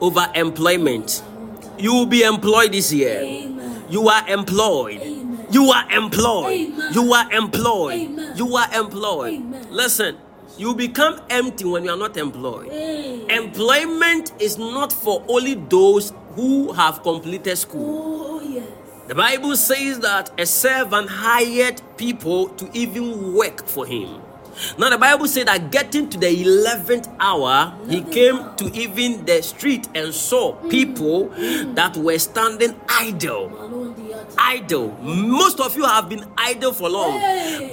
[0.00, 1.22] over employment.
[1.78, 3.20] You will be employed this year.
[3.92, 5.02] You are employed.
[5.50, 6.72] You are employed.
[6.94, 8.36] You are employed.
[8.36, 9.42] You are employed.
[9.70, 10.16] Listen,
[10.56, 12.72] you become empty when you are not employed.
[13.30, 18.40] Employment is not for only those who have completed school.
[18.40, 18.62] Oh.
[19.08, 24.22] The Bible says that a servant hired people to even work for him.
[24.78, 29.42] Now, the Bible said that getting to the 11th hour, he came to even the
[29.42, 31.28] street and saw people
[31.74, 33.46] that were standing idle.
[33.48, 34.26] Alone the other.
[34.38, 34.92] Idle.
[35.02, 37.20] Most of you have been idle for long,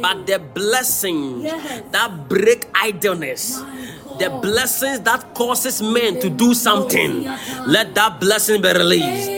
[0.02, 1.84] but the blessings Yes.
[1.92, 3.62] that break idleness,
[4.20, 7.24] the blessings that causes men to do something,
[7.68, 9.30] let that blessing be released.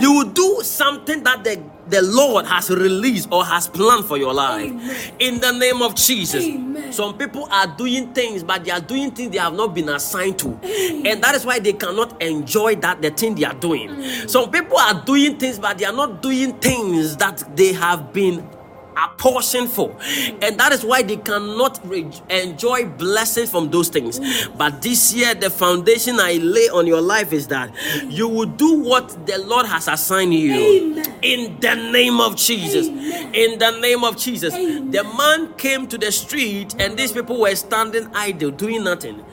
[0.00, 4.34] You will do something that the, the Lord has released or has planned for your
[4.34, 4.70] life.
[4.70, 5.12] Amen.
[5.18, 6.44] In the name of Jesus.
[6.44, 6.92] Amen.
[6.92, 10.38] Some people are doing things, but they are doing things they have not been assigned
[10.40, 10.48] to.
[10.48, 13.88] And that is why they cannot enjoy that the thing they are doing.
[13.90, 14.30] Mm.
[14.30, 18.48] Some people are doing things, but they are not doing things that they have been
[18.96, 19.94] apportioned for
[20.42, 25.34] and that is why they cannot re- enjoy blessings from those things but this year
[25.34, 27.74] the foundation i lay on your life is that
[28.08, 31.18] you will do what the lord has assigned you Amen.
[31.22, 33.34] in the name of jesus Amen.
[33.34, 34.90] in the name of jesus Amen.
[34.90, 39.24] the man came to the street and these people were standing idle doing nothing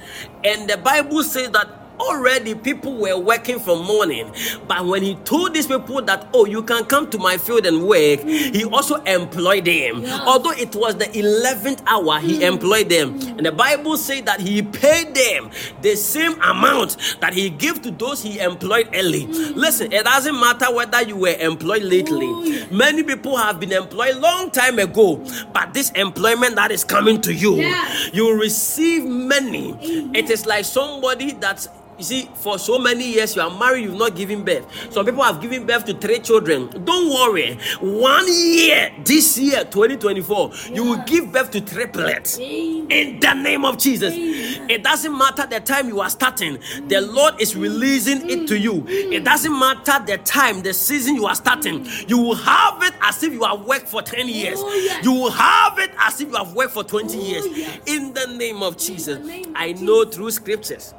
[0.43, 4.31] and the bible says that already people were working from morning
[4.67, 7.85] but when he told these people that oh you can come to my field and
[7.87, 10.23] work he also employed them Yeah.
[10.25, 12.43] although it was the 11th hour he hmm.
[12.43, 15.49] employed them and the bible says that he paid them
[15.81, 19.53] the same amount that he gave to those he employed early hmm.
[19.57, 22.65] listen it doesn't matter whether you were employed lately Oh, yeah.
[22.71, 25.23] many people have been employed long time ago
[25.53, 27.87] but this employment that is coming to you Yeah.
[28.13, 30.15] you receive many Amen.
[30.15, 31.67] it is like somebody that's
[31.97, 34.65] you see, for so many years you are married, you've not given birth.
[34.91, 36.69] Some people have given birth to three children.
[36.83, 37.57] Don't worry.
[37.81, 42.39] One year, this year, 2024, you will give birth to triplets.
[42.39, 42.87] Amen.
[42.91, 44.13] In the name of Jesus.
[44.13, 44.69] Amen.
[44.69, 46.53] It doesn't matter the time you are starting,
[46.87, 47.13] the mm.
[47.13, 48.73] Lord is releasing it to you.
[48.73, 48.87] Mm.
[48.87, 49.13] Mm.
[49.13, 51.85] It doesn't matter the time, the season you are starting.
[52.07, 54.59] You will have it as if you have worked for 10 years.
[54.61, 55.03] Oh, yes.
[55.03, 57.45] You will have it as if you have worked for 20 Oh, years.
[57.57, 57.79] yes.
[57.85, 59.25] In the name of Jesus.
[59.25, 60.93] name of I know through scriptures.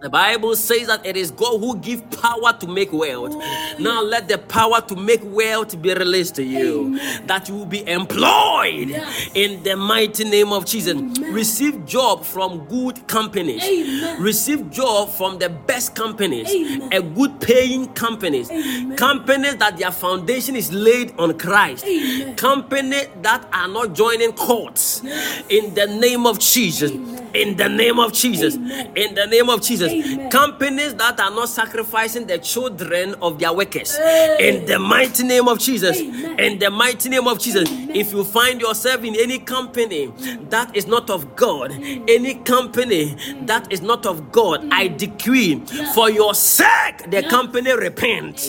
[0.00, 3.34] The Bible says that it is God who gives power to make wealth.
[3.78, 6.98] Now let the power to make wealth be released to you.
[7.26, 9.28] That you will be employed Yes.
[9.34, 10.94] in the mighty name of Jesus.
[11.20, 13.62] Receive job from good companies.
[13.62, 14.22] Amen.
[14.22, 16.48] Receive job from the best companies.
[16.50, 16.88] Amen.
[16.92, 18.50] A good paying companies.
[18.50, 18.96] Amen.
[18.96, 21.84] Companies that their foundation is laid on Christ.
[21.84, 22.36] Amen.
[22.36, 25.02] Companies that are not joining courts.
[25.50, 26.90] In the name of Jesus.
[27.34, 28.56] In the name of Jesus.
[28.56, 28.92] Amen.
[28.96, 29.92] In the name of Jesus.
[29.92, 30.30] Amen.
[30.30, 33.96] Companies that are not sacrificing the children of their workers.
[33.96, 34.58] Hey.
[34.58, 36.00] In the mighty name of Jesus.
[36.00, 36.40] Amen.
[36.40, 37.68] In the mighty name of Jesus.
[37.70, 40.12] If you find yourself in any company
[40.48, 42.04] that is not of God, mm.
[42.08, 44.98] any company that is not of God, I mm.
[44.98, 45.60] decree
[45.94, 48.40] for your sake the company repent.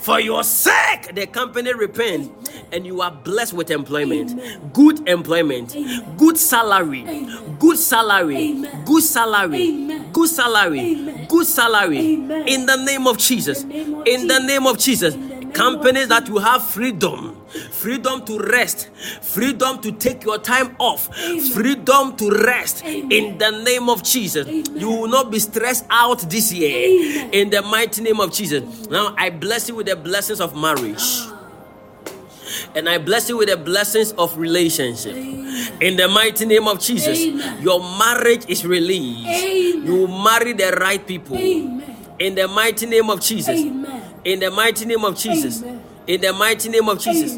[0.00, 2.32] For your sake the company repent.
[2.72, 5.74] And you are blessed with employment, good employment,
[6.16, 7.26] good salary,
[7.58, 8.84] good salary, Amen.
[8.84, 10.12] good salary, Amen.
[10.12, 11.26] good salary, Amen.
[11.28, 12.14] good salary.
[12.14, 13.62] In the name of Jesus.
[13.62, 15.14] In the name of In the name of Jesus.
[15.14, 17.36] In the name of Companies that will have freedom
[17.70, 18.88] freedom to rest,
[19.22, 21.50] freedom to take your time off, Amen.
[21.50, 23.10] freedom to rest Amen.
[23.10, 24.46] in the name of Jesus.
[24.46, 24.78] Amen.
[24.78, 28.88] You will not be stressed out this year in the mighty name of Jesus.
[28.88, 30.96] Now I bless you with the blessings of marriage.
[31.00, 31.39] Ah.
[32.74, 35.14] And I bless you with the blessings of relationship.
[35.80, 37.62] In the mighty name of Jesus, Amen.
[37.62, 39.26] your marriage is released.
[39.26, 39.86] Amen.
[39.86, 41.36] You will marry the right people.
[41.36, 43.60] In the mighty name of Jesus.
[44.24, 45.62] In the mighty name of Jesus.
[46.06, 47.36] In the mighty name of Jesus.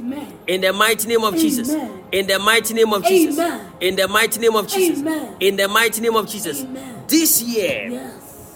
[0.49, 1.69] In the mighty name of Jesus.
[2.13, 3.39] In the mighty name of Jesus.
[3.81, 4.99] In the mighty name of Jesus.
[5.41, 6.65] In the mighty name of Jesus.
[7.07, 8.13] This year, Yes.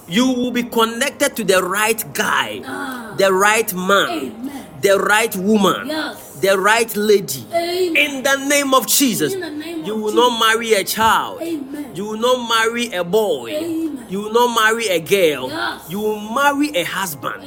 [0.09, 3.15] you will be connected to the right guy, Ah.
[3.19, 4.67] the right man, Amen.
[4.81, 6.17] the right woman, Yes.
[6.41, 7.45] The right lady.
[7.53, 7.97] Amen.
[7.97, 10.15] In the name of Jesus, name you of will Jesus.
[10.15, 11.43] not marry a child.
[11.43, 11.95] Amen.
[11.95, 13.51] You will not marry a boy.
[13.51, 14.07] Amen.
[14.09, 15.49] You will not marry a girl.
[15.49, 15.91] Yes.
[15.91, 17.43] You will marry a husband.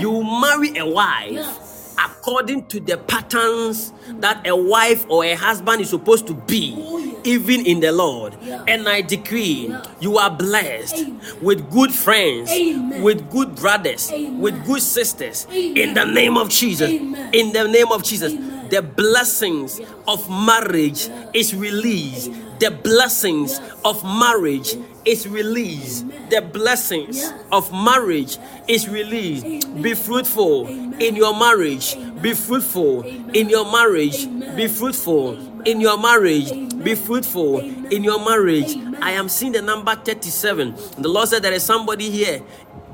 [0.00, 1.32] You will marry a wife.
[1.32, 1.94] Yes.
[1.98, 7.11] According to the patterns that a wife or a husband is supposed to be, Oh.
[7.24, 8.34] Even in the Lord.
[8.42, 8.64] Yeah.
[8.68, 9.82] And I decree Yeah.
[10.00, 11.20] you are blessed Amen.
[11.40, 13.02] with good friends, Amen.
[13.02, 14.40] with good brothers, Amen.
[14.40, 15.46] with good sisters.
[15.52, 16.90] In the name of Jesus.
[16.90, 18.32] In the name of Jesus.
[18.70, 19.88] The blessings Yes.
[20.08, 21.30] of marriage Yeah.
[21.34, 22.30] is released.
[22.58, 23.72] The blessings Yes.
[23.84, 26.04] of marriage is released.
[26.04, 26.28] Amen.
[26.30, 27.34] The blessings Yes.
[27.50, 28.38] of marriage
[28.68, 29.44] is released.
[29.44, 29.82] Amen.
[29.82, 30.94] Be fruitful Amen.
[31.00, 31.96] in your marriage.
[32.22, 33.02] Be fruitful
[33.34, 34.26] in your marriage.
[34.56, 35.36] Be fruitful.
[35.64, 36.50] In your marriage.
[36.50, 36.82] Amen.
[36.82, 37.92] Be fruitful Amen.
[37.92, 38.72] in your marriage.
[38.74, 39.02] Amen.
[39.02, 40.74] I am seeing the number 37.
[40.98, 42.42] The Lord said there is somebody here.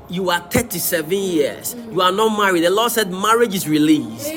[0.09, 1.75] You are 37 years.
[1.75, 1.93] Mm.
[1.93, 2.63] You are not married.
[2.63, 4.27] The Lord said marriage is released.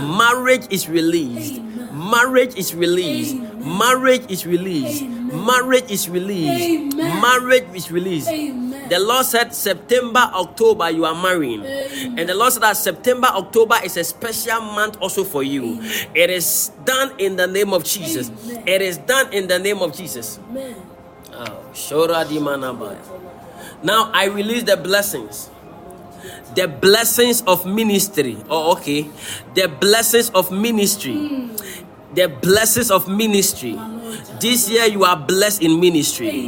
[0.00, 1.60] Marriage is released.
[1.92, 3.36] Marriage is released.
[3.62, 3.78] Amen.
[3.78, 5.02] Marriage is released.
[5.02, 5.44] Amen.
[5.46, 6.94] Marriage is released.
[6.94, 7.20] Amen.
[7.20, 8.28] Marriage is released.
[8.28, 8.88] Amen.
[8.88, 11.60] The Lord said September, October, you are marrying.
[11.60, 12.18] Amen.
[12.18, 15.78] And the Lord said that September, October is a special month also for you.
[16.14, 18.30] It is done in the name of Jesus.
[18.30, 18.64] Amen.
[18.66, 20.38] It is done in the name of Jesus.
[20.48, 20.76] Amen.
[21.32, 22.98] Oh, Shora di manabaya.
[23.82, 25.50] Now I release the blessings.
[26.54, 28.38] The blessings of ministry.
[28.48, 29.08] Oh, okay.
[29.54, 31.14] The blessings of ministry.
[31.14, 31.54] Hmm.
[32.18, 33.78] The blessings of ministry.
[34.40, 36.46] This year you are blessed in ministry.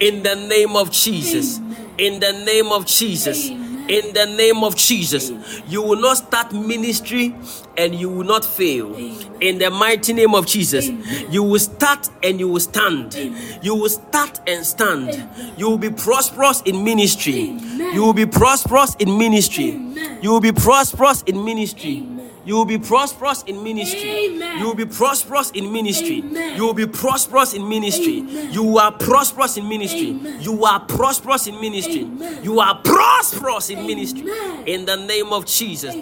[0.00, 1.58] In the name of Jesus.
[1.98, 3.50] In the name of Jesus.
[3.50, 5.30] In the name of Jesus.
[5.68, 7.34] You will not start ministry
[7.76, 8.94] and you will not fail.
[9.42, 10.88] In the mighty name of Jesus.
[11.28, 13.14] You will start and you will stand.
[13.62, 15.28] You will start and stand.
[15.58, 17.58] You will be prosperous in ministry.
[17.92, 19.78] You will be prosperous in ministry.
[20.22, 22.06] You will be prosperous in ministry.
[22.50, 24.10] You will be prosperous in ministry.
[24.10, 24.58] Amen.
[24.58, 26.18] You will be prosperous in ministry.
[26.18, 26.56] Amen.
[26.56, 28.22] You will be prosperous in ministry.
[28.22, 28.52] Amen.
[28.52, 30.18] You are prosperous in ministry.
[30.40, 32.10] You are prosperous in ministry.
[32.42, 34.28] You are prosperous in ministry.
[34.66, 35.94] In the name of Jesus.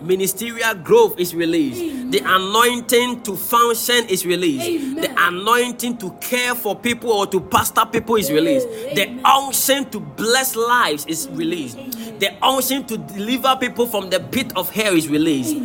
[0.00, 2.12] Ministerial growth is released.
[2.12, 5.02] The anointing to function is released.
[5.02, 8.68] The anointing to care for people or to pastor people is released.
[8.70, 9.26] Oh, the Amen.
[9.26, 11.76] unction to bless lives is released.
[12.20, 15.56] The unction to deliver people from the pit of hell is released.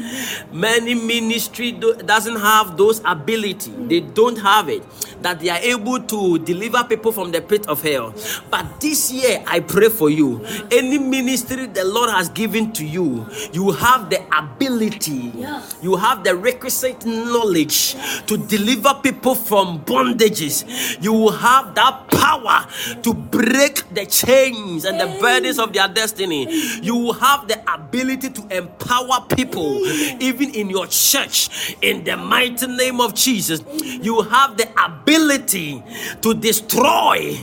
[0.52, 3.72] Many ministry do, doesn't have those ability.
[3.88, 4.84] They don't have it
[5.22, 8.14] that they are able to deliver people from the pit of hell.
[8.50, 10.44] But this year I pray for you.
[10.72, 15.34] Any ministry the Lord has given to you, you have the ability.
[15.82, 17.96] You have the requisite knowledge
[18.26, 20.66] to deliver people from bondages.
[21.02, 22.68] You will have that power
[23.04, 26.48] to break the chains and the burdens of their destiny.
[26.82, 29.80] You will have the ability to empower people,
[30.20, 33.62] even in your church, in the mighty name of Jesus.
[33.84, 35.84] You have the ability
[36.22, 37.34] to destroy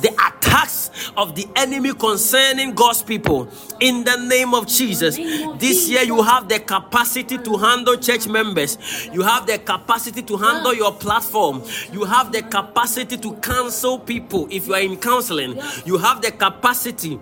[0.00, 3.48] the attacks of the enemy concerning God's people,
[3.80, 5.16] in the name of Jesus.
[5.58, 8.78] This year, you have the capacity to handle church members.
[9.12, 11.62] You have the capacity to handle your platform.
[11.92, 15.58] You have the capacity to counsel people if you are in counseling.
[15.84, 17.20] You have the capacity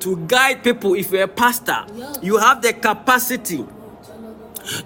[0.00, 1.84] to guide people if you're a pastor.
[2.22, 3.64] You have the capacity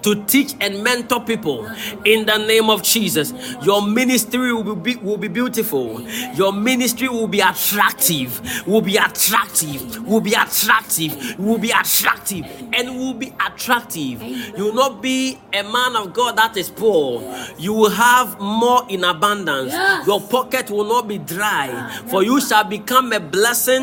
[0.02, 1.66] to teach and mentor people
[2.04, 3.32] in the name of Jesus.
[3.62, 6.00] Your ministry will be will be beautiful.
[6.34, 12.98] Your ministry will be attractive, will be attractive, will be attractive, will be attractive, and
[12.98, 14.22] will be attractive.
[14.22, 17.22] You will not be a man of God that is poor.
[17.58, 19.72] You will have more in abundance.
[20.06, 23.82] Your pocket will not be dry, for you shall become a blessing,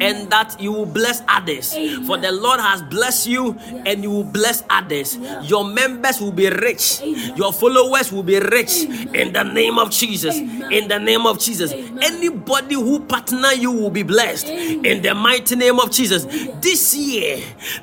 [0.00, 1.74] and that you will bless others.
[2.06, 5.16] For the Lord has blessed you, and you will bless others.
[5.30, 5.44] Amen.
[5.44, 7.00] Your members will be rich.
[7.02, 7.36] Amen.
[7.36, 8.84] Your followers will be rich.
[8.84, 9.14] Amen.
[9.14, 10.36] In the name of Jesus.
[10.36, 11.72] In the name of Jesus.
[11.72, 14.48] Anybody who partner you will be blessed.
[14.48, 16.24] In the mighty name of Jesus.
[16.60, 17.42] This year,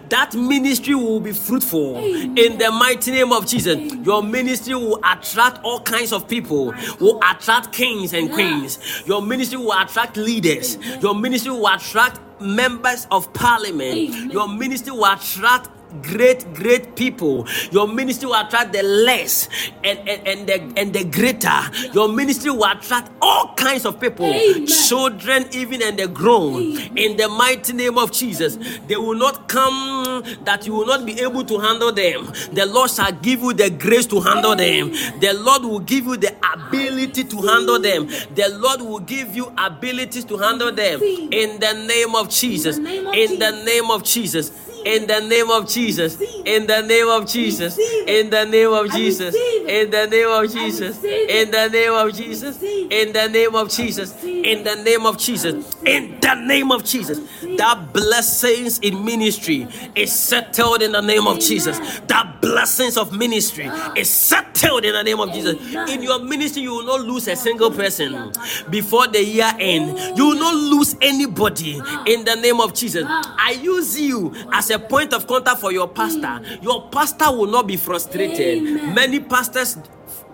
[0.10, 1.98] that ministry will be fruitful.
[1.98, 3.78] In the mighty name of Jesus.
[4.04, 6.74] Your ministry will attract all kinds of people.
[7.00, 8.80] Will attract kings and queens.
[9.06, 10.78] Your ministry will attract leaders.
[11.02, 14.32] Your ministry will attract members of parliament.
[14.32, 15.70] Your ministry will attract
[16.02, 17.48] great great people.
[17.72, 19.50] Your ministry will attract the less
[19.84, 21.60] and and, and the and the greater.
[21.94, 24.26] Your ministry will attract all kinds of people.
[24.26, 24.68] Amen.
[24.68, 26.56] children even and the grown.
[26.56, 26.98] Amen.
[26.98, 28.58] in the mighty name of jesus
[28.88, 32.26] they will not come that you will not be able to handle them.
[32.54, 34.92] The lord shall give you the grace to handle them.
[35.20, 38.08] The lord will give you the ability to handle them.
[38.36, 41.02] The lord will give you abilities to handle them.
[41.02, 42.78] In the name of jesus.
[42.78, 46.20] In the name of jesus in the name of Jesus.
[46.46, 47.78] In the name of Jesus.
[47.78, 49.36] In the name of Jesus.
[49.36, 51.04] In the name of Jesus.
[51.04, 52.64] In the name of Jesus.
[52.64, 54.24] In the name of Jesus.
[54.24, 55.76] In the name of Jesus.
[55.86, 57.20] In the name of Jesus.
[57.58, 61.78] That blessings in ministry is settled in the name of Jesus.
[62.08, 65.56] That blessings of ministry is settled in the name of Jesus.
[65.90, 68.32] In your ministry, you will not lose a single person
[68.70, 70.18] before the year end.
[70.18, 71.74] You will not lose anybody
[72.06, 73.04] in the name of Jesus.
[73.08, 76.42] I use you as a point of contact for your pastor.
[76.62, 78.58] Your pastor will not be frustrated.
[78.58, 78.94] Amen.
[78.96, 79.78] Many pastors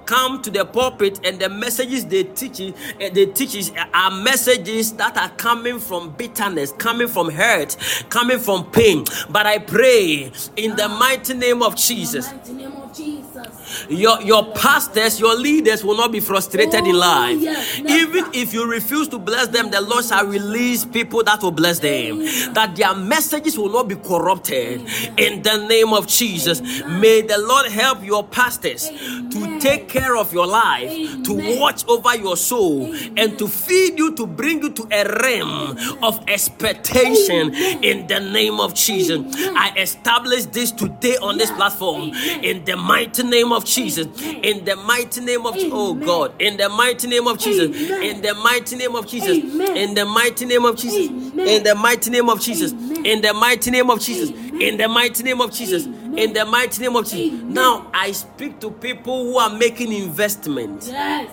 [0.05, 2.59] come to the pulpit and the messages they teach
[2.99, 7.75] eh, they teach is- are messages that are coming from bitterness coming from hurt
[8.09, 9.05] coming from pain.
[9.29, 13.85] But i pray in the mighty name of jesus Mighty name of Jesus.
[13.89, 17.39] your your pastors your leaders will not be frustrated in Oh, life.
[17.39, 21.51] yes, even if you refuse to bless them the lord shall release people that will
[21.51, 22.19] bless them
[22.53, 24.81] that their messages will not be corrupted.
[25.17, 26.61] In the name of jesus
[27.01, 28.89] may the lord help your pastors
[29.31, 30.89] to take care of your life
[31.23, 33.13] to watch over your soul Amen.
[33.17, 37.83] and to feed you to bring you to a realm of expectation Amen.
[37.83, 39.57] in the name of jesus Amen.
[39.57, 42.43] i establish this today on this platform Amen.
[42.43, 44.07] in the mighty name of Jesus.
[44.07, 44.43] Amen.
[44.43, 46.33] In the mighty name of oh God.
[46.41, 47.75] In the mighty name of Jesus.
[47.75, 48.03] Amen.
[48.03, 49.37] In the mighty name of Jesus.
[49.37, 49.77] Amen.
[49.77, 51.11] In the mighty name of Jesus.
[51.11, 51.47] Amen.
[51.47, 52.71] In the mighty name of Jesus.
[52.71, 53.05] Amen.
[53.05, 54.29] In the mighty name of Jesus.
[54.29, 54.61] Amen.
[54.61, 55.87] In the mighty name of Jesus.
[56.13, 56.27] Amen.
[56.29, 57.39] In the mighty name of Jesus.
[57.41, 57.53] Amen.
[57.53, 60.85] Now I speak to people who are making investment.
[60.87, 61.29] Yes.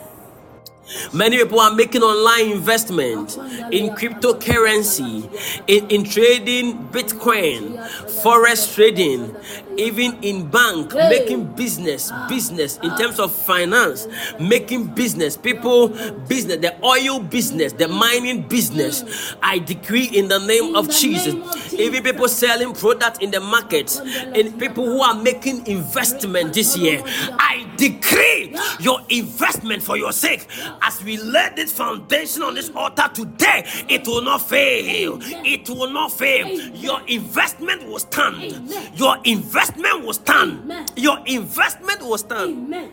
[1.12, 3.36] Many people are making online investment
[3.72, 5.28] in cryptocurrency,
[5.66, 7.78] in, in trading Bitcoin,
[8.22, 9.34] forex trading,
[9.76, 14.06] even in bank, making business, business in terms of finance,
[14.38, 15.88] making business, people,
[16.28, 19.34] business, the oil business, the mining business.
[19.42, 21.80] I decree in the name of Jesus, name of Jesus.
[21.80, 27.02] even people selling products in the market, and people who are making investment this year.
[27.06, 30.46] I decree your investment for your sake
[30.82, 35.18] as we lay this foundation on this altar today it will not fail.
[35.22, 36.46] It will not fail.
[36.74, 38.70] Your investment will stand.
[38.94, 40.72] Your investment will stand.
[40.96, 42.92] Your investment will stand.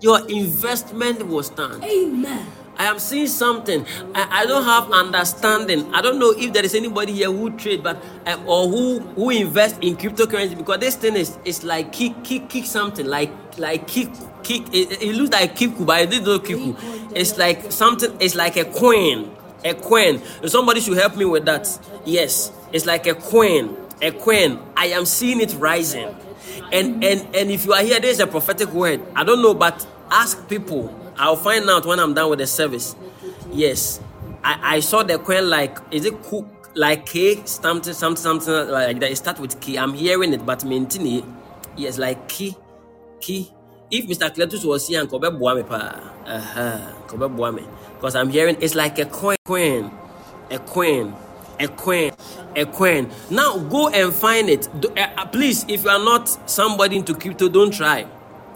[0.00, 1.84] Your investment will stand.
[1.84, 2.46] Amen.
[2.78, 3.84] I am seeing something.
[4.14, 5.92] I, I don't have understanding.
[5.94, 9.28] I don't know if there is anybody here who trade, but um, or who who
[9.28, 13.86] invest in cryptocurrency because this thing is is like kick kick kick something like like
[13.86, 14.08] kick
[14.42, 14.62] kick.
[14.72, 16.76] It, it looks like kiku, but it is not kiku.
[17.14, 18.16] It's like something.
[18.20, 19.30] It's like a coin.
[19.64, 20.22] A coin.
[20.46, 21.68] Somebody should help me with that.
[22.04, 23.76] Yes, it's like a coin.
[24.00, 24.58] A coin.
[24.76, 26.14] I am seeing it rising.
[26.72, 29.00] And and and if you are here, there is a prophetic word.
[29.14, 30.94] I don't know, but ask people.
[31.16, 32.96] I'll find out when I'm done with the service.
[33.52, 34.00] Yes,
[34.42, 39.00] I, I saw the coin like is it cook like K something something something like
[39.00, 39.10] that.
[39.10, 39.76] It start with K.
[39.76, 41.24] I'm hearing it, but maintain it.
[41.76, 42.56] Yes, like K
[43.20, 43.52] K.
[43.90, 44.30] If Mr.
[44.34, 46.00] Cletus was here, and Kobe Buame pa.
[47.08, 47.66] Kobe Buame.
[47.96, 49.90] Because I'm hearing it's like a coin coin.
[50.50, 51.14] A coin.
[51.58, 52.12] A coin.
[52.56, 53.10] A coin.
[53.30, 54.68] Now go and find it.
[54.80, 58.06] Do- uh, uh, please, if you are not somebody into crypto, don't try.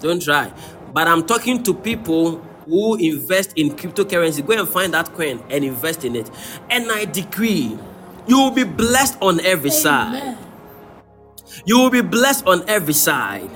[0.00, 0.52] Don't try.
[0.92, 4.46] But I'm talking to people who invest in cryptocurrency.
[4.46, 6.30] Go and find that coin and invest in it.
[6.70, 7.76] And I decree
[8.26, 10.38] you will be blessed on every side.
[11.66, 13.50] You will be blessed on every side.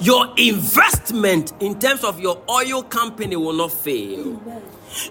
[0.00, 4.40] Your investment in terms of your oil company will not fail.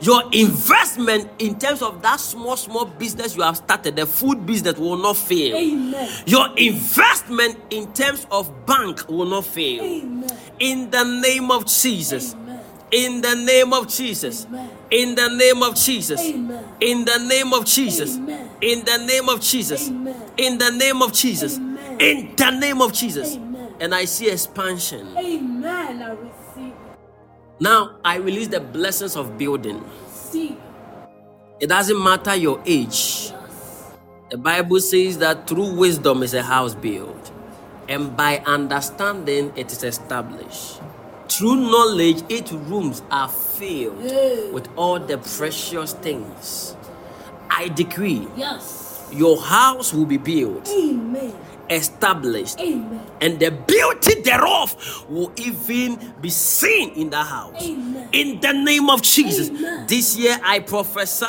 [0.01, 4.77] Your investment in terms of that small, small business you have started, the food business
[4.77, 5.55] will not fail.
[5.55, 6.09] Amen.
[6.25, 9.83] Your investment in terms of bank will not fail.
[9.83, 10.29] Amen.
[10.59, 12.33] In the name of Jesus.
[12.33, 12.61] Amen.
[12.91, 14.47] In the name of Jesus.
[14.91, 16.21] In the name of Jesus.
[16.21, 16.63] Amen.
[16.79, 18.15] In the name of Jesus.
[18.15, 19.87] In the name of Jesus.
[19.87, 21.57] In the name of Jesus.
[21.57, 23.37] In the name of Jesus.
[23.79, 25.15] And I see expansion.
[25.17, 26.01] Amen.
[26.01, 26.73] I receive.
[27.59, 29.83] Now I release the blessings of building.
[30.09, 30.57] See.
[31.59, 33.31] It doesn't matter your age.
[34.29, 37.31] The Bible says that through wisdom is a house built,
[37.87, 40.81] and by understanding it is established.
[41.29, 44.01] Through knowledge, its rooms are filled
[44.53, 46.75] with all the precious things.
[47.49, 49.07] I decree Yes.
[49.13, 51.33] your house will be built, Amen.
[51.69, 53.01] Established, Amen.
[53.21, 54.75] and the beauty thereof
[55.09, 57.55] will even be seen in the house.
[57.61, 58.09] Amen.
[58.11, 59.85] In the name of Jesus, Amen.
[59.87, 61.25] this year I prophesy,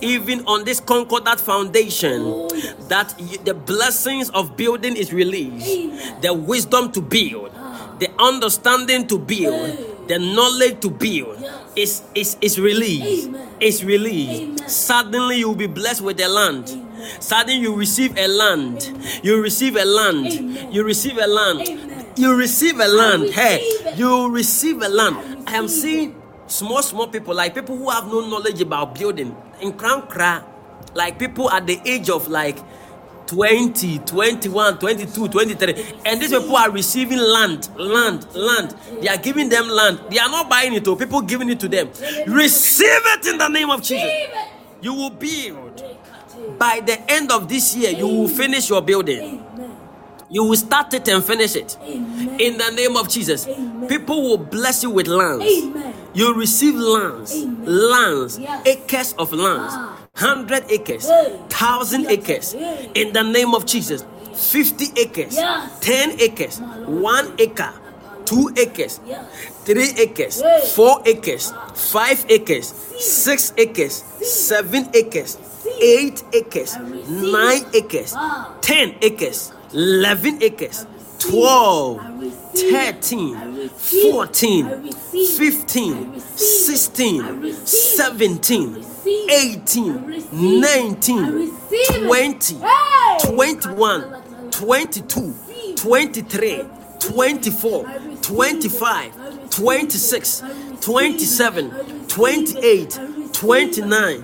[0.00, 2.74] even on this Concordat foundation, Oh, yes.
[2.88, 3.14] that
[3.44, 7.94] the blessings of building is released, the wisdom to build, Ah.
[7.98, 9.84] the understanding to build, Hey.
[10.08, 11.54] the knowledge to build Yes.
[11.76, 13.28] is, is, is released.
[13.28, 13.48] Amen.
[13.60, 14.42] It's released.
[14.42, 14.68] Amen.
[14.68, 16.68] Suddenly you will be blessed with the land.
[16.70, 16.86] Amen.
[17.20, 18.90] Suddenly you receive a land.
[19.22, 20.74] You receive a land.
[20.74, 22.16] You receive a land.
[22.16, 23.30] You receive a land.
[23.30, 25.44] Hey, you receive a land.
[25.48, 29.36] I am seeing small, small people, like people who have no knowledge about building.
[29.60, 30.44] In Krankra,
[30.94, 32.58] like people at the age of like
[33.26, 35.74] 20, 21, 22, 23.
[36.04, 38.74] And these people are receiving land, land, land.
[39.00, 40.00] They are giving them land.
[40.10, 41.90] They are not buying it, or people giving it to them.
[42.26, 44.10] Receive it in the name of Jesus.
[44.82, 45.84] You will build.
[46.60, 49.40] By the end of this year, you will finish your building.
[49.56, 49.76] Amen.
[50.28, 51.78] You will start it and finish it.
[51.82, 52.38] Amen.
[52.38, 53.46] In the name of Jesus.
[53.88, 55.42] People will bless you with lands.
[55.42, 55.94] Amen.
[56.12, 57.34] You receive lands,
[57.64, 59.96] lands, acres of lands, Ah.
[60.16, 61.32] hundred acres, Hey.
[61.48, 62.12] thousand Yes.
[62.12, 62.52] acres.
[62.52, 62.90] Hey.
[62.94, 64.04] In the name of Jesus,
[64.36, 65.70] fifty acres, Yes.
[65.80, 67.72] ten acres, one acre,
[68.26, 69.24] two acres, Yes.
[69.64, 70.60] three acres, Hey.
[70.76, 75.38] four acres, five acres, six acres, seven acres,
[75.80, 76.76] eight acres,
[77.08, 78.54] nine acres, Ah.
[78.60, 80.86] ten acres, eleven acres,
[81.18, 82.00] twelve,
[82.54, 84.94] thirteen, fourteen, I receive.
[85.14, 88.84] I fifteen, sixteen, seventeen,
[89.30, 91.52] eighteen, nineteen,
[92.06, 92.56] twenty,
[93.20, 94.02] twenty-one,
[94.50, 95.34] twenty-two,
[95.76, 96.62] twenty-three,
[96.98, 97.84] twenty-four,
[98.22, 100.42] twenty-five, twenty-six,
[100.80, 101.70] twenty-seven,
[102.08, 102.98] twenty-eight,
[103.32, 104.22] twenty-nine,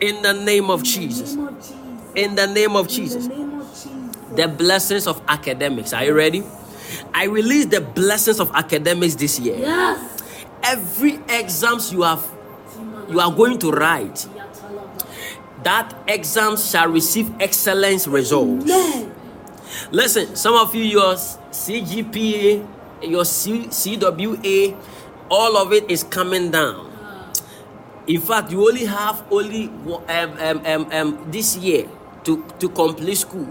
[0.00, 1.34] In the name of Jesus.
[1.34, 2.14] name of Jesus.
[2.16, 3.26] In the name of Jesus.
[3.26, 4.36] the name of Jesus.
[4.36, 5.92] the blessings of academics.
[5.92, 6.42] Are you ready?
[7.12, 9.58] I release the blessings of academics this year.
[9.58, 10.22] Yes.
[10.62, 12.26] Every exams you have
[13.10, 14.26] you are going to write,
[15.64, 18.64] that exams shall receive excellence results.
[18.64, 19.12] Amen.
[19.90, 22.66] Listen, some of you your CGPA,
[23.02, 24.76] your C- CWA,
[25.30, 26.90] all of it is coming down.
[28.06, 31.88] In fact, you only have only um, um, um, um, this year
[32.24, 33.46] to, to complete school.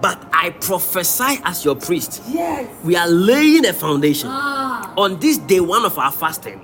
[0.00, 2.22] But I prophesy as your priest.
[2.28, 2.68] Yes.
[2.84, 4.92] We are laying a foundation Ah.
[4.96, 6.60] on this day one of our fasting.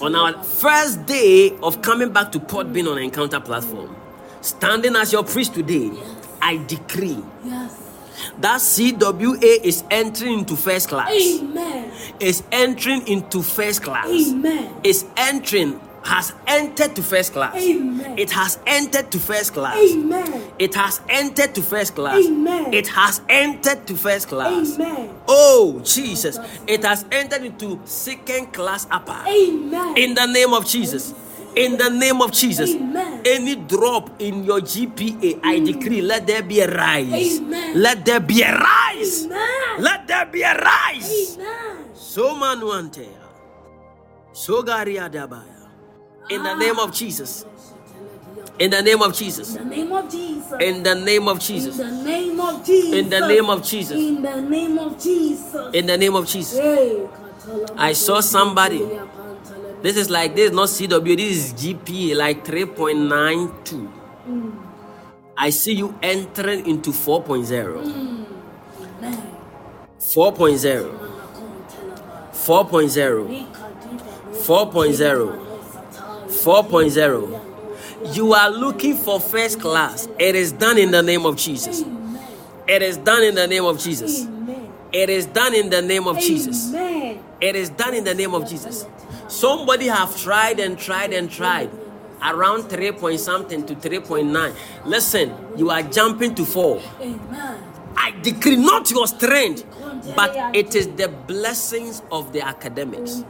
[0.00, 3.94] On our first day of coming back to Port Being on Encounter platform,
[4.40, 5.90] Standing as your priest today,
[6.42, 7.16] I decree
[7.46, 7.72] Yes.
[8.40, 11.10] that CWA is entering into first class.
[11.10, 11.90] Amen.
[12.20, 14.06] Is entering into first class.
[14.06, 14.68] Amen.
[14.84, 17.56] Is entering, has entered to first class.
[17.56, 18.18] Amen.
[18.18, 19.76] It has entered to first class.
[19.76, 20.52] Amen.
[20.58, 22.24] It has entered to first class.
[22.24, 22.72] Amen.
[22.72, 24.74] It has entered to first class.
[24.74, 25.14] Amen.
[25.26, 26.38] Oh, Jesus.
[26.66, 29.24] It has entered into second class upper.
[29.26, 29.96] Amen.
[29.96, 31.14] In the name of Jesus.
[31.56, 32.74] In the name of Jesus.
[32.74, 33.22] Amen.
[33.24, 35.66] Any drop in your GPA, I mm.
[35.66, 37.38] decree, let there be a rise.
[37.38, 37.80] Amen.
[37.80, 39.24] Let there be a rise.
[39.24, 39.82] Amen.
[39.82, 41.38] Let there be a rise.
[41.38, 41.94] Amen.
[41.94, 43.06] So manuante.
[44.32, 45.53] So gariadabaya.
[46.30, 47.44] In the name of Jesus.
[48.58, 49.56] In the name of Jesus.
[49.56, 50.56] In the name of Jesus.
[50.60, 51.78] In the name of Jesus.
[51.78, 52.94] In the name of Jesus.
[52.94, 53.96] In the name of Jesus.
[53.96, 55.74] In the name of Jesus.
[55.74, 56.60] In the name of Jesus.
[57.76, 58.86] I saw somebody.
[59.82, 61.16] This is like this, is not CW.
[61.16, 63.92] This is GPA, like 3.92.
[64.26, 64.52] Mm.
[65.36, 68.24] I see you entering into 4.0.
[69.98, 70.94] 4.0.
[72.32, 73.46] 4.0.
[73.46, 73.46] 4.0.
[74.32, 75.43] 4.0.
[78.12, 80.08] You are looking for first class.
[80.18, 81.84] It is done in the name of Jesus.
[82.66, 84.26] It is done in the name of Jesus.
[84.92, 86.72] It is done in the name of Jesus.
[87.40, 88.86] It is done in the name of Jesus.
[89.28, 91.70] Somebody have tried and tried and tried
[92.22, 94.54] around 3 point something to 3.9.
[94.84, 96.80] Listen, you are jumping to 4.
[97.96, 99.64] I decree not your strength,
[100.14, 103.24] but it is the blessings of the academics.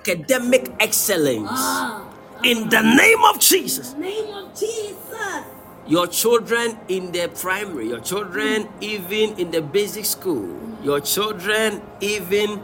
[0.00, 1.50] Academic excellence.
[1.50, 2.02] Ah,
[2.44, 3.94] In the name of Jesus.
[3.94, 5.44] name of Jesus.
[5.86, 10.48] Your children in the primary, your children even in the basic school,
[10.82, 12.62] your children even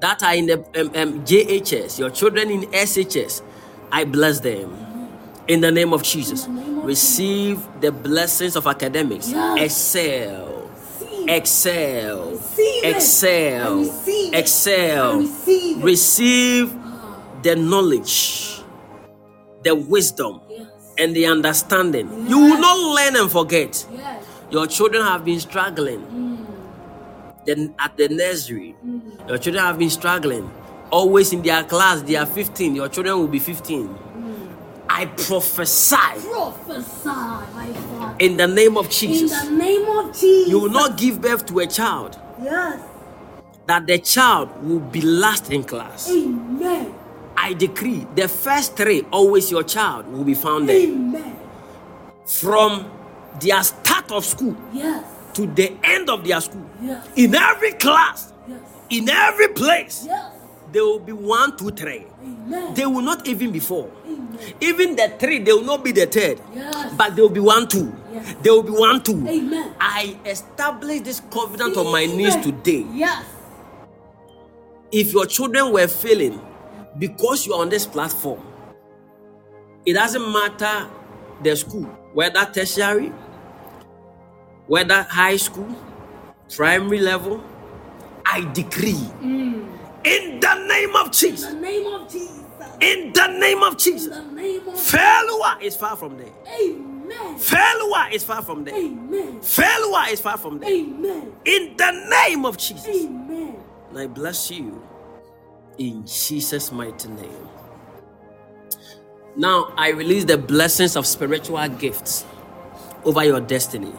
[0.00, 3.42] that are in the um, um, JHS, your children in SHS,
[3.92, 4.72] I bless them.
[5.48, 9.30] In the name of Jesus, receive the blessings of academics.
[9.30, 9.58] Yes.
[9.60, 10.57] Excel.
[11.28, 12.38] Excel,
[12.82, 15.18] excel, receive excel.
[15.20, 15.84] Receive.
[15.84, 16.72] Receive
[17.42, 18.60] the knowledge,
[19.62, 20.66] the wisdom, Yes.
[20.98, 22.26] and the understanding.
[22.28, 23.86] You will not learn and forget.
[23.92, 24.24] Yes.
[24.50, 26.46] Your children have been struggling.
[27.46, 28.74] Then at the nursery,
[29.28, 30.50] your children have been struggling.
[30.90, 32.74] Always in their class, they are 15.
[32.74, 33.94] Your children will be 15.
[34.90, 38.16] I prophesy Prophesy, my Father.
[38.18, 39.44] in the name of Jesus.
[39.46, 40.48] In the name of Jesus.
[40.48, 42.80] You will not give birth to a child Yes.
[43.66, 46.08] that the child will be last in class.
[46.10, 46.94] Amen.
[47.36, 50.76] I decree the first three, always your child will be found there.
[50.88, 51.36] Amen.
[52.26, 52.90] From
[53.40, 55.04] their start of school Yes.
[55.34, 56.66] to the end of their school.
[56.82, 57.06] Yes.
[57.14, 58.58] In every class, Yes.
[58.90, 60.24] in every place, Yes.
[60.72, 62.06] there will be one, two, three.
[62.22, 62.74] Amen.
[62.74, 63.88] They will not even be four.
[64.06, 64.17] Amen.
[64.60, 66.40] Even the three, they will not be the third.
[66.54, 66.94] Yes.
[66.96, 67.94] But there will be one, two.
[68.12, 68.34] Yes.
[68.42, 69.26] There will be one, two.
[69.26, 69.74] Amen.
[69.80, 72.86] I establish this covenant on my knees today.
[72.92, 73.24] Yes.
[74.90, 76.40] If your children were failing
[76.98, 78.40] because you are on this platform,
[79.84, 80.88] it doesn't matter
[81.42, 83.12] the school, whether tertiary,
[84.66, 85.68] whether high school,
[86.54, 87.42] primary level,
[88.24, 89.66] I decree mm.
[90.04, 92.37] in the name of In the name of Jesus.
[92.80, 96.32] In the name of Jesus, name of failure is far from there.
[96.60, 97.38] Amen.
[97.38, 98.74] Failure is far from there.
[98.74, 99.40] Amen.
[99.40, 100.70] Failure is far from there.
[100.70, 101.32] Amen.
[101.44, 102.86] In the name of Jesus.
[102.86, 103.56] Amen.
[103.90, 104.82] And I bless you
[105.78, 107.48] in Jesus' mighty name.
[109.36, 112.24] Now I release the blessings of spiritual gifts
[113.04, 113.92] over your destiny.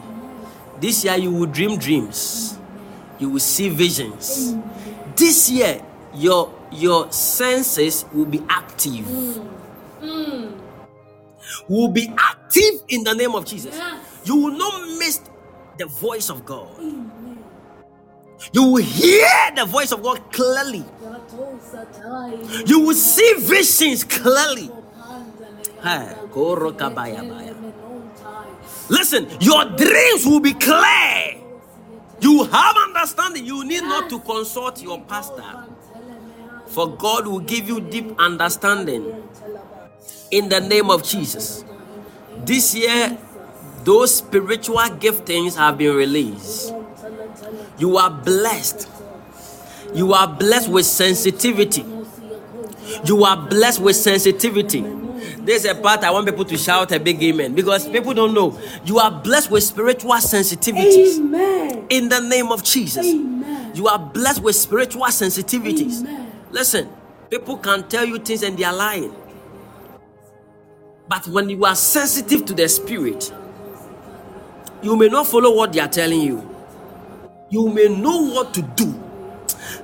[0.80, 2.58] This year you will dream dreams,
[3.18, 4.54] you will see visions.
[5.16, 5.82] This year
[6.14, 9.06] your your senses will be active.
[9.06, 9.48] Mm.
[10.02, 10.52] Mm.
[11.68, 13.76] Will be active in the name of Jesus.
[13.76, 14.22] Yes.
[14.24, 15.20] You will not miss
[15.78, 16.68] the voice of God.
[16.78, 17.38] Amen.
[18.52, 20.84] You will hear the voice of God clearly.
[22.66, 24.70] You will see visions clearly.
[25.82, 27.54] Hey, koro kabaya baya.
[28.90, 31.38] Listen, your dreams will be clear.
[32.20, 33.46] You have understanding.
[33.46, 35.44] You need not to consult your pastor,
[36.70, 39.24] for God will give you deep understanding
[40.30, 41.64] in the name of Jesus.
[42.44, 43.18] This year,
[43.84, 46.72] those spiritual giftings have been released.
[47.78, 48.88] You are blessed.
[49.94, 51.84] You are blessed with sensitivity.
[53.04, 54.84] You are blessed with sensitivity.
[55.38, 58.58] There's a part I want people to shout a big amen because people don't know.
[58.84, 61.86] You are blessed with spiritual sensitivities Amen.
[61.88, 63.06] in the name of Jesus.
[63.06, 63.72] Amen.
[63.74, 66.00] You are blessed with spiritual sensitivities.
[66.00, 66.19] Amen.
[66.50, 66.88] Listen,
[67.30, 69.14] people can tell you things and they are lying.
[71.08, 73.32] But when you are sensitive to the spirit,
[74.82, 76.48] you may not follow what they are telling you.
[77.50, 78.94] You may know what to do.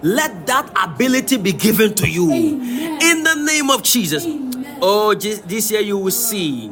[0.03, 3.03] Let that ability be given to you Amen.
[3.03, 4.25] in the name of Jesus.
[4.25, 4.79] Amen.
[4.81, 6.71] Oh, this this year you will see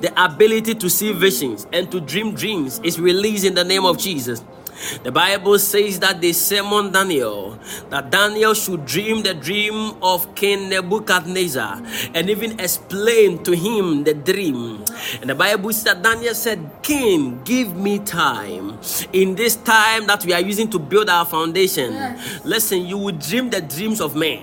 [0.00, 3.98] the ability to see visions and to dream dreams is released in the name of
[3.98, 4.42] Jesus.
[5.02, 7.58] The Bible says that they summoned Daniel,
[7.90, 11.82] that Daniel should dream the dream of King Nebuchadnezzar
[12.14, 14.84] and even explain to him the dream.
[15.20, 18.78] And the Bible says that Daniel said, King, give me time.
[19.12, 21.94] In this time that we are using to build our foundation,
[22.44, 24.42] listen, you will dream the dreams of men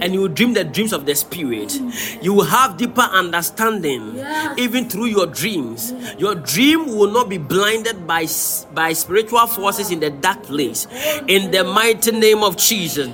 [0.00, 1.74] and you will dream the dreams of the spirit.
[2.22, 4.58] You will have deeper understanding, Yes.
[4.58, 5.92] even through your dreams.
[6.18, 8.26] Your dream will not be blinded by
[8.74, 10.86] by spiritual forces in the dark place.
[11.26, 13.08] In the mighty name of Jesus,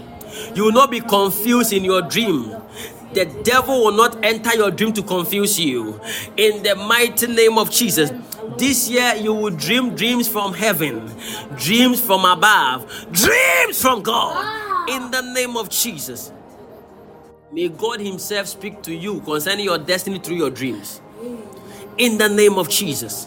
[0.54, 2.54] you will not be confused in your dream.
[3.14, 6.00] The devil will not enter your dream to confuse you.
[6.36, 8.12] In the mighty name of Jesus.
[8.58, 11.10] This year you will dream dreams from heaven,
[11.56, 14.34] dreams from above, dreams from God.
[14.36, 14.86] Ah.
[14.88, 16.30] In the name of Jesus.
[17.50, 21.00] May God Himself speak to you concerning your destiny through your dreams.
[21.98, 23.26] In the name of Jesus.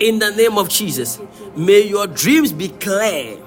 [0.00, 1.20] In the name of Jesus.
[1.56, 3.38] May your dreams be clear.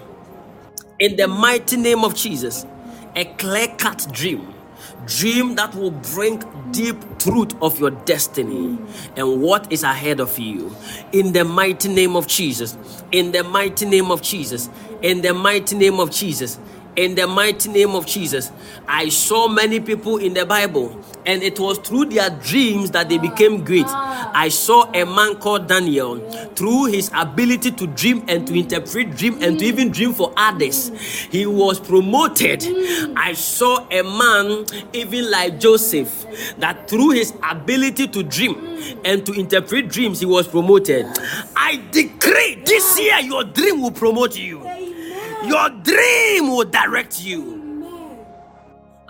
[0.99, 2.65] In the mighty name of Jesus.
[3.15, 4.53] A clear cut dream.
[5.05, 8.77] Dream that will bring deep truth of your destiny
[9.15, 10.75] and what is ahead of you.
[11.13, 12.77] In the mighty name of Jesus.
[13.11, 14.69] In the mighty name of Jesus.
[15.01, 16.59] In the mighty name of Jesus
[16.95, 18.51] in the mighty name of Jesus.
[18.87, 23.17] I saw many people in the Bible, and it was through their dreams that they
[23.17, 23.85] became great.
[23.87, 26.19] I saw a man called Daniel
[26.55, 30.89] through his ability to dream and to interpret dream and to even dream for others.
[31.29, 32.63] He was promoted.
[33.15, 36.25] I saw a man even like Joseph
[36.59, 38.55] that through his ability to dream
[39.05, 41.05] and to interpret dreams he was promoted.
[41.55, 44.90] I decree this year your dream will promote you.
[45.45, 47.59] Your dream will direct you.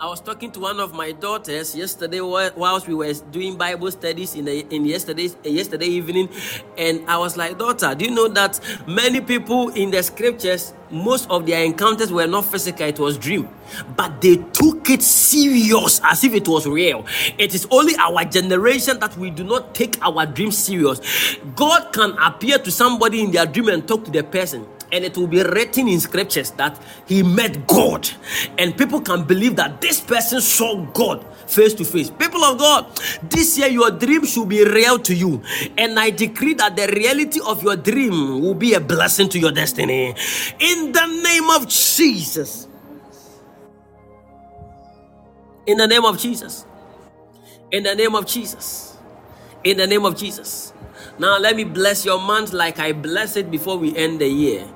[0.00, 3.90] I was talking to one of my daughters yesterday whi- whilst we were doing Bible
[3.92, 6.28] studies in the, in yesterday's uh, yesterday evening,
[6.76, 11.30] and I was like, "Daughter, do you know that many people in the scriptures, most
[11.30, 13.48] of their encounters were not physical; it was dream,
[13.96, 17.06] but they took it serious as if it was real.
[17.38, 21.00] It is only our generation that we do not take our dreams serious.
[21.54, 25.16] God can appear to somebody in their dream and talk to the person." And it
[25.16, 28.08] will be written in scriptures that he met God,
[28.58, 32.10] and people can believe that this person saw God face to face.
[32.10, 32.86] People of God,
[33.22, 35.42] this year your dream should be real to you,
[35.78, 39.52] and I decree that the reality of your dream will be a blessing to your
[39.52, 40.14] destiny.
[40.60, 42.68] In the name of Jesus.
[45.66, 46.66] In the name of Jesus.
[47.70, 48.98] In the name of Jesus.
[49.64, 50.74] In the name of Jesus.
[51.18, 54.66] Now let me bless your month like I blessed it before we end the year.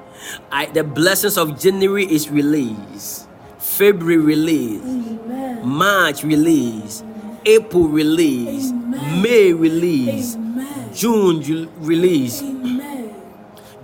[0.51, 3.29] I, the blessings of January is released.
[3.59, 4.83] February release.
[4.83, 5.67] Amen.
[5.67, 7.03] March release.
[7.45, 8.71] April release.
[8.71, 9.23] Amen.
[9.23, 10.35] May release.
[10.37, 10.91] Amen.
[10.95, 12.43] June ju- release.
[12.43, 13.15] Amen.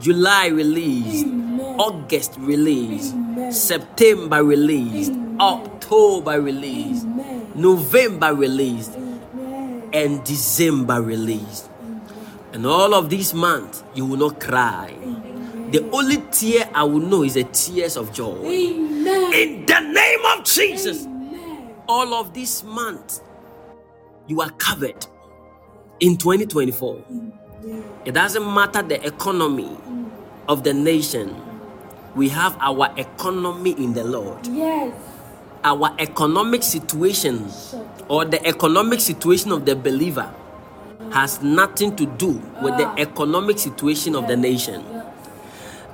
[0.01, 1.23] July release.
[1.25, 1.77] Amen.
[1.79, 3.13] August release.
[3.13, 3.53] Amen.
[3.53, 5.11] September release.
[5.41, 7.03] October release.
[7.05, 7.53] Amen.
[7.55, 8.89] November release.
[8.91, 9.83] Amen.
[9.93, 11.69] and December released.
[12.55, 14.95] And all of these months, you will not cry.
[15.73, 18.37] The only tear I will know is the tears of joy.
[18.45, 19.33] Amen.
[19.33, 21.75] In the name of Jesus, Amen.
[21.89, 23.21] all of this month,
[24.27, 25.07] you are covered
[26.01, 27.03] in 2024.
[28.05, 29.75] It doesn't matter the economy
[30.47, 31.35] of the nation,
[32.15, 34.47] we have our economy in the Lord.
[34.47, 34.95] Yes.
[35.65, 37.49] Our economic situation
[38.09, 40.35] or the economic situation of the believer
[41.13, 42.33] has nothing to do
[42.63, 42.95] with the ah.
[42.99, 44.85] economic situation of the nation.
[44.93, 45.02] Ah.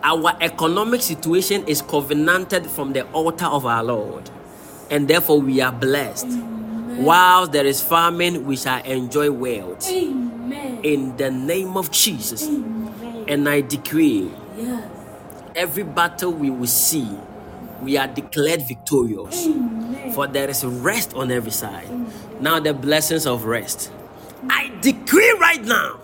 [0.03, 4.31] Our economic situation is covenanted from the altar of our Lord,
[4.91, 6.27] and therefore we are blessed.
[6.29, 10.81] While there is famine, we shall enjoy wealth Amen.
[10.83, 12.47] in the name of Jesus.
[12.49, 13.25] Amen.
[13.29, 14.85] And I decree Yes.
[15.55, 17.09] every battle we will see,
[17.83, 19.47] we are declared victorious.
[19.47, 20.13] Amen.
[20.15, 21.89] For there is rest on every side.
[22.41, 23.93] Now, the blessings of rest.
[24.49, 25.99] I decree right now,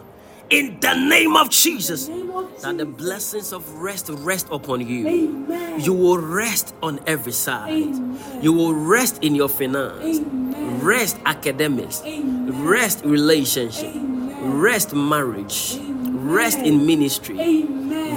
[0.50, 5.06] in the name of Jesus, Name of that the blessings of rest rest upon you.
[5.06, 5.80] Amen.
[5.80, 7.70] You will rest on every side.
[7.70, 8.42] Amen.
[8.42, 10.18] You will rest in your finance.
[10.18, 10.80] Amen.
[10.80, 12.02] Rest academics.
[12.04, 13.92] Rest relationship.
[13.94, 15.78] Rest marriage.
[15.80, 17.64] Rest in ministry.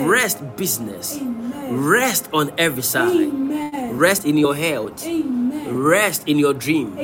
[0.05, 1.19] Rest business.
[1.69, 3.29] Rest on every side.
[3.93, 5.05] Rest in your health.
[5.67, 6.97] Rest in your dream.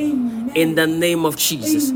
[0.55, 1.91] In the name of Jesus.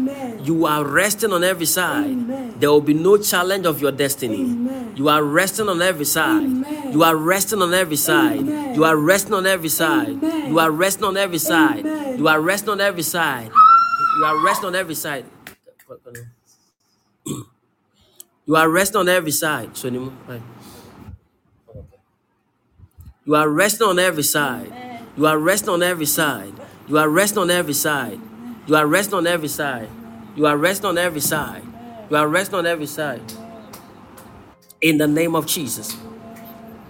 [0.47, 2.05] You are resting on every side.
[2.11, 2.55] Amen.
[2.57, 4.43] There will be no challenge of your destiny.
[4.43, 4.93] Amen.
[4.95, 6.43] You are resting on every side.
[6.43, 6.93] Amen.
[6.93, 8.47] You are resting on every side.
[8.73, 10.15] You are resting on every side.
[10.47, 11.83] You are resting on every side.
[12.17, 13.51] You are resting on every side.
[14.17, 15.25] You are resting on every side.
[18.45, 19.75] You are resting on every side.
[19.75, 19.89] So,
[20.29, 20.41] right.
[23.25, 24.71] You are resting on every side.
[25.17, 26.53] You are resting on every side.
[26.87, 28.21] You are resting on every side.
[28.67, 29.89] You are resting on every side.
[30.37, 31.63] You are resting on every side.
[32.11, 33.23] You are resting on every side.
[34.81, 35.97] In the name of Jesus.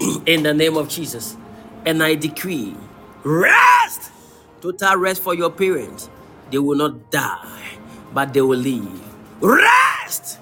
[0.25, 1.37] In the name of Jesus.
[1.85, 2.75] And I decree
[3.23, 4.11] rest.
[4.59, 6.09] Total rest for your parents.
[6.51, 7.77] They will not die,
[8.13, 9.15] but they will live.
[9.39, 10.39] Rest.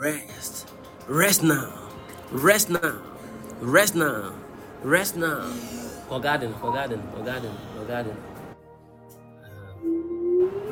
[0.00, 0.70] Rest.
[1.06, 1.70] Rest now.
[2.30, 3.02] Rest now.
[3.60, 4.32] Rest now.
[4.82, 5.50] Rest now.
[6.08, 8.16] Forgotten, forgotten, forgotten, forgotten.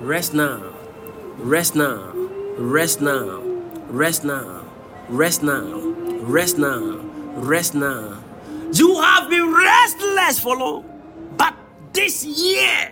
[0.01, 0.73] Rest now.
[1.39, 2.13] Rest now.
[2.57, 3.41] Rest now.
[3.89, 4.65] Rest now.
[5.09, 5.79] Rest now.
[6.23, 7.01] Rest now.
[7.37, 8.25] Rest now.
[8.73, 10.85] You have been restless for long,
[11.37, 11.55] but
[11.93, 12.91] this year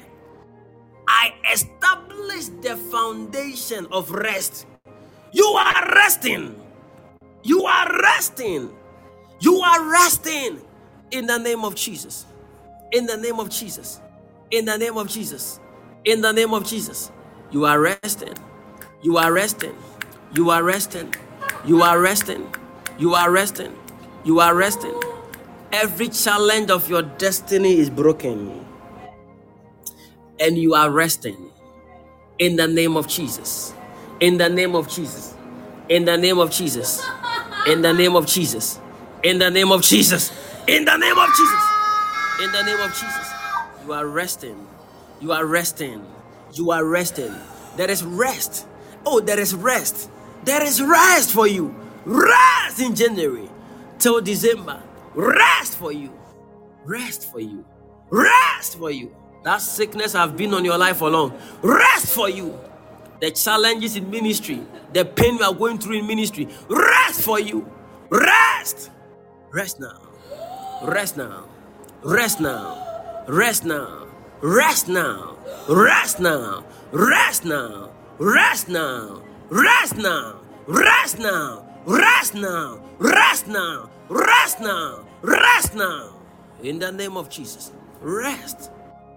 [1.08, 4.66] I established the foundation of rest.
[5.32, 6.54] You are resting.
[7.42, 8.70] You are resting.
[9.40, 10.60] You are resting
[11.10, 12.26] in the name of Jesus.
[12.92, 14.00] In the name of Jesus.
[14.50, 15.60] In the name of Jesus.
[16.04, 17.10] In the name of Jesus.
[17.54, 18.34] You are resting.
[19.02, 19.76] You are resting.
[20.34, 21.14] You are resting.
[21.64, 22.52] You are resting.
[22.98, 23.72] You are resting.
[24.24, 25.00] You are resting.
[25.70, 28.66] Every challenge of your destiny is broken.
[30.40, 31.52] And you are resting.
[32.40, 33.72] In the name of Jesus.
[34.18, 35.36] In the name of Jesus.
[35.88, 37.06] In the name of Jesus.
[37.68, 38.80] In the name of Jesus.
[39.22, 40.32] In the name of Jesus.
[40.66, 41.62] In the name of Jesus.
[42.42, 43.28] In the name of Jesus.
[43.86, 44.66] You are resting.
[45.20, 46.04] You are resting.
[46.54, 47.34] You are resting.
[47.76, 48.66] There is rest.
[49.04, 50.08] Oh, there is rest.
[50.44, 51.74] There is rest for you.
[52.04, 53.48] Rest in January
[53.98, 54.80] till December.
[55.14, 56.12] Rest for you.
[56.84, 57.64] Rest for you.
[58.10, 59.14] Rest for you.
[59.42, 61.36] That sickness have been on your life for long.
[61.62, 62.58] Rest for you.
[63.20, 64.62] The challenges in ministry,
[64.92, 66.48] the pain you are going through in ministry.
[66.68, 67.70] Rest for you.
[68.10, 68.90] Rest.
[69.50, 70.00] Rest now.
[70.82, 71.46] Rest now.
[72.02, 73.24] Rest now.
[73.28, 74.06] Rest now.
[74.40, 75.33] Rest now.
[75.68, 76.64] Rest now.
[76.92, 77.90] Rest now.
[78.18, 79.22] Rest now.
[79.50, 80.40] Rest now.
[80.66, 81.64] Rest now.
[81.86, 82.80] Rest now.
[82.98, 83.90] Rest now.
[84.08, 85.04] Rest now.
[85.22, 86.10] Rest now.
[86.62, 87.72] In the name of Jesus.
[88.00, 88.70] Rest.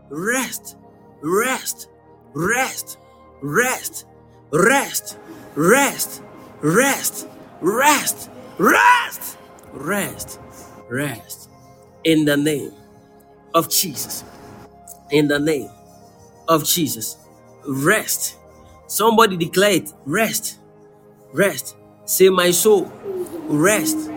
[0.09, 0.77] Rest.
[1.21, 1.89] Rest.
[2.33, 2.97] Rest.
[3.41, 4.07] Rest.
[4.51, 5.17] Rest.
[5.61, 6.21] Rest.
[6.61, 7.27] Rest.
[7.61, 8.29] Rest.
[8.57, 9.37] Rest.
[9.73, 10.39] Rest.
[10.89, 11.49] Rest.
[12.03, 12.73] In the name
[13.53, 14.23] of Jesus.
[15.11, 15.69] In the name
[16.47, 17.17] of Jesus.
[17.67, 18.37] Rest.
[18.87, 19.93] Somebody declare it.
[20.05, 20.59] Rest.
[21.33, 21.75] Rest.
[22.05, 22.91] Say, my soul.
[23.47, 24.09] Rest.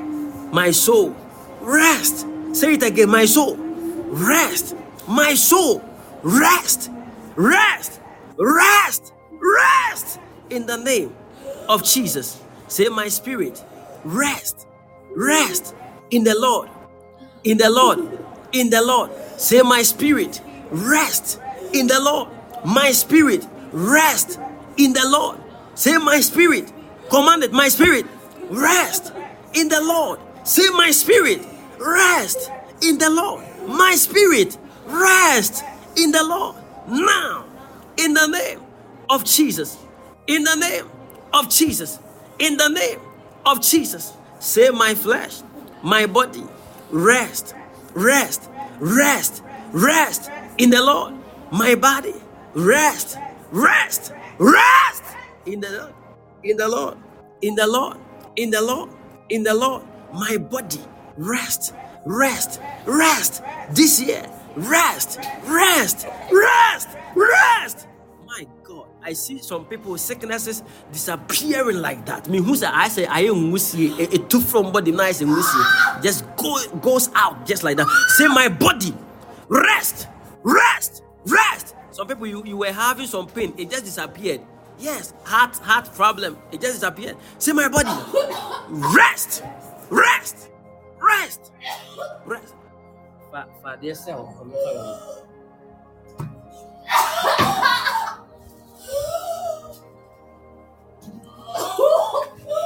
[0.53, 1.17] My soul.
[1.61, 2.27] Rest.
[2.53, 3.11] Say it again.
[3.11, 3.57] My soul.
[3.57, 4.77] Rest.
[5.09, 5.83] My soul.
[6.23, 6.91] Rest.
[7.37, 8.01] Rest.
[8.39, 9.13] Rest.
[9.33, 10.21] Rest.
[10.51, 11.15] In the name
[11.69, 12.41] of Jesus.
[12.69, 13.63] Say, my spirit.
[14.05, 14.67] Rest.
[15.17, 15.75] Rest.
[16.11, 16.69] In the Lord.
[17.43, 17.99] In the Lord.
[18.53, 19.11] In the Lord.
[19.37, 20.41] Say, my spirit.
[20.71, 21.41] Rest.
[21.73, 22.29] In the Lord.
[22.65, 23.47] My spirit.
[23.73, 24.39] Rest.
[24.77, 25.39] In the Lord.
[25.75, 26.73] Say, my spirit.
[27.11, 28.07] Commanded, my spirit.
[28.51, 29.13] Rest.
[29.55, 30.21] In the Lord.
[30.45, 31.47] Say, my spirit.
[31.79, 32.51] Rest.
[32.83, 33.45] In the Lord.
[33.67, 34.57] My spirit.
[34.87, 35.65] Rest.
[35.97, 36.57] In the Lord.
[36.89, 37.45] Now.
[37.97, 38.61] In the name
[39.09, 39.79] of Jesus.
[40.27, 40.89] In the name
[41.33, 41.99] of Jesus.
[42.39, 43.01] In the name
[43.45, 44.13] of Jesus.
[44.39, 45.43] Say, my flesh,
[45.83, 46.43] my body,
[46.91, 47.55] rest,
[47.93, 48.49] rest,
[48.79, 49.43] rest,
[49.73, 51.15] rest in the Lord.
[51.53, 52.15] My body,
[52.55, 53.19] rest,
[53.51, 55.03] rest, rest
[55.47, 55.95] in the Lord,
[56.45, 56.97] in the Lord,
[57.43, 57.97] in the Lord,
[58.37, 58.91] in the Lord,
[59.31, 59.83] in the Lord.
[60.13, 60.81] My body,
[61.17, 61.75] rest,
[62.07, 64.31] rest, rest this year.
[64.57, 67.87] Rest, rest, rest, rest.
[68.27, 70.63] My God, I see some people sicknesses
[70.93, 72.29] disappearing like that.
[72.29, 76.25] Me who's I say I am wusi it, took from body nice and wusi just
[76.37, 77.87] go goes out just like that.
[78.17, 78.95] Say my body,
[79.49, 80.09] rest,
[80.43, 81.75] rest, rest.
[81.91, 84.41] Some people you, you were having some pain, it just disappeared.
[84.79, 87.17] Yes, heart heart problem, it just disappeared.
[87.39, 87.91] See my body,
[88.69, 89.43] rest,
[89.91, 90.49] rest,
[91.01, 91.53] rest,
[92.25, 92.55] rest.
[93.31, 94.35] For, for yourself.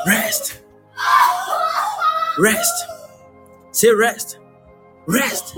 [0.06, 0.60] Rest.
[2.38, 2.84] Rest.
[3.72, 4.38] Say rest.
[5.06, 5.54] Rest.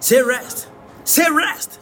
[0.00, 0.68] Say rest.
[1.04, 1.79] Say rest.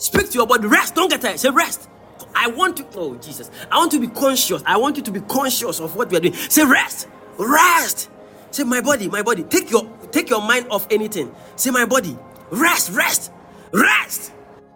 [0.00, 0.66] Speak to your body.
[0.68, 0.96] Rest.
[0.96, 1.40] Don't get tired.
[1.40, 1.88] Say rest.
[2.34, 4.62] I want to, oh Jesus, I want to be conscious.
[4.66, 6.34] I want you to be conscious of what we are doing.
[6.34, 7.08] Say rest,
[7.38, 8.10] rest.
[8.52, 9.44] Say my body, my body.
[9.44, 11.34] Take your take your mind off anything.
[11.56, 12.18] Say my body,
[12.50, 13.32] rest, rest,
[13.72, 14.32] rest.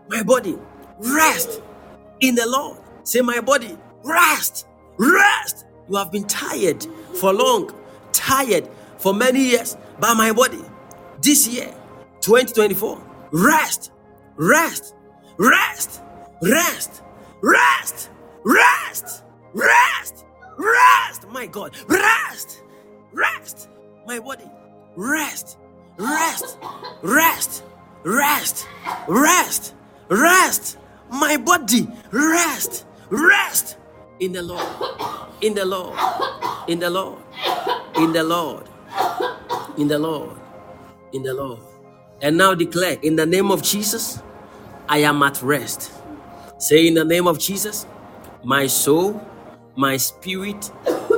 [0.09, 0.59] My body,
[1.01, 1.63] rest
[2.21, 2.79] in the Lord.
[3.05, 4.67] Say my body, rest,
[4.99, 5.67] rest.
[5.89, 7.73] You have been tired for long,
[8.13, 8.69] tired
[8.99, 10.63] for many years by my body.
[11.23, 11.75] This year,
[12.23, 13.03] 2024,
[13.33, 13.93] rest,
[14.37, 14.95] rest,
[15.39, 16.03] rest,
[16.43, 17.03] rest,
[17.43, 18.11] rest,
[18.45, 19.25] rest,
[19.55, 20.25] rest,
[20.59, 21.29] rest.
[21.31, 22.63] My God, rest,
[23.13, 23.69] rest.
[24.07, 24.45] My body,
[24.97, 25.59] rest,
[25.99, 26.59] rest,
[27.03, 27.65] rest,
[28.05, 28.67] rest,
[29.07, 29.75] rest,
[30.09, 30.79] rest.
[31.11, 33.79] My body, rest, rest.
[34.21, 34.67] In the Lord,
[35.43, 35.99] in the Lord,
[36.69, 37.19] in the Lord,
[37.97, 38.69] in the Lord,
[39.79, 40.39] in the Lord,
[41.13, 41.61] in the Lord.
[42.23, 44.23] And now declare, in the name of Jesus,
[44.89, 45.93] I am at rest.
[46.59, 47.87] Say, in the name of Jesus,
[48.43, 49.21] my soul,
[49.77, 50.71] my spirit,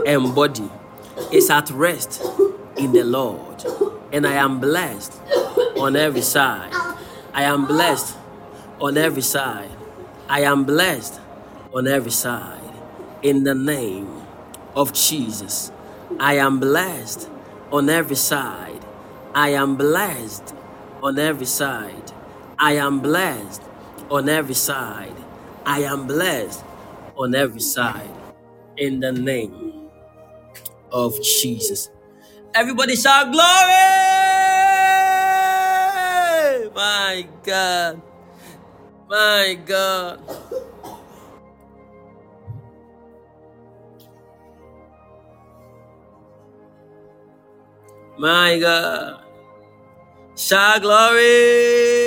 [0.06, 0.70] and body
[1.32, 2.22] is at rest
[2.76, 3.64] in the Lord.
[4.12, 5.20] And I am blessed
[5.76, 6.72] on every side.
[7.34, 8.16] I am blessed
[8.80, 9.70] on every side.
[10.28, 11.20] I am blessed
[11.74, 12.60] on every side.
[13.22, 14.08] In the name
[14.74, 15.72] of Jesus,
[16.20, 17.28] I am blessed
[17.72, 18.84] on every side.
[19.34, 20.54] I am blessed
[21.02, 22.05] on every side.
[22.58, 23.62] I am blessed
[24.10, 25.14] on every side.
[25.66, 26.64] I am blessed
[27.18, 28.10] on every side.
[28.78, 29.90] In the name
[30.92, 31.90] of Jesus.
[32.54, 33.44] Everybody shout glory!
[36.74, 38.02] My God.
[39.08, 40.20] My God.
[48.18, 49.24] My God.
[50.36, 52.05] Shout glory.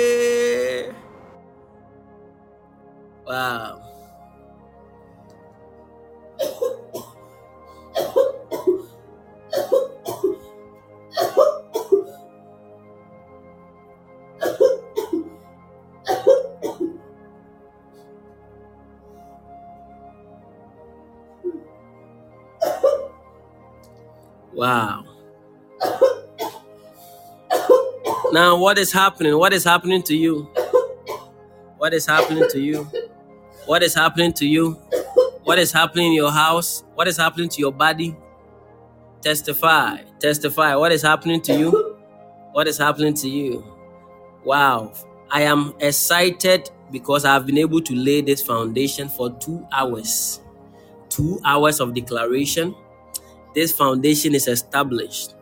[3.30, 3.80] Wow.
[24.52, 25.04] Wow.
[28.32, 29.36] Now, what is happening?
[29.38, 30.48] What is happening to you?
[31.78, 32.88] What is happening to you?
[33.66, 34.72] What is happening to you?
[35.44, 36.84] What is happening in your house?
[36.94, 38.16] What is happening to your body?
[39.22, 40.02] Testify.
[40.20, 40.76] Testify.
[40.76, 41.98] What is happening to you?
[42.52, 43.64] What is happening to you?
[44.44, 44.92] Wow.
[45.30, 50.40] I am excited because I've been able to lay this foundation for two hours.
[51.08, 52.74] Two hours of declaration.
[53.54, 55.34] This foundation is established.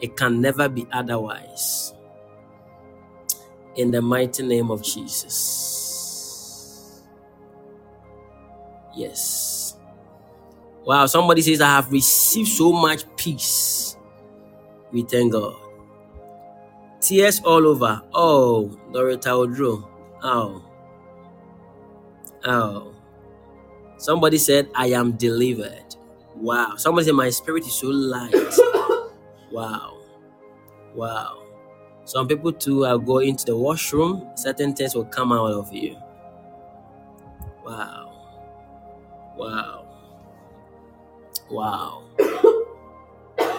[0.00, 1.94] It can never be otherwise.
[3.76, 5.85] In the mighty name of Jesus.
[8.96, 9.76] Yes.
[10.86, 13.96] Wow, somebody says, I have received so much peace.
[14.92, 15.56] We thank God.
[17.00, 18.02] Tears all over.
[18.14, 19.88] Oh, Dorita Odro.
[20.22, 20.64] Oh.
[22.44, 22.94] Oh.
[23.98, 25.96] Somebody said, I am delivered.
[26.36, 26.74] Wow.
[26.76, 28.34] Somebody said, My spirit is so light.
[29.52, 29.98] Wow.
[30.94, 31.44] Wow.
[32.04, 34.28] Some people too are going to the washroom.
[34.36, 35.96] Certain things will come out of you.
[37.64, 38.05] Wow.
[39.36, 39.84] Wow.
[41.50, 42.02] Wow.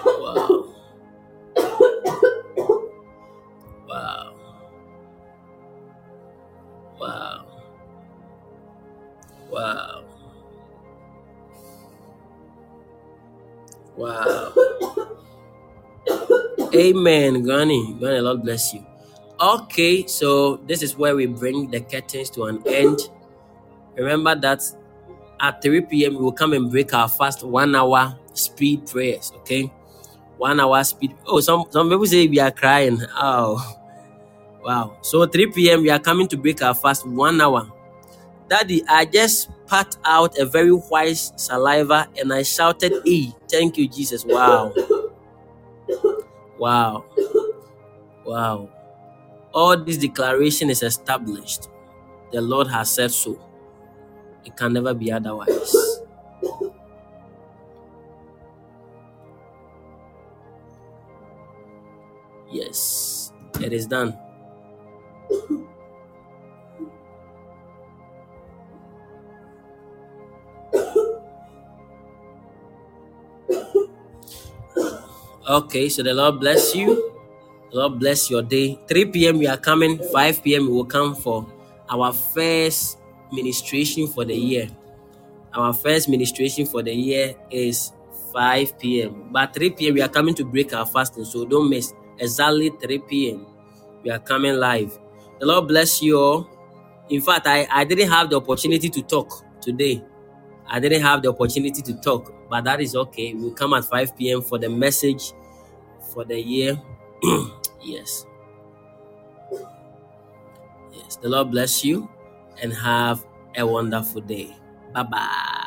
[0.06, 0.74] Wow.
[3.88, 4.34] Wow.
[6.99, 7.45] Wow.
[9.52, 10.04] Wow.
[13.95, 14.54] Wow.
[16.74, 17.95] Amen, Granny.
[17.99, 18.86] Granny, Lord bless you.
[19.40, 22.99] Okay, so this is where we bring the curtains to an end.
[23.95, 24.64] Remember that
[25.39, 26.15] at 3 p.m.
[26.15, 29.31] we will come and break our fast one hour speed prayers.
[29.38, 29.72] Okay,
[30.38, 31.15] one hour speed.
[31.26, 33.01] Oh, some some people say we are crying.
[33.15, 33.61] Oh,
[34.64, 34.97] wow.
[35.01, 35.81] So 3 p.m.
[35.81, 37.72] we are coming to break our fast one hour.
[38.49, 43.88] Daddy, I just spat out a very white saliva and I shouted, "E, thank you,
[43.88, 44.73] Jesus!" Wow,
[46.57, 47.05] wow,
[48.26, 48.69] wow.
[49.53, 51.68] All this declaration is established.
[52.31, 53.39] The Lord has said so.
[54.48, 55.76] It can never be otherwise.
[62.49, 64.18] Yes, it is done.
[75.44, 77.11] Okay, so the Lord bless you.
[77.72, 78.80] The Lord bless your day.
[78.88, 79.40] 3 p.m.
[79.40, 79.99] we are coming.
[79.99, 80.68] 5 p.m.
[80.68, 81.45] we will come for
[81.90, 82.98] our first
[83.32, 84.68] ministration for the year.
[85.54, 87.91] Our first ministration for the year is
[88.34, 89.30] 5 p.m.
[89.32, 89.94] But 3 p.m.
[89.95, 91.94] we are coming to break our fasting, so don't miss.
[92.20, 93.45] Exactly 3 p.m.
[94.04, 94.98] We are coming live.
[95.40, 96.49] The Lord bless you all.
[97.10, 100.04] In fact, I, I didn't have the opportunity to talk today.
[100.68, 103.34] I didn't have the opportunity to talk, but that is okay.
[103.34, 104.41] We'll come at 5 p.m.
[104.41, 105.32] for the message
[106.14, 106.80] for the year.
[107.82, 108.26] yes.
[110.91, 111.16] Yes.
[111.16, 112.10] The Lord bless you
[112.61, 113.25] and have
[113.55, 114.55] a wonderful day.
[114.93, 115.66] Bye bye.